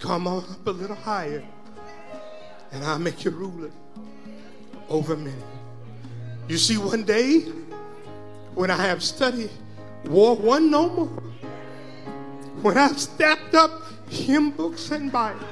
Come 0.02 0.26
on 0.26 0.44
up 0.50 0.66
a 0.66 0.72
little 0.72 0.96
higher, 0.96 1.44
and 2.72 2.84
I'll 2.84 2.98
make 2.98 3.24
you 3.24 3.30
ruler 3.30 3.70
over 4.90 5.16
many. 5.16 5.36
You 6.48 6.58
see, 6.58 6.76
one 6.76 7.04
day 7.04 7.42
when 8.56 8.72
I 8.72 8.78
have 8.78 9.04
studied 9.04 9.52
War 10.06 10.36
One 10.36 10.72
No 10.72 10.90
More, 10.90 11.24
when 12.64 12.80
I've 12.80 13.00
stacked 13.00 13.54
up 13.54 13.84
hymn 14.10 14.50
books 14.50 14.90
and 14.90 15.12
Bible 15.12 15.48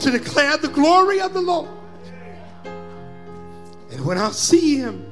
to 0.00 0.10
declare 0.10 0.56
the 0.56 0.68
glory 0.68 1.20
of 1.20 1.32
the 1.32 1.42
Lord, 1.42 1.70
and 3.92 4.04
when 4.04 4.18
I 4.18 4.32
see 4.32 4.78
Him 4.78 5.06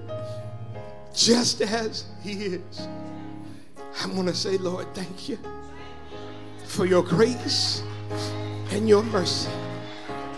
just 1.14 1.60
as 1.60 2.06
He 2.24 2.32
is, 2.32 2.88
I'm 4.00 4.14
going 4.14 4.26
to 4.26 4.34
say, 4.34 4.59
Lord, 4.59 4.92
thank 4.96 5.28
you 5.28 5.38
for 6.72 6.86
your 6.86 7.02
grace 7.02 7.82
and 8.70 8.88
your 8.88 9.02
mercy. 9.02 9.50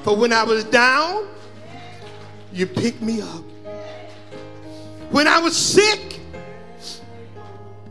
For 0.03 0.17
when 0.17 0.33
I 0.33 0.43
was 0.43 0.65
down, 0.65 1.29
you 2.53 2.67
picked 2.67 3.01
me 3.01 3.21
up. 3.21 3.45
When 5.13 5.29
I 5.29 5.39
was 5.39 5.57
sick, 5.57 6.19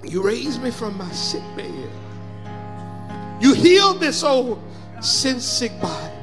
you 0.04 0.22
raised 0.22 0.62
me 0.62 0.72
from 0.72 0.98
my 0.98 1.10
sick 1.12 1.42
bed. 1.56 1.90
You 3.40 3.54
healed 3.54 4.02
this 4.02 4.24
old 4.24 4.62
sin 5.00 5.40
sick 5.40 5.72
body. 5.82 6.14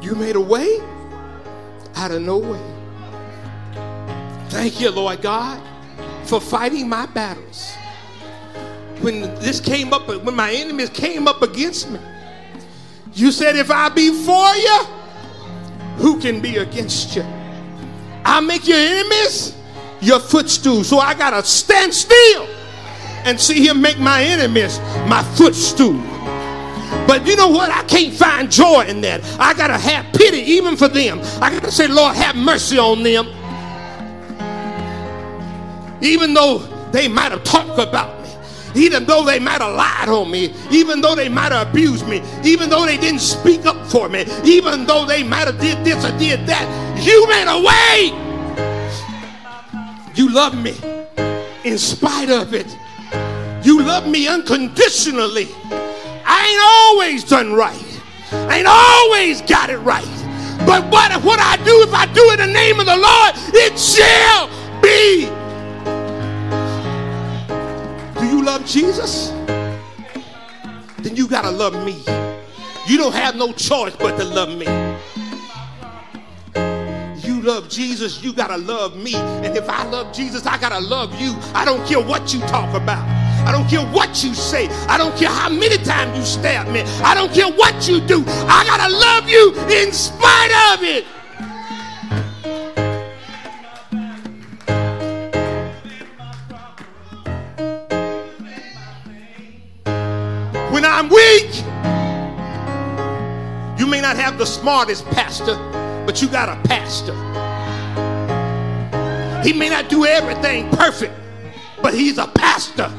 You 0.00 0.14
made 0.14 0.36
a 0.36 0.40
way 0.40 0.78
out 1.94 2.10
of 2.10 2.22
no 2.22 2.38
way. 2.38 2.60
Thank 4.48 4.80
you, 4.80 4.90
Lord 4.90 5.20
God, 5.20 5.62
for 6.26 6.40
fighting 6.40 6.88
my 6.88 7.04
battles. 7.04 7.74
When 9.00 9.22
this 9.36 9.60
came 9.60 9.92
up, 9.92 10.08
when 10.08 10.34
my 10.34 10.52
enemies 10.52 10.90
came 10.90 11.26
up 11.26 11.42
against 11.42 11.90
me, 11.90 11.98
you 13.14 13.32
said, 13.32 13.56
if 13.56 13.70
I 13.70 13.88
be 13.88 14.10
for 14.24 14.54
you, 14.54 14.84
who 15.96 16.20
can 16.20 16.40
be 16.40 16.58
against 16.58 17.16
you? 17.16 17.22
I 18.24 18.40
make 18.40 18.68
your 18.68 18.78
enemies 18.78 19.56
your 20.00 20.20
footstool. 20.20 20.84
So 20.84 20.98
I 20.98 21.14
got 21.14 21.30
to 21.30 21.42
stand 21.42 21.92
still 21.92 22.48
and 23.24 23.38
see 23.38 23.66
him 23.66 23.80
make 23.80 23.98
my 23.98 24.22
enemies 24.22 24.78
my 25.06 25.22
footstool. 25.36 25.98
But 27.06 27.26
you 27.26 27.36
know 27.36 27.48
what? 27.48 27.70
I 27.70 27.84
can't 27.84 28.14
find 28.14 28.50
joy 28.50 28.84
in 28.86 29.00
that. 29.02 29.22
I 29.38 29.54
got 29.54 29.68
to 29.68 29.78
have 29.78 30.12
pity 30.14 30.38
even 30.38 30.76
for 30.76 30.88
them. 30.88 31.20
I 31.40 31.50
got 31.50 31.62
to 31.64 31.72
say, 31.72 31.86
Lord, 31.86 32.16
have 32.16 32.36
mercy 32.36 32.78
on 32.78 33.02
them. 33.02 33.26
Even 36.02 36.34
though 36.34 36.58
they 36.92 37.08
might 37.08 37.30
have 37.32 37.44
talked 37.44 37.78
about 37.78 38.19
even 38.74 39.04
though 39.04 39.24
they 39.24 39.38
might 39.38 39.60
have 39.60 39.74
lied 39.74 40.08
on 40.08 40.30
me, 40.30 40.52
even 40.70 41.00
though 41.00 41.14
they 41.14 41.28
might 41.28 41.52
have 41.52 41.68
abused 41.68 42.06
me, 42.06 42.22
even 42.44 42.70
though 42.70 42.86
they 42.86 42.96
didn't 42.96 43.20
speak 43.20 43.66
up 43.66 43.86
for 43.86 44.08
me, 44.08 44.24
even 44.44 44.86
though 44.86 45.04
they 45.04 45.22
might 45.22 45.46
have 45.46 45.60
did 45.60 45.84
this 45.84 46.04
or 46.04 46.16
did 46.18 46.46
that, 46.46 46.66
you 47.02 47.26
made 47.28 47.48
a 47.48 47.60
way. 47.60 48.30
You 50.14 50.30
love 50.30 50.56
me 50.56 50.76
in 51.64 51.78
spite 51.78 52.30
of 52.30 52.54
it. 52.54 52.76
You 53.62 53.82
love 53.82 54.08
me 54.08 54.26
unconditionally. 54.26 55.48
I 56.24 56.46
ain't 56.48 56.96
always 56.96 57.24
done 57.24 57.52
right. 57.52 58.00
I 58.32 58.58
ain't 58.58 58.66
always 58.66 59.42
got 59.42 59.70
it 59.70 59.78
right. 59.78 60.04
But 60.66 60.84
what, 60.90 61.12
what 61.24 61.40
I 61.40 61.56
do, 61.64 61.82
if 61.82 61.92
I 61.92 62.06
do 62.06 62.22
it 62.30 62.40
in 62.40 62.48
the 62.48 62.52
name 62.52 62.80
of 62.80 62.86
the 62.86 62.96
Lord, 62.96 63.32
it 63.54 63.78
shall 63.78 64.48
be. 64.80 65.39
You 68.40 68.46
love 68.46 68.64
Jesus? 68.64 69.28
Then 71.02 71.14
you 71.14 71.28
got 71.28 71.42
to 71.42 71.50
love 71.50 71.74
me. 71.84 72.02
You 72.86 72.96
don't 72.96 73.14
have 73.14 73.36
no 73.36 73.52
choice 73.52 73.94
but 73.96 74.16
to 74.16 74.24
love 74.24 74.48
me. 74.48 74.64
You 77.22 77.42
love 77.42 77.68
Jesus, 77.68 78.24
you 78.24 78.32
got 78.32 78.46
to 78.46 78.56
love 78.56 78.96
me. 78.96 79.14
And 79.14 79.54
if 79.54 79.68
I 79.68 79.84
love 79.84 80.14
Jesus, 80.14 80.46
I 80.46 80.56
got 80.56 80.70
to 80.70 80.80
love 80.80 81.20
you. 81.20 81.34
I 81.54 81.66
don't 81.66 81.86
care 81.86 82.00
what 82.00 82.32
you 82.32 82.40
talk 82.40 82.74
about. 82.74 83.06
I 83.46 83.52
don't 83.52 83.68
care 83.68 83.84
what 83.92 84.24
you 84.24 84.32
say. 84.32 84.68
I 84.88 84.96
don't 84.96 85.14
care 85.18 85.28
how 85.28 85.50
many 85.50 85.76
times 85.76 86.16
you 86.16 86.24
stab 86.24 86.66
me. 86.68 86.80
I 87.04 87.14
don't 87.14 87.32
care 87.34 87.50
what 87.52 87.86
you 87.86 88.00
do. 88.00 88.24
I 88.26 88.64
got 88.64 88.86
to 88.86 88.90
love 88.90 89.28
you 89.28 89.52
in 89.68 89.92
spite 89.92 90.72
of 90.72 90.82
it. 90.82 91.04
Not 104.14 104.20
have 104.20 104.38
the 104.38 104.46
smartest 104.46 105.04
pastor, 105.06 105.54
but 106.04 106.20
you 106.20 106.26
got 106.26 106.48
a 106.48 106.60
pastor. 106.68 107.14
He 109.44 109.52
may 109.52 109.68
not 109.68 109.88
do 109.88 110.04
everything 110.04 110.68
perfect, 110.70 111.14
but 111.80 111.94
he's 111.94 112.18
a 112.18 112.26
pastor. 112.26 112.90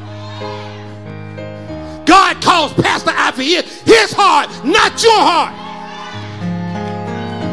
God 2.05 2.41
calls 2.41 2.71
Pastor 2.75 3.09
after 3.09 3.41
his 3.41 4.13
heart, 4.13 4.49
not 4.63 5.03
your 5.03 5.19
heart. 5.19 5.53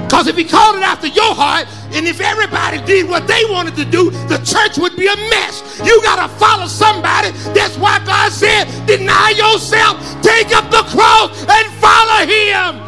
Because 0.04 0.28
if 0.28 0.36
he 0.36 0.44
called 0.44 0.76
it 0.76 0.82
after 0.82 1.08
your 1.08 1.34
heart, 1.34 1.66
and 1.94 2.06
if 2.06 2.20
everybody 2.20 2.80
did 2.86 3.08
what 3.08 3.26
they 3.26 3.42
wanted 3.50 3.74
to 3.74 3.84
do, 3.84 4.10
the 4.28 4.38
church 4.38 4.78
would 4.78 4.94
be 4.94 5.08
a 5.08 5.16
mess. 5.30 5.80
You 5.84 6.00
got 6.04 6.22
to 6.24 6.32
follow 6.36 6.68
somebody. 6.68 7.32
That's 7.54 7.76
why 7.76 7.98
God 8.06 8.30
said, 8.30 8.66
deny 8.86 9.30
yourself, 9.30 9.98
take 10.22 10.54
up 10.54 10.70
the 10.70 10.84
cross, 10.94 11.42
and 11.42 11.66
follow 11.82 12.24
him. 12.24 12.87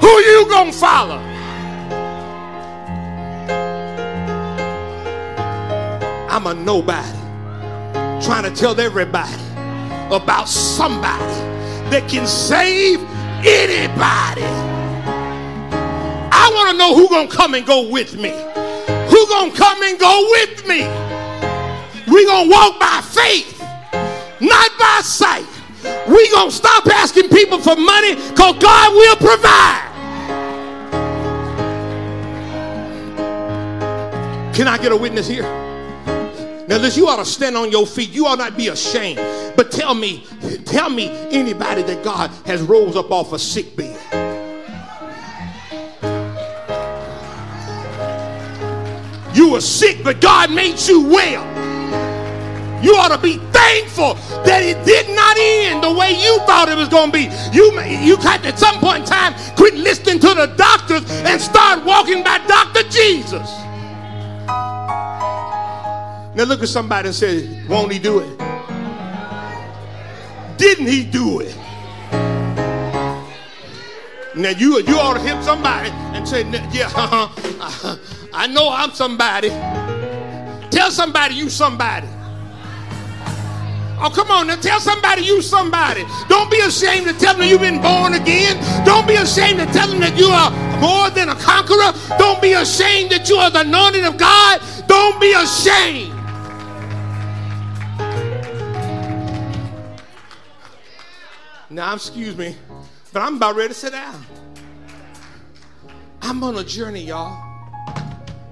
Who 0.00 0.08
you 0.08 0.48
to 0.48 0.72
follow? 0.72 1.18
I'm 6.30 6.46
a 6.46 6.54
nobody 6.54 7.18
trying 8.24 8.44
to 8.44 8.50
tell 8.54 8.78
everybody 8.80 9.34
about 10.10 10.48
somebody 10.48 11.24
that 11.90 12.08
can 12.08 12.26
save 12.26 13.00
anybody. 13.44 14.44
I 16.32 16.50
want 16.54 16.70
to 16.70 16.78
know 16.78 16.94
who 16.94 17.08
gonna 17.08 17.28
come 17.28 17.54
and 17.54 17.66
go 17.66 17.88
with 17.88 18.16
me. 18.16 18.30
Who 18.30 19.26
gonna 19.28 19.52
come 19.52 19.82
and 19.82 19.98
go 19.98 20.26
with 20.30 20.66
me? 20.66 20.82
We 22.12 22.26
gonna 22.26 22.50
walk 22.50 22.78
by 22.78 23.00
faith, 23.02 23.60
not 24.40 24.70
by 24.78 25.00
sight. 25.02 25.46
We 26.08 26.30
gonna 26.30 26.50
stop 26.50 26.86
asking 26.86 27.28
people 27.28 27.58
for 27.58 27.76
money 27.76 28.14
because 28.14 28.56
God 28.58 28.94
will 28.94 29.16
provide. 29.16 29.89
Can 34.54 34.68
I 34.68 34.78
get 34.78 34.92
a 34.92 34.96
witness 34.96 35.28
here? 35.28 35.42
Now, 36.70 36.76
listen, 36.76 37.02
you 37.02 37.08
ought 37.08 37.16
to 37.16 37.24
stand 37.24 37.56
on 37.56 37.70
your 37.70 37.86
feet. 37.86 38.10
You 38.10 38.26
ought 38.26 38.38
not 38.38 38.56
be 38.56 38.68
ashamed. 38.68 39.18
But 39.56 39.72
tell 39.72 39.94
me, 39.94 40.24
tell 40.64 40.88
me 40.88 41.08
anybody 41.30 41.82
that 41.82 42.04
God 42.04 42.30
has 42.46 42.62
rose 42.62 42.94
up 42.94 43.10
off 43.10 43.32
a 43.32 43.38
sick 43.38 43.74
bed. 43.74 43.98
You 49.34 49.50
were 49.50 49.60
sick, 49.60 50.04
but 50.04 50.20
God 50.20 50.52
made 50.52 50.78
you 50.80 51.02
well. 51.08 51.44
You 52.84 52.94
ought 52.94 53.08
to 53.08 53.18
be 53.18 53.38
thankful 53.52 54.14
that 54.44 54.62
it 54.62 54.84
did 54.86 55.08
not 55.14 55.36
end 55.38 55.82
the 55.82 55.92
way 55.92 56.12
you 56.12 56.38
thought 56.46 56.68
it 56.68 56.76
was 56.76 56.88
going 56.88 57.10
to 57.10 57.12
be. 57.12 57.24
You 57.52 57.72
you 57.80 58.16
had 58.16 58.44
at 58.46 58.58
some 58.58 58.78
point 58.78 59.02
in 59.02 59.06
time 59.06 59.34
quit 59.56 59.74
listening 59.74 60.18
to 60.20 60.34
the 60.34 60.46
doctors 60.56 61.08
and 61.10 61.40
start 61.40 61.84
walking 61.84 62.22
by 62.22 62.38
Dr. 62.46 62.88
Jesus. 62.88 63.50
Now 66.34 66.44
look 66.44 66.62
at 66.62 66.68
somebody 66.68 67.08
and 67.08 67.14
say, 67.14 67.66
won't 67.66 67.92
he 67.92 67.98
do 67.98 68.20
it? 68.20 68.38
Didn't 70.56 70.86
he 70.86 71.04
do 71.04 71.40
it? 71.40 71.56
Now 74.36 74.50
you 74.50 74.78
you 74.80 74.96
ought 74.96 75.14
to 75.14 75.20
hit 75.20 75.42
somebody 75.42 75.90
and 75.90 76.28
say, 76.28 76.42
yeah, 76.70 76.86
uh-huh, 76.94 77.96
I 78.32 78.46
know 78.46 78.70
I'm 78.70 78.92
somebody. 78.92 79.48
Tell 80.70 80.90
somebody 80.90 81.34
you 81.34 81.50
somebody. 81.50 82.06
Oh, 84.02 84.10
come 84.14 84.30
on 84.30 84.46
now. 84.46 84.56
Tell 84.56 84.80
somebody 84.80 85.22
you 85.22 85.42
somebody. 85.42 86.04
Don't 86.28 86.50
be 86.50 86.60
ashamed 86.60 87.06
to 87.08 87.12
tell 87.12 87.34
them 87.34 87.48
you've 87.48 87.60
been 87.60 87.82
born 87.82 88.14
again. 88.14 88.56
Don't 88.86 89.06
be 89.06 89.14
ashamed 89.14 89.58
to 89.58 89.66
tell 89.66 89.88
them 89.88 90.00
that 90.00 90.16
you 90.16 90.28
are 90.28 90.50
more 90.80 91.10
than 91.10 91.28
a 91.28 91.34
conqueror. 91.34 91.92
Don't 92.16 92.40
be 92.40 92.52
ashamed 92.52 93.10
that 93.10 93.28
you 93.28 93.36
are 93.36 93.50
the 93.50 93.60
anointing 93.60 94.04
of 94.04 94.16
God. 94.16 94.62
Don't 94.86 95.20
be 95.20 95.32
ashamed. 95.32 96.19
Now, 101.72 101.94
excuse 101.94 102.36
me, 102.36 102.56
but 103.12 103.22
I'm 103.22 103.36
about 103.36 103.54
ready 103.54 103.68
to 103.68 103.74
sit 103.74 103.92
down. 103.92 104.26
I'm 106.20 106.42
on 106.42 106.58
a 106.58 106.64
journey, 106.64 107.02
y'all. 107.02 107.40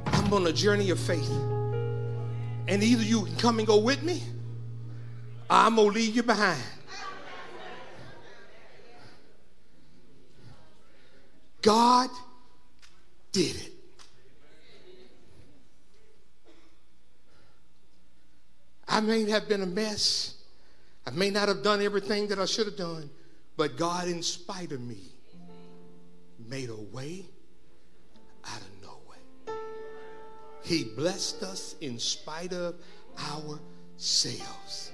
I'm 0.06 0.32
on 0.32 0.46
a 0.46 0.52
journey 0.52 0.90
of 0.90 1.00
faith. 1.00 1.28
And 2.68 2.80
either 2.80 3.02
you 3.02 3.24
can 3.24 3.36
come 3.36 3.58
and 3.58 3.66
go 3.66 3.78
with 3.78 4.04
me, 4.04 4.22
or 5.50 5.56
I'm 5.56 5.74
going 5.74 5.88
to 5.88 5.94
leave 5.94 6.14
you 6.14 6.22
behind. 6.22 6.62
God 11.60 12.10
did 13.32 13.56
it. 13.56 13.72
I 18.86 19.00
may 19.00 19.28
have 19.28 19.48
been 19.48 19.62
a 19.62 19.66
mess. 19.66 20.37
I 21.08 21.10
may 21.10 21.30
not 21.30 21.48
have 21.48 21.62
done 21.62 21.80
everything 21.80 22.28
that 22.28 22.38
I 22.38 22.44
should 22.44 22.66
have 22.66 22.76
done, 22.76 23.08
but 23.56 23.78
God, 23.78 24.08
in 24.08 24.22
spite 24.22 24.72
of 24.72 24.82
me, 24.82 25.00
made 26.46 26.68
a 26.68 26.76
way 26.76 27.24
out 28.44 28.60
of 28.60 28.82
no 28.82 28.98
way. 29.08 29.54
He 30.62 30.84
blessed 30.84 31.42
us 31.42 31.76
in 31.80 31.98
spite 31.98 32.52
of 32.52 32.74
ourselves. 33.32 34.92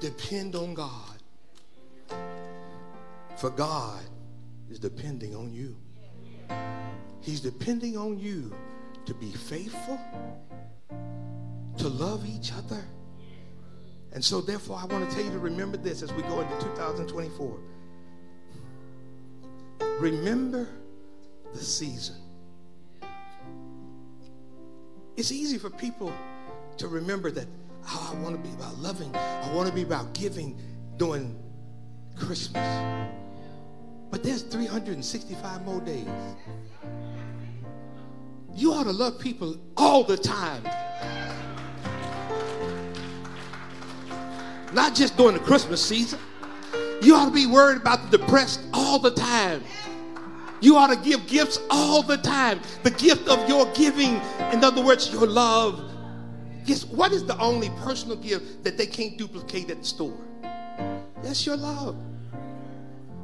Depend 0.00 0.56
on 0.56 0.72
God, 0.72 1.22
for 3.36 3.50
God 3.50 4.00
is 4.70 4.78
depending 4.78 5.36
on 5.36 5.52
you. 5.52 5.76
He's 7.20 7.42
depending 7.42 7.98
on 7.98 8.18
you 8.18 8.54
to 9.04 9.12
be 9.12 9.32
faithful 9.32 10.00
to 11.78 11.88
love 11.88 12.26
each 12.26 12.52
other. 12.52 12.84
And 14.12 14.24
so, 14.24 14.40
therefore, 14.40 14.78
I 14.80 14.86
want 14.86 15.08
to 15.08 15.14
tell 15.14 15.24
you 15.24 15.30
to 15.30 15.38
remember 15.38 15.76
this 15.76 16.02
as 16.02 16.12
we 16.12 16.22
go 16.22 16.40
into 16.40 16.58
2024. 16.60 17.58
Remember 20.00 20.68
the 21.52 21.58
season. 21.58 22.16
It's 25.16 25.32
easy 25.32 25.58
for 25.58 25.70
people 25.70 26.12
to 26.76 26.88
remember 26.88 27.30
that, 27.30 27.46
oh, 27.88 28.14
I 28.14 28.22
want 28.22 28.36
to 28.36 28.48
be 28.48 28.54
about 28.54 28.76
loving, 28.78 29.14
I 29.14 29.50
want 29.54 29.68
to 29.68 29.74
be 29.74 29.82
about 29.82 30.12
giving 30.12 30.58
during 30.96 31.38
Christmas. 32.16 33.10
But 34.10 34.22
there's 34.22 34.42
365 34.42 35.64
more 35.64 35.80
days. 35.80 36.06
You 38.54 38.72
ought 38.72 38.84
to 38.84 38.92
love 38.92 39.18
people 39.18 39.58
all 39.76 40.04
the 40.04 40.16
time. 40.16 40.62
Not 44.72 44.94
just 44.94 45.16
during 45.16 45.34
the 45.34 45.42
Christmas 45.42 45.84
season. 45.84 46.18
You 47.02 47.14
ought 47.14 47.26
to 47.26 47.30
be 47.30 47.46
worried 47.46 47.78
about 47.80 48.10
the 48.10 48.18
depressed 48.18 48.60
all 48.72 48.98
the 48.98 49.10
time. 49.10 49.62
You 50.60 50.76
ought 50.76 50.88
to 50.88 50.96
give 50.96 51.26
gifts 51.26 51.60
all 51.70 52.02
the 52.02 52.16
time. 52.16 52.60
The 52.82 52.90
gift 52.90 53.28
of 53.28 53.48
your 53.48 53.66
giving, 53.74 54.20
in 54.52 54.64
other 54.64 54.82
words, 54.82 55.12
your 55.12 55.26
love. 55.26 55.92
Guess 56.64 56.86
what 56.86 57.12
is 57.12 57.24
the 57.24 57.38
only 57.38 57.70
personal 57.82 58.16
gift 58.16 58.64
that 58.64 58.76
they 58.76 58.86
can't 58.86 59.16
duplicate 59.16 59.70
at 59.70 59.80
the 59.80 59.84
store? 59.84 60.16
That's 61.22 61.46
your 61.46 61.56
love. 61.56 61.96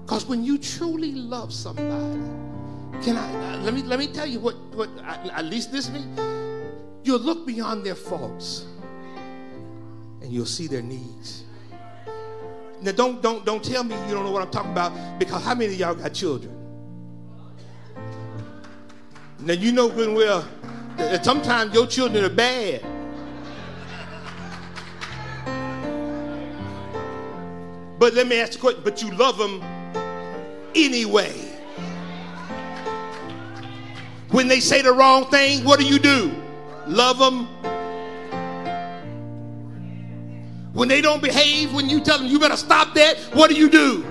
Because 0.02 0.26
when 0.26 0.44
you 0.44 0.58
truly 0.58 1.12
love 1.12 1.52
somebody, 1.52 2.20
can 3.02 3.16
I 3.16 3.56
let 3.62 3.74
me 3.74 3.82
let 3.82 3.98
me 3.98 4.06
tell 4.06 4.26
you 4.26 4.38
what 4.38 4.56
what 4.74 4.90
at 5.04 5.44
least 5.44 5.72
this 5.72 5.90
me, 5.90 6.04
you'll 7.04 7.18
look 7.18 7.46
beyond 7.46 7.84
their 7.84 7.94
faults 7.94 8.66
and 10.22 10.32
you'll 10.32 10.46
see 10.46 10.66
their 10.66 10.82
needs. 10.82 11.44
Now 12.80 12.92
don't 12.92 13.22
don't 13.22 13.44
don't 13.44 13.62
tell 13.62 13.84
me 13.84 13.94
you 14.08 14.14
don't 14.14 14.24
know 14.24 14.30
what 14.30 14.42
I'm 14.42 14.50
talking 14.50 14.72
about 14.72 15.18
because 15.18 15.42
how 15.44 15.54
many 15.54 15.74
of 15.74 15.78
y'all 15.78 15.94
got 15.94 16.12
children? 16.12 16.56
Now 19.40 19.54
you 19.54 19.72
know 19.72 19.88
good 19.88 20.08
and 20.08 20.16
well 20.16 20.46
that 20.96 21.24
sometimes 21.24 21.74
your 21.74 21.86
children 21.86 22.24
are 22.24 22.28
bad. 22.28 22.84
But 27.98 28.14
let 28.14 28.26
me 28.26 28.40
ask 28.40 28.54
you 28.54 28.58
a 28.58 28.62
question, 28.62 28.80
but 28.82 29.00
you 29.02 29.12
love 29.12 29.38
them 29.38 29.62
anyway. 30.74 31.32
When 34.30 34.48
they 34.48 34.58
say 34.58 34.82
the 34.82 34.92
wrong 34.92 35.26
thing, 35.26 35.64
what 35.64 35.78
do 35.78 35.86
you 35.86 36.00
do? 36.00 36.32
Love 36.88 37.18
them 37.18 37.46
When 40.72 40.88
they 40.88 41.02
don't 41.02 41.22
behave, 41.22 41.74
when 41.74 41.88
you 41.88 42.00
tell 42.00 42.18
them 42.18 42.26
you 42.26 42.38
better 42.38 42.56
stop 42.56 42.94
that, 42.94 43.18
what 43.34 43.50
do 43.50 43.56
you 43.56 43.68
do? 43.68 44.04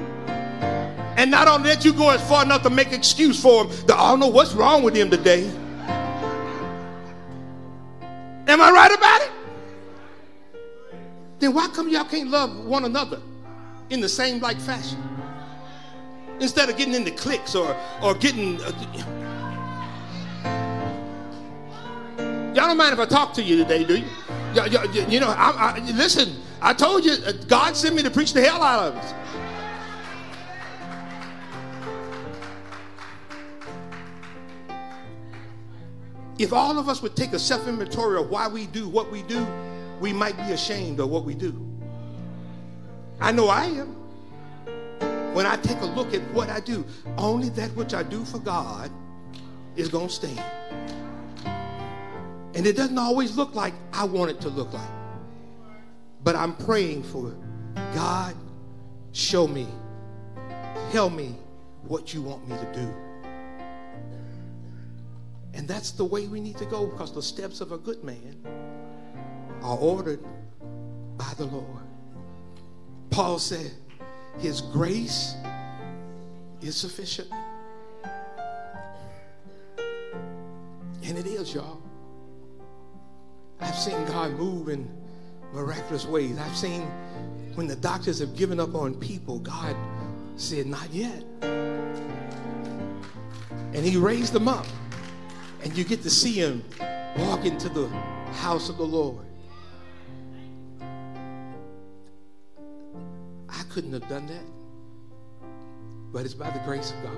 And 1.17 1.29
not 1.29 1.47
only 1.47 1.69
that, 1.69 1.83
you 1.83 1.91
go 1.93 2.09
as 2.09 2.27
far 2.27 2.43
enough 2.43 2.63
to 2.63 2.69
make 2.69 2.91
excuse 2.93 3.41
for 3.41 3.65
them. 3.65 3.87
That, 3.87 3.97
I 3.97 4.11
don't 4.11 4.19
know 4.19 4.27
what's 4.27 4.53
wrong 4.53 4.83
with 4.83 4.95
him 4.95 5.09
today. 5.09 5.49
Am 8.47 8.61
I 8.61 8.71
right 8.71 8.91
about 8.91 9.21
it? 9.21 9.31
Then 11.39 11.53
why 11.53 11.67
come 11.69 11.89
y'all 11.89 12.05
can't 12.05 12.29
love 12.29 12.65
one 12.65 12.85
another 12.85 13.19
in 13.89 13.99
the 13.99 14.09
same 14.09 14.39
like 14.39 14.59
fashion? 14.59 15.01
Instead 16.39 16.69
of 16.69 16.77
getting 16.77 16.93
into 16.93 17.11
cliques 17.11 17.55
or 17.55 17.75
or 18.01 18.13
getting. 18.15 18.59
Uh, 18.61 18.71
y'all 22.53 22.67
don't 22.67 22.77
mind 22.77 22.93
if 22.93 22.99
I 22.99 23.05
talk 23.05 23.33
to 23.33 23.43
you 23.43 23.57
today, 23.57 23.83
do 23.83 23.97
you? 23.97 24.05
you, 24.53 25.05
you 25.07 25.19
know, 25.19 25.29
I, 25.29 25.77
I, 25.77 25.79
listen. 25.93 26.35
I 26.61 26.73
told 26.73 27.03
you, 27.03 27.13
uh, 27.25 27.31
God 27.47 27.75
sent 27.75 27.95
me 27.95 28.03
to 28.03 28.11
preach 28.11 28.33
the 28.33 28.41
hell 28.41 28.61
out 28.61 28.87
of 28.89 28.95
us. 28.95 29.13
If 36.37 36.53
all 36.53 36.77
of 36.77 36.87
us 36.87 37.01
would 37.01 37.15
take 37.15 37.33
a 37.33 37.39
self 37.39 37.67
inventory 37.67 38.19
of 38.19 38.29
why 38.29 38.47
we 38.47 38.67
do 38.67 38.87
what 38.87 39.11
we 39.11 39.23
do, 39.23 39.45
we 39.99 40.13
might 40.13 40.37
be 40.37 40.53
ashamed 40.53 40.99
of 40.99 41.09
what 41.09 41.23
we 41.23 41.33
do. 41.33 41.67
I 43.19 43.31
know 43.31 43.47
I 43.47 43.65
am. 43.65 43.95
When 45.33 45.45
I 45.45 45.55
take 45.57 45.79
a 45.81 45.85
look 45.85 46.13
at 46.13 46.21
what 46.33 46.49
I 46.49 46.59
do, 46.59 46.85
only 47.17 47.49
that 47.49 47.69
which 47.75 47.93
I 47.93 48.03
do 48.03 48.23
for 48.25 48.39
God 48.39 48.91
is 49.75 49.87
going 49.87 50.09
to 50.09 50.13
stand. 50.13 50.43
And 52.53 52.67
it 52.67 52.75
doesn't 52.75 52.97
always 52.97 53.37
look 53.37 53.55
like 53.55 53.73
I 53.93 54.03
want 54.03 54.29
it 54.31 54.41
to 54.41 54.49
look 54.49 54.73
like. 54.73 55.00
But 56.23 56.35
I'm 56.35 56.55
praying 56.55 57.03
for 57.03 57.35
God, 57.93 58.35
show 59.11 59.47
me, 59.47 59.67
tell 60.91 61.09
me 61.09 61.35
what 61.83 62.13
you 62.13 62.21
want 62.21 62.47
me 62.47 62.55
to 62.55 62.73
do. 62.73 62.93
And 65.53 65.67
that's 65.67 65.91
the 65.91 66.05
way 66.05 66.27
we 66.27 66.39
need 66.39 66.57
to 66.57 66.65
go 66.65 66.85
because 66.85 67.13
the 67.13 67.21
steps 67.21 67.61
of 67.61 67.71
a 67.71 67.77
good 67.77 68.03
man 68.03 68.37
are 69.61 69.77
ordered 69.77 70.23
by 71.17 71.33
the 71.37 71.45
Lord. 71.45 71.83
Paul 73.09 73.39
said, 73.39 73.71
His 74.39 74.61
grace 74.61 75.35
is 76.61 76.75
sufficient. 76.75 77.29
And 81.03 81.17
it 81.17 81.25
is, 81.25 81.53
y'all. 81.53 81.81
I've 83.59 83.75
seen 83.75 84.05
God 84.05 84.31
move 84.33 84.69
in 84.69 85.00
miraculous 85.53 86.05
ways. 86.05 86.37
I've 86.37 86.55
seen 86.55 86.81
when 87.55 87.67
the 87.67 87.75
doctors 87.75 88.19
have 88.19 88.35
given 88.35 88.59
up 88.59 88.75
on 88.75 88.95
people, 88.95 89.39
God 89.39 89.75
said, 90.35 90.67
Not 90.67 90.89
yet. 90.91 91.23
And 93.73 93.85
He 93.85 93.97
raised 93.97 94.33
them 94.33 94.47
up. 94.47 94.65
And 95.63 95.77
you 95.77 95.83
get 95.83 96.01
to 96.03 96.09
see 96.09 96.33
Him 96.33 96.63
walk 97.17 97.45
into 97.45 97.69
the 97.69 97.87
house 98.33 98.69
of 98.69 98.77
the 98.77 98.83
Lord. 98.83 99.25
I 103.49 103.63
couldn't 103.69 103.93
have 103.93 104.07
done 104.09 104.27
that, 104.27 104.43
but 106.11 106.25
it's 106.25 106.33
by 106.33 106.49
the 106.49 106.59
grace 106.59 106.91
of 106.91 107.03
God. 107.03 107.17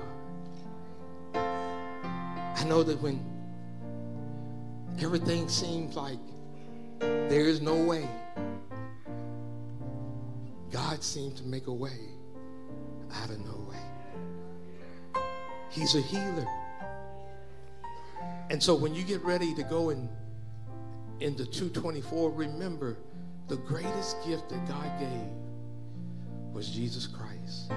I 2.56 2.64
know 2.64 2.82
that 2.82 3.00
when 3.00 3.24
everything 5.00 5.48
seems 5.48 5.96
like 5.96 6.18
there 7.00 7.46
is 7.46 7.60
no 7.60 7.74
way. 7.74 8.08
God 10.74 11.04
seemed 11.04 11.36
to 11.36 11.44
make 11.44 11.68
a 11.68 11.72
way 11.72 12.00
out 13.14 13.30
of 13.30 13.38
no 13.46 13.70
way. 13.70 15.22
He's 15.70 15.94
a 15.94 16.00
healer. 16.00 16.48
And 18.50 18.60
so 18.60 18.74
when 18.74 18.92
you 18.92 19.04
get 19.04 19.22
ready 19.22 19.54
to 19.54 19.62
go 19.62 19.90
in 19.90 20.08
the 21.20 21.46
224, 21.46 22.28
remember 22.32 22.98
the 23.46 23.56
greatest 23.58 24.16
gift 24.26 24.48
that 24.48 24.66
God 24.66 24.90
gave 24.98 25.30
was 26.52 26.68
Jesus 26.68 27.06
Christ. 27.06 27.70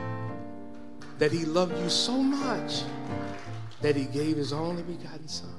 That 1.20 1.32
he 1.32 1.46
loved 1.46 1.78
you 1.78 1.90
so 1.90 2.18
much 2.18 2.82
that 3.84 3.96
he 3.96 4.06
gave 4.06 4.38
his 4.38 4.52
only 4.52 4.82
begotten 4.82 5.28
son. 5.28 5.54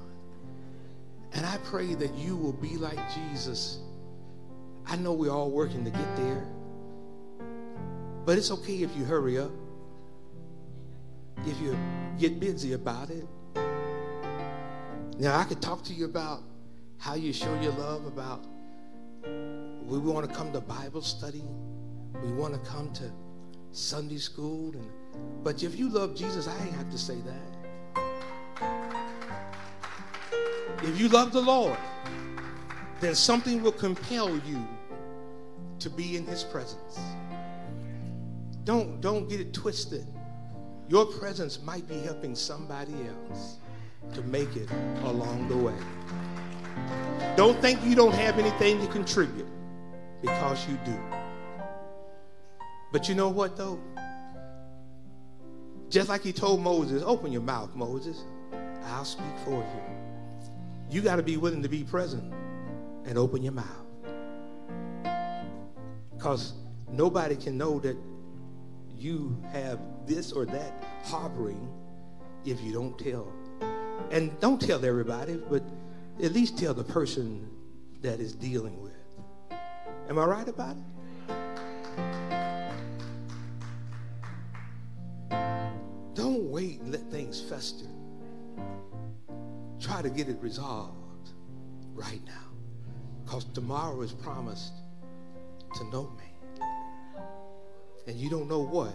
And 1.34 1.46
I 1.46 1.56
pray 1.58 1.94
that 1.94 2.12
you 2.16 2.36
will 2.36 2.52
be 2.52 2.76
like 2.76 2.98
Jesus. 3.14 3.78
I 4.88 4.96
know 4.96 5.12
we're 5.12 5.30
all 5.30 5.52
working 5.52 5.84
to 5.84 5.90
get 5.90 6.16
there, 6.16 6.44
but 8.28 8.36
it's 8.36 8.50
okay 8.50 8.82
if 8.82 8.94
you 8.94 9.06
hurry 9.06 9.38
up, 9.38 9.50
if 11.46 11.58
you 11.62 11.74
get 12.18 12.38
busy 12.38 12.74
about 12.74 13.08
it. 13.08 13.26
Now, 15.18 15.38
I 15.38 15.44
could 15.44 15.62
talk 15.62 15.82
to 15.84 15.94
you 15.94 16.04
about 16.04 16.42
how 16.98 17.14
you 17.14 17.32
show 17.32 17.58
your 17.62 17.72
love, 17.72 18.04
about 18.04 18.44
we 19.82 19.96
want 19.96 20.28
to 20.28 20.36
come 20.36 20.52
to 20.52 20.60
Bible 20.60 21.00
study, 21.00 21.42
we 22.22 22.30
want 22.32 22.52
to 22.52 22.60
come 22.70 22.92
to 22.92 23.10
Sunday 23.70 24.18
school, 24.18 24.74
and 24.74 24.90
but 25.42 25.62
if 25.62 25.78
you 25.78 25.88
love 25.88 26.14
Jesus, 26.14 26.46
I 26.48 26.66
ain't 26.66 26.74
have 26.74 26.90
to 26.90 26.98
say 26.98 27.16
that. 27.24 28.04
If 30.82 31.00
you 31.00 31.08
love 31.08 31.32
the 31.32 31.40
Lord, 31.40 31.78
then 33.00 33.14
something 33.14 33.62
will 33.62 33.72
compel 33.72 34.36
you 34.40 34.68
to 35.78 35.88
be 35.88 36.18
in 36.18 36.26
his 36.26 36.44
presence. 36.44 37.00
Don't, 38.68 39.00
don't 39.00 39.30
get 39.30 39.40
it 39.40 39.54
twisted. 39.54 40.06
Your 40.88 41.06
presence 41.06 41.58
might 41.62 41.88
be 41.88 42.00
helping 42.00 42.34
somebody 42.34 42.92
else 43.08 43.56
to 44.12 44.20
make 44.24 44.56
it 44.56 44.68
along 45.04 45.48
the 45.48 45.56
way. 45.56 45.74
Don't 47.34 47.58
think 47.62 47.82
you 47.82 47.94
don't 47.94 48.12
have 48.12 48.38
anything 48.38 48.78
to 48.82 48.86
contribute 48.88 49.46
because 50.20 50.68
you 50.68 50.78
do. 50.84 51.00
But 52.92 53.08
you 53.08 53.14
know 53.14 53.30
what, 53.30 53.56
though? 53.56 53.80
Just 55.88 56.10
like 56.10 56.20
he 56.20 56.34
told 56.34 56.60
Moses, 56.60 57.02
open 57.06 57.32
your 57.32 57.40
mouth, 57.40 57.74
Moses. 57.74 58.22
I'll 58.84 59.06
speak 59.06 59.34
for 59.46 59.64
you. 59.64 59.82
You 60.90 61.00
got 61.00 61.16
to 61.16 61.22
be 61.22 61.38
willing 61.38 61.62
to 61.62 61.70
be 61.70 61.84
present 61.84 62.34
and 63.06 63.16
open 63.16 63.42
your 63.42 63.54
mouth. 63.54 63.64
Because 66.14 66.52
nobody 66.90 67.34
can 67.34 67.56
know 67.56 67.78
that 67.80 67.96
you 68.98 69.40
have 69.52 69.78
this 70.06 70.32
or 70.32 70.44
that 70.46 70.84
harboring 71.04 71.68
if 72.44 72.60
you 72.62 72.72
don't 72.72 72.98
tell. 72.98 73.32
And 74.10 74.38
don't 74.40 74.60
tell 74.60 74.84
everybody, 74.84 75.40
but 75.50 75.62
at 76.22 76.32
least 76.32 76.58
tell 76.58 76.74
the 76.74 76.84
person 76.84 77.48
that 78.02 78.20
is 78.20 78.34
dealing 78.34 78.80
with. 78.80 78.92
Am 80.08 80.18
I 80.18 80.24
right 80.24 80.48
about 80.48 80.76
it? 80.76 80.82
Don't 86.14 86.50
wait 86.50 86.80
and 86.80 86.92
let 86.92 87.02
things 87.10 87.40
fester. 87.40 87.86
Try 89.80 90.02
to 90.02 90.10
get 90.10 90.28
it 90.28 90.38
resolved 90.40 91.30
right 91.94 92.20
now. 92.26 92.32
Because 93.24 93.44
tomorrow 93.44 94.00
is 94.00 94.12
promised 94.12 94.72
to 95.74 95.84
no 95.90 96.10
man. 96.16 96.37
And 98.08 98.16
you 98.16 98.30
don't 98.30 98.48
know 98.48 98.60
what 98.60 98.94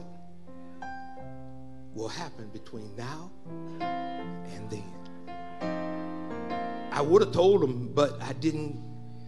will 1.94 2.08
happen 2.08 2.50
between 2.52 2.96
now 2.96 3.30
and 3.80 4.70
then. 4.72 4.84
I 6.92 7.00
would 7.00 7.22
have 7.22 7.32
told 7.32 7.62
them, 7.62 7.92
but 7.94 8.20
I 8.24 8.34
didn't 8.34 8.82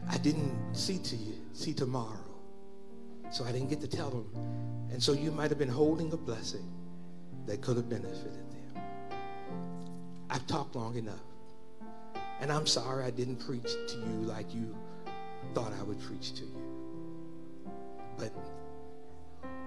I 0.09 0.17
didn't 0.17 0.57
see 0.73 0.97
to 0.97 1.15
you, 1.15 1.35
see 1.53 1.73
tomorrow. 1.73 2.19
So 3.29 3.45
I 3.45 3.51
didn't 3.51 3.69
get 3.69 3.79
to 3.81 3.87
tell 3.87 4.09
them. 4.09 4.27
And 4.91 5.01
so 5.01 5.13
you 5.13 5.31
might 5.31 5.49
have 5.51 5.59
been 5.59 5.69
holding 5.69 6.11
a 6.13 6.17
blessing 6.17 6.67
that 7.45 7.61
could 7.61 7.77
have 7.77 7.89
benefited 7.89 8.33
them. 8.51 8.83
I've 10.31 10.47
talked 10.47 10.75
long 10.75 10.95
enough. 10.95 11.23
And 12.41 12.51
I'm 12.51 12.65
sorry 12.65 13.03
I 13.03 13.11
didn't 13.11 13.37
preach 13.37 13.71
to 13.87 13.97
you 13.97 14.21
like 14.23 14.53
you 14.53 14.75
thought 15.53 15.73
I 15.79 15.83
would 15.83 16.01
preach 16.01 16.33
to 16.35 16.41
you. 16.41 16.61
But 18.17 18.33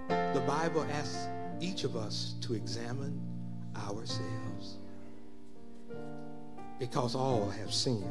the 0.09 0.45
Bible 0.47 0.87
asks 0.93 1.29
each 1.61 1.85
of 1.85 1.97
us 1.97 2.35
to 2.41 2.55
examine 2.55 3.21
ourselves 3.77 4.79
because 6.79 7.15
all 7.15 7.51
have 7.51 7.73
sinned 7.73 8.05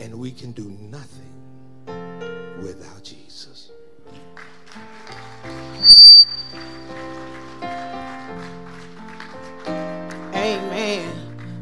And 0.00 0.18
we 0.18 0.30
can 0.30 0.52
do 0.52 0.64
nothing 0.64 1.34
without 2.62 3.04
Jesus. 3.04 3.70
Amen. 10.34 11.12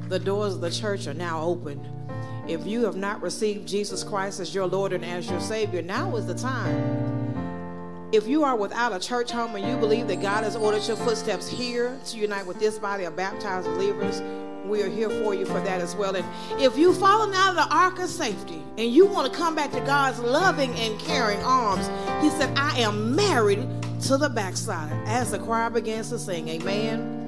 The 0.09 0.18
doors 0.18 0.55
of 0.55 0.60
the 0.60 0.70
church 0.70 1.06
are 1.06 1.14
now 1.14 1.43
open. 1.43 1.81
If 2.48 2.66
you 2.66 2.85
have 2.85 2.97
not 2.97 3.20
received 3.23 3.66
Jesus 3.66 4.05
Christ 4.05 4.39
as 4.40 4.55
your 4.55 4.66
Lord 4.66 4.93
and 4.93 5.05
as 5.05 5.28
your 5.28 5.40
Savior, 5.40 5.82
now 5.82 6.14
is 6.16 6.27
the 6.27 6.35
time. 6.35 7.06
If 8.12 8.28
you 8.28 8.45
are 8.45 8.55
without 8.55 8.93
a 8.93 9.01
church 9.01 9.33
home 9.33 9.57
and 9.57 9.66
you 9.66 9.77
believe 9.78 10.07
that 10.09 10.23
God 10.23 10.45
has 10.45 10.55
ordered 10.55 10.87
your 10.87 10.97
footsteps 10.97 11.49
here 11.49 11.99
to 12.07 12.16
unite 12.16 12.47
with 12.47 12.61
this 12.61 12.78
body 12.78 13.03
of 13.05 13.16
baptized 13.16 13.66
believers, 13.66 14.23
we 14.65 14.83
are 14.83 14.89
here 14.89 15.11
for 15.11 15.35
you 15.35 15.45
for 15.45 15.61
that 15.61 15.81
as 15.81 15.97
well. 15.97 16.15
And 16.15 16.24
if 16.61 16.78
you've 16.78 16.99
fallen 16.99 17.35
out 17.35 17.51
of 17.51 17.57
the 17.57 17.74
ark 17.74 17.99
of 17.99 18.09
safety 18.09 18.62
and 18.78 18.93
you 18.93 19.07
want 19.07 19.33
to 19.33 19.37
come 19.37 19.57
back 19.57 19.73
to 19.73 19.81
God's 19.81 20.20
loving 20.20 20.73
and 20.74 20.99
caring 21.01 21.41
arms, 21.43 21.89
He 22.23 22.31
said, 22.31 22.57
I 22.57 22.78
am 22.78 23.16
married 23.16 23.66
to 24.03 24.16
the 24.16 24.28
backslider. 24.28 24.95
As 25.07 25.33
the 25.33 25.39
choir 25.39 25.70
begins 25.70 26.11
to 26.11 26.19
sing, 26.19 26.49
Amen. 26.49 27.27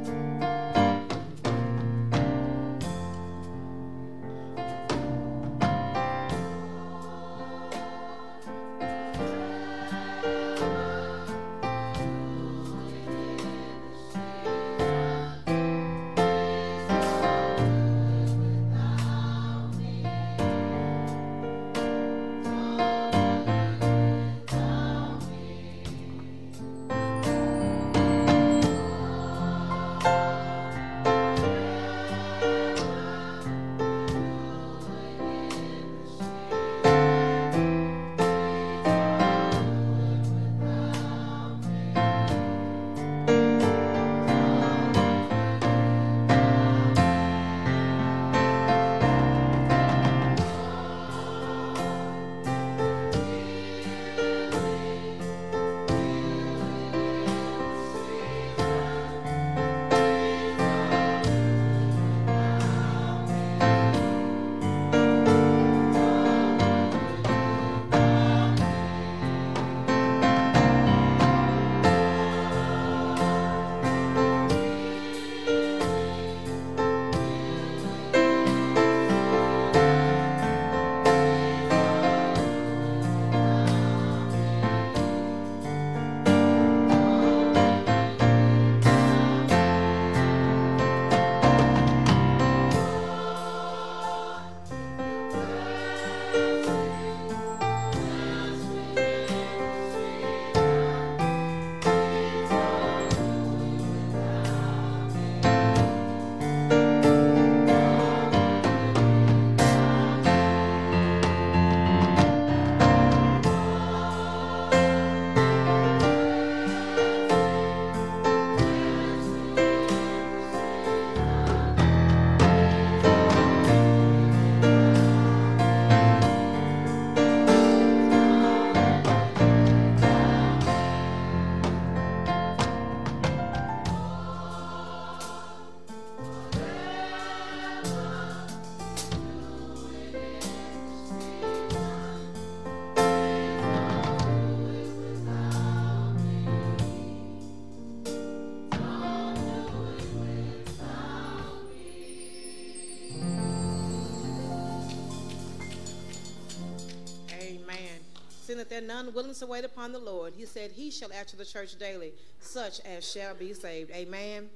That 158.68 158.80
there 158.80 158.86
none 158.86 159.12
willing 159.14 159.34
to 159.34 159.46
wait 159.46 159.64
upon 159.64 159.92
the 159.92 159.98
Lord. 159.98 160.34
He 160.36 160.44
said, 160.44 160.72
He 160.72 160.90
shall 160.90 161.12
add 161.12 161.28
to 161.28 161.36
the 161.36 161.44
church 161.44 161.78
daily, 161.78 162.12
such 162.40 162.80
as 162.80 163.10
shall 163.10 163.34
be 163.34 163.52
saved. 163.52 163.90
Amen. 163.90 164.50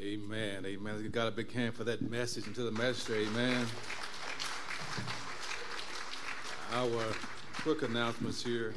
Amen. 0.00 0.64
Amen. 0.64 0.92
Let's 0.94 1.02
give 1.02 1.16
a 1.16 1.30
big 1.30 1.52
hand 1.52 1.74
for 1.74 1.84
that 1.84 2.02
message 2.02 2.46
and 2.46 2.54
to 2.54 2.62
the 2.62 2.72
magistrate. 2.72 3.28
Amen. 3.28 3.66
Our 6.72 7.02
quick 7.54 7.82
announcements 7.82 8.42
here. 8.42 8.74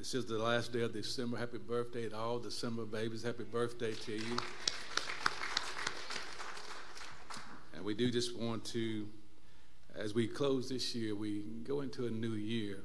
This 0.00 0.14
is 0.14 0.24
the 0.24 0.38
last 0.38 0.72
day 0.72 0.80
of 0.80 0.94
December. 0.94 1.36
Happy 1.36 1.58
birthday 1.58 2.08
to 2.08 2.16
all 2.16 2.38
December 2.38 2.86
babies. 2.86 3.22
Happy 3.22 3.44
birthday 3.44 3.92
to 3.92 4.12
you. 4.12 4.36
And 7.74 7.84
we 7.84 7.92
do 7.92 8.10
just 8.10 8.34
want 8.34 8.64
to, 8.72 9.06
as 9.94 10.14
we 10.14 10.26
close 10.26 10.70
this 10.70 10.94
year, 10.94 11.14
we 11.14 11.42
go 11.64 11.82
into 11.82 12.06
a 12.06 12.10
new 12.10 12.32
year. 12.32 12.78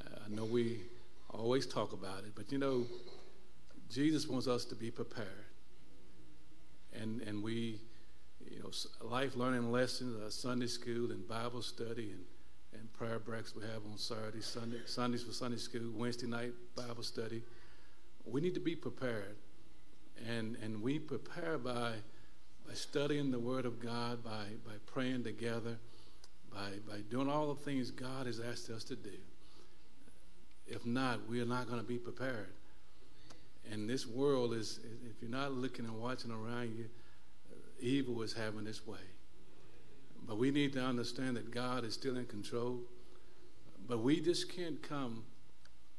Uh, 0.00 0.20
I 0.26 0.28
know 0.32 0.44
we 0.44 0.82
always 1.30 1.66
talk 1.66 1.92
about 1.92 2.20
it, 2.20 2.30
but 2.36 2.52
you 2.52 2.58
know, 2.58 2.86
Jesus 3.90 4.28
wants 4.28 4.46
us 4.46 4.64
to 4.66 4.76
be 4.76 4.92
prepared 4.92 5.44
and 6.92 7.20
and 7.22 7.42
we, 7.42 7.80
you 8.48 8.60
know, 8.60 8.70
life 9.02 9.34
learning 9.34 9.72
lessons, 9.72 10.16
uh, 10.22 10.30
Sunday 10.30 10.68
school 10.68 11.10
and 11.10 11.26
Bible 11.26 11.62
study 11.62 12.12
and 12.12 12.20
and 12.20 12.37
prayer 12.98 13.20
breaks 13.20 13.54
we 13.54 13.62
have 13.62 13.82
on 13.88 13.96
Saturday, 13.96 14.40
Sunday, 14.40 14.80
Sundays 14.84 15.22
for 15.22 15.32
Sunday 15.32 15.56
school, 15.56 15.82
Wednesday 15.94 16.26
night 16.26 16.52
Bible 16.74 17.04
study. 17.04 17.44
We 18.26 18.40
need 18.40 18.54
to 18.54 18.60
be 18.60 18.74
prepared, 18.74 19.36
and 20.28 20.56
and 20.56 20.82
we 20.82 20.98
prepare 20.98 21.58
by 21.58 21.92
by 22.66 22.74
studying 22.74 23.30
the 23.30 23.38
Word 23.38 23.66
of 23.66 23.78
God, 23.78 24.24
by 24.24 24.46
by 24.66 24.72
praying 24.86 25.22
together, 25.22 25.78
by 26.52 26.70
by 26.88 26.98
doing 27.08 27.28
all 27.28 27.54
the 27.54 27.62
things 27.62 27.92
God 27.92 28.26
has 28.26 28.40
asked 28.40 28.68
us 28.68 28.82
to 28.84 28.96
do. 28.96 29.16
If 30.66 30.84
not, 30.84 31.28
we 31.28 31.40
are 31.40 31.46
not 31.46 31.68
going 31.68 31.80
to 31.80 31.86
be 31.86 31.98
prepared. 31.98 32.52
And 33.70 33.88
this 33.88 34.06
world 34.06 34.54
is, 34.54 34.80
if 35.08 35.22
you're 35.22 35.30
not 35.30 35.52
looking 35.52 35.84
and 35.84 36.00
watching 36.00 36.32
around 36.32 36.74
you, 36.76 36.86
evil 37.80 38.22
is 38.22 38.32
having 38.32 38.66
its 38.66 38.84
way. 38.86 38.98
But 40.28 40.36
we 40.36 40.50
need 40.50 40.74
to 40.74 40.80
understand 40.80 41.36
that 41.38 41.50
God 41.50 41.84
is 41.84 41.94
still 41.94 42.18
in 42.18 42.26
control. 42.26 42.80
But 43.88 44.00
we 44.00 44.20
just 44.20 44.54
can't 44.54 44.80
come 44.82 45.24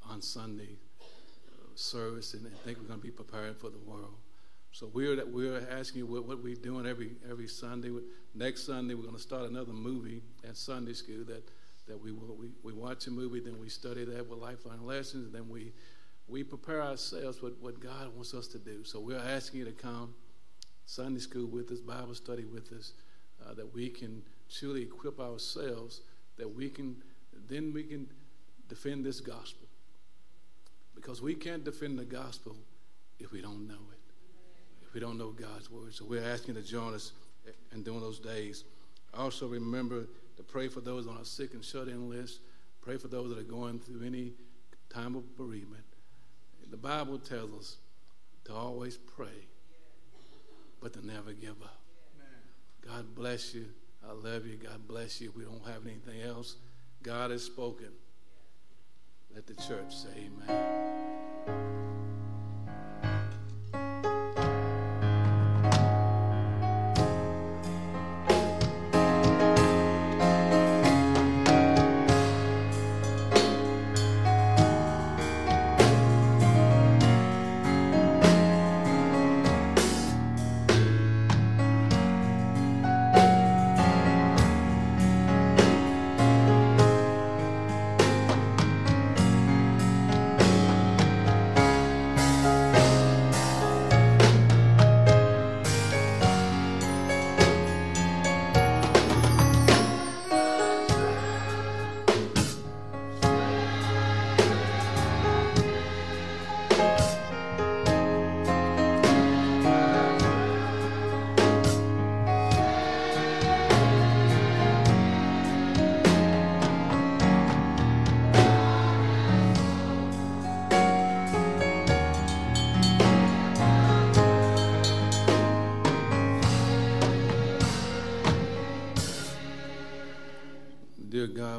on 0.07 0.22
Sunday 0.22 0.77
uh, 1.01 1.65
service 1.73 2.35
and, 2.35 2.45
think 2.64 2.77
we're 2.77 2.88
going 2.88 2.99
to 2.99 3.06
be 3.06 3.11
prepared 3.11 3.57
for 3.57 3.72
the 3.72 3.80
world. 3.80 4.14
So 4.72 4.89
we're 4.93 5.26
we're 5.26 5.68
asking 5.72 6.01
you 6.01 6.06
what, 6.06 6.26
what 6.26 6.43
we're 6.43 6.56
doing 6.56 6.85
every 6.85 7.15
every 7.30 7.47
Sunday. 7.47 7.91
Next 8.35 8.68
Sunday 8.68 8.93
we're 8.93 9.03
going 9.03 9.15
to 9.15 9.22
start 9.22 9.49
another 9.49 9.73
movie 9.73 10.22
at 10.47 10.56
Sunday 10.56 10.93
school 10.93 11.26
that 11.26 11.49
that 11.88 11.99
we 11.99 12.11
will 12.11 12.35
we, 12.39 12.49
we 12.61 12.72
watch 12.72 13.07
a 13.07 13.11
movie, 13.11 13.39
then 13.39 13.60
we 13.60 13.68
study 13.68 14.06
that 14.06 14.30
with 14.30 14.38
lifeline 14.38 14.85
lessons, 14.85 15.26
and 15.26 15.34
then 15.34 15.49
we 15.49 15.73
we 16.27 16.43
prepare 16.43 16.84
ourselves 16.84 17.41
with 17.41 17.57
what 17.60 17.80
God 17.80 18.14
wants 18.14 18.35
us 18.35 18.47
to 18.49 18.60
do. 18.60 18.84
So 18.84 18.99
we're 18.99 19.18
asking 19.18 19.61
you 19.61 19.65
to 19.65 19.72
come 19.72 20.14
Sunday 20.85 21.19
school 21.19 21.47
with 21.47 21.72
us, 21.72 21.80
Bible 21.80 22.14
study 22.14 22.45
with 22.45 22.72
us, 22.72 22.93
uh, 23.45 23.53
that 23.53 23.73
we 23.73 23.89
can 23.89 24.21
truly 24.49 24.83
equip 24.83 25.19
ourselves, 25.19 26.01
that 26.37 26.53
we 26.53 26.69
can, 26.69 26.95
then 27.47 27.73
we 27.73 27.83
can 27.83 28.07
defend 28.67 29.05
this 29.05 29.19
gospel. 29.19 29.67
Because 30.95 31.21
we 31.21 31.33
can't 31.33 31.63
defend 31.63 31.97
the 31.97 32.05
gospel 32.05 32.55
if 33.19 33.31
we 33.31 33.41
don't 33.41 33.67
know 33.67 33.73
it, 33.91 33.99
if 34.85 34.93
we 34.93 34.99
don't 34.99 35.17
know 35.17 35.31
God's 35.31 35.69
word. 35.69 35.93
So 35.93 36.05
we're 36.05 36.23
asking 36.23 36.55
to 36.55 36.61
join 36.61 36.93
us 36.93 37.11
in 37.73 37.83
doing 37.83 38.01
those 38.01 38.19
days. 38.19 38.63
Also, 39.13 39.47
remember 39.47 40.07
to 40.37 40.43
pray 40.43 40.67
for 40.67 40.81
those 40.81 41.07
on 41.07 41.17
our 41.17 41.25
sick 41.25 41.53
and 41.53 41.63
shut 41.63 41.87
in 41.87 42.09
list. 42.09 42.39
Pray 42.81 42.97
for 42.97 43.07
those 43.07 43.29
that 43.29 43.39
are 43.39 43.43
going 43.43 43.79
through 43.79 44.05
any 44.05 44.33
time 44.89 45.15
of 45.15 45.37
bereavement. 45.37 45.83
The 46.69 46.77
Bible 46.77 47.17
tells 47.17 47.53
us 47.53 47.77
to 48.45 48.53
always 48.53 48.97
pray, 48.97 49.47
but 50.81 50.93
to 50.93 51.05
never 51.05 51.33
give 51.33 51.61
up. 51.63 51.78
God 52.85 53.15
bless 53.15 53.53
you. 53.53 53.68
I 54.07 54.14
love 54.14 54.45
you. 54.45 54.56
God 54.56 54.88
bless 54.88 55.22
you. 55.22 55.31
We 55.35 55.43
don't 55.43 55.65
have 55.65 55.85
anything 55.85 56.22
else, 56.22 56.56
God 57.03 57.31
has 57.31 57.43
spoken. 57.43 57.89
Let 59.34 59.45
the 59.45 59.53
church 59.56 59.95
say 59.95 60.30
amen. 60.47 62.09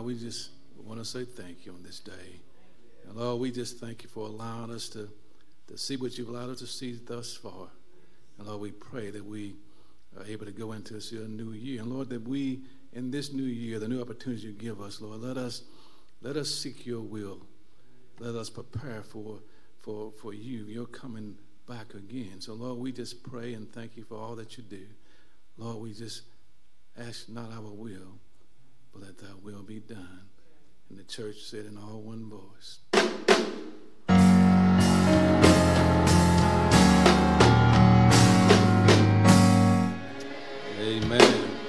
God, 0.01 0.07
we 0.07 0.15
just 0.15 0.53
want 0.83 0.99
to 0.99 1.05
say 1.05 1.27
thank 1.27 1.67
you 1.67 1.73
on 1.73 1.83
this 1.83 2.01
day. 2.01 2.41
And 3.07 3.19
Lord, 3.19 3.39
we 3.39 3.51
just 3.51 3.81
thank 3.81 4.03
you 4.03 4.09
for 4.09 4.29
allowing 4.29 4.71
us 4.71 4.89
to, 4.91 5.11
to 5.67 5.77
see 5.77 5.99
what 5.99 6.17
you've 6.17 6.31
allowed 6.31 6.49
us 6.49 6.61
to 6.61 6.67
see 6.67 6.99
thus 7.07 7.37
far. 7.37 7.69
And 8.39 8.49
Lord, 8.49 8.63
we 8.63 8.71
pray 8.71 9.11
that 9.11 9.23
we 9.23 9.57
are 10.19 10.25
able 10.25 10.47
to 10.47 10.53
go 10.53 10.73
into 10.73 10.95
this 10.95 11.13
new 11.13 11.53
year. 11.53 11.83
And 11.83 11.93
Lord, 11.93 12.09
that 12.09 12.27
we, 12.27 12.61
in 12.95 13.11
this 13.11 13.35
new 13.35 13.43
year, 13.43 13.79
the 13.79 13.89
new 13.89 14.01
opportunities 14.01 14.43
you 14.43 14.53
give 14.53 14.81
us, 14.81 15.03
Lord, 15.03 15.21
let 15.21 15.37
us 15.37 15.65
let 16.23 16.37
us 16.39 16.49
seek 16.49 16.87
your 16.87 17.03
will. 17.03 17.43
Let 18.21 18.37
us 18.37 18.49
prepare 18.49 19.03
for 19.03 19.41
for 19.83 20.13
for 20.13 20.33
you. 20.33 20.65
You're 20.65 20.87
coming 20.87 21.37
back 21.69 21.93
again. 21.93 22.41
So 22.41 22.55
Lord, 22.55 22.79
we 22.79 22.91
just 22.91 23.23
pray 23.23 23.53
and 23.53 23.71
thank 23.71 23.99
you 23.99 24.05
for 24.05 24.15
all 24.15 24.35
that 24.37 24.57
you 24.57 24.63
do. 24.63 24.87
Lord, 25.59 25.77
we 25.77 25.93
just 25.93 26.23
ask 26.99 27.29
not 27.29 27.53
our 27.53 27.71
will, 27.71 28.19
let 29.01 29.19
thy 29.19 29.29
will 29.43 29.63
be 29.63 29.81
done. 29.81 30.29
And 30.89 30.99
the 30.99 31.05
church 31.05 31.43
said 31.43 31.65
in 31.67 31.79
all 31.79 32.01
one 32.03 32.29
voice. 32.29 32.81
Amen. 40.79 41.60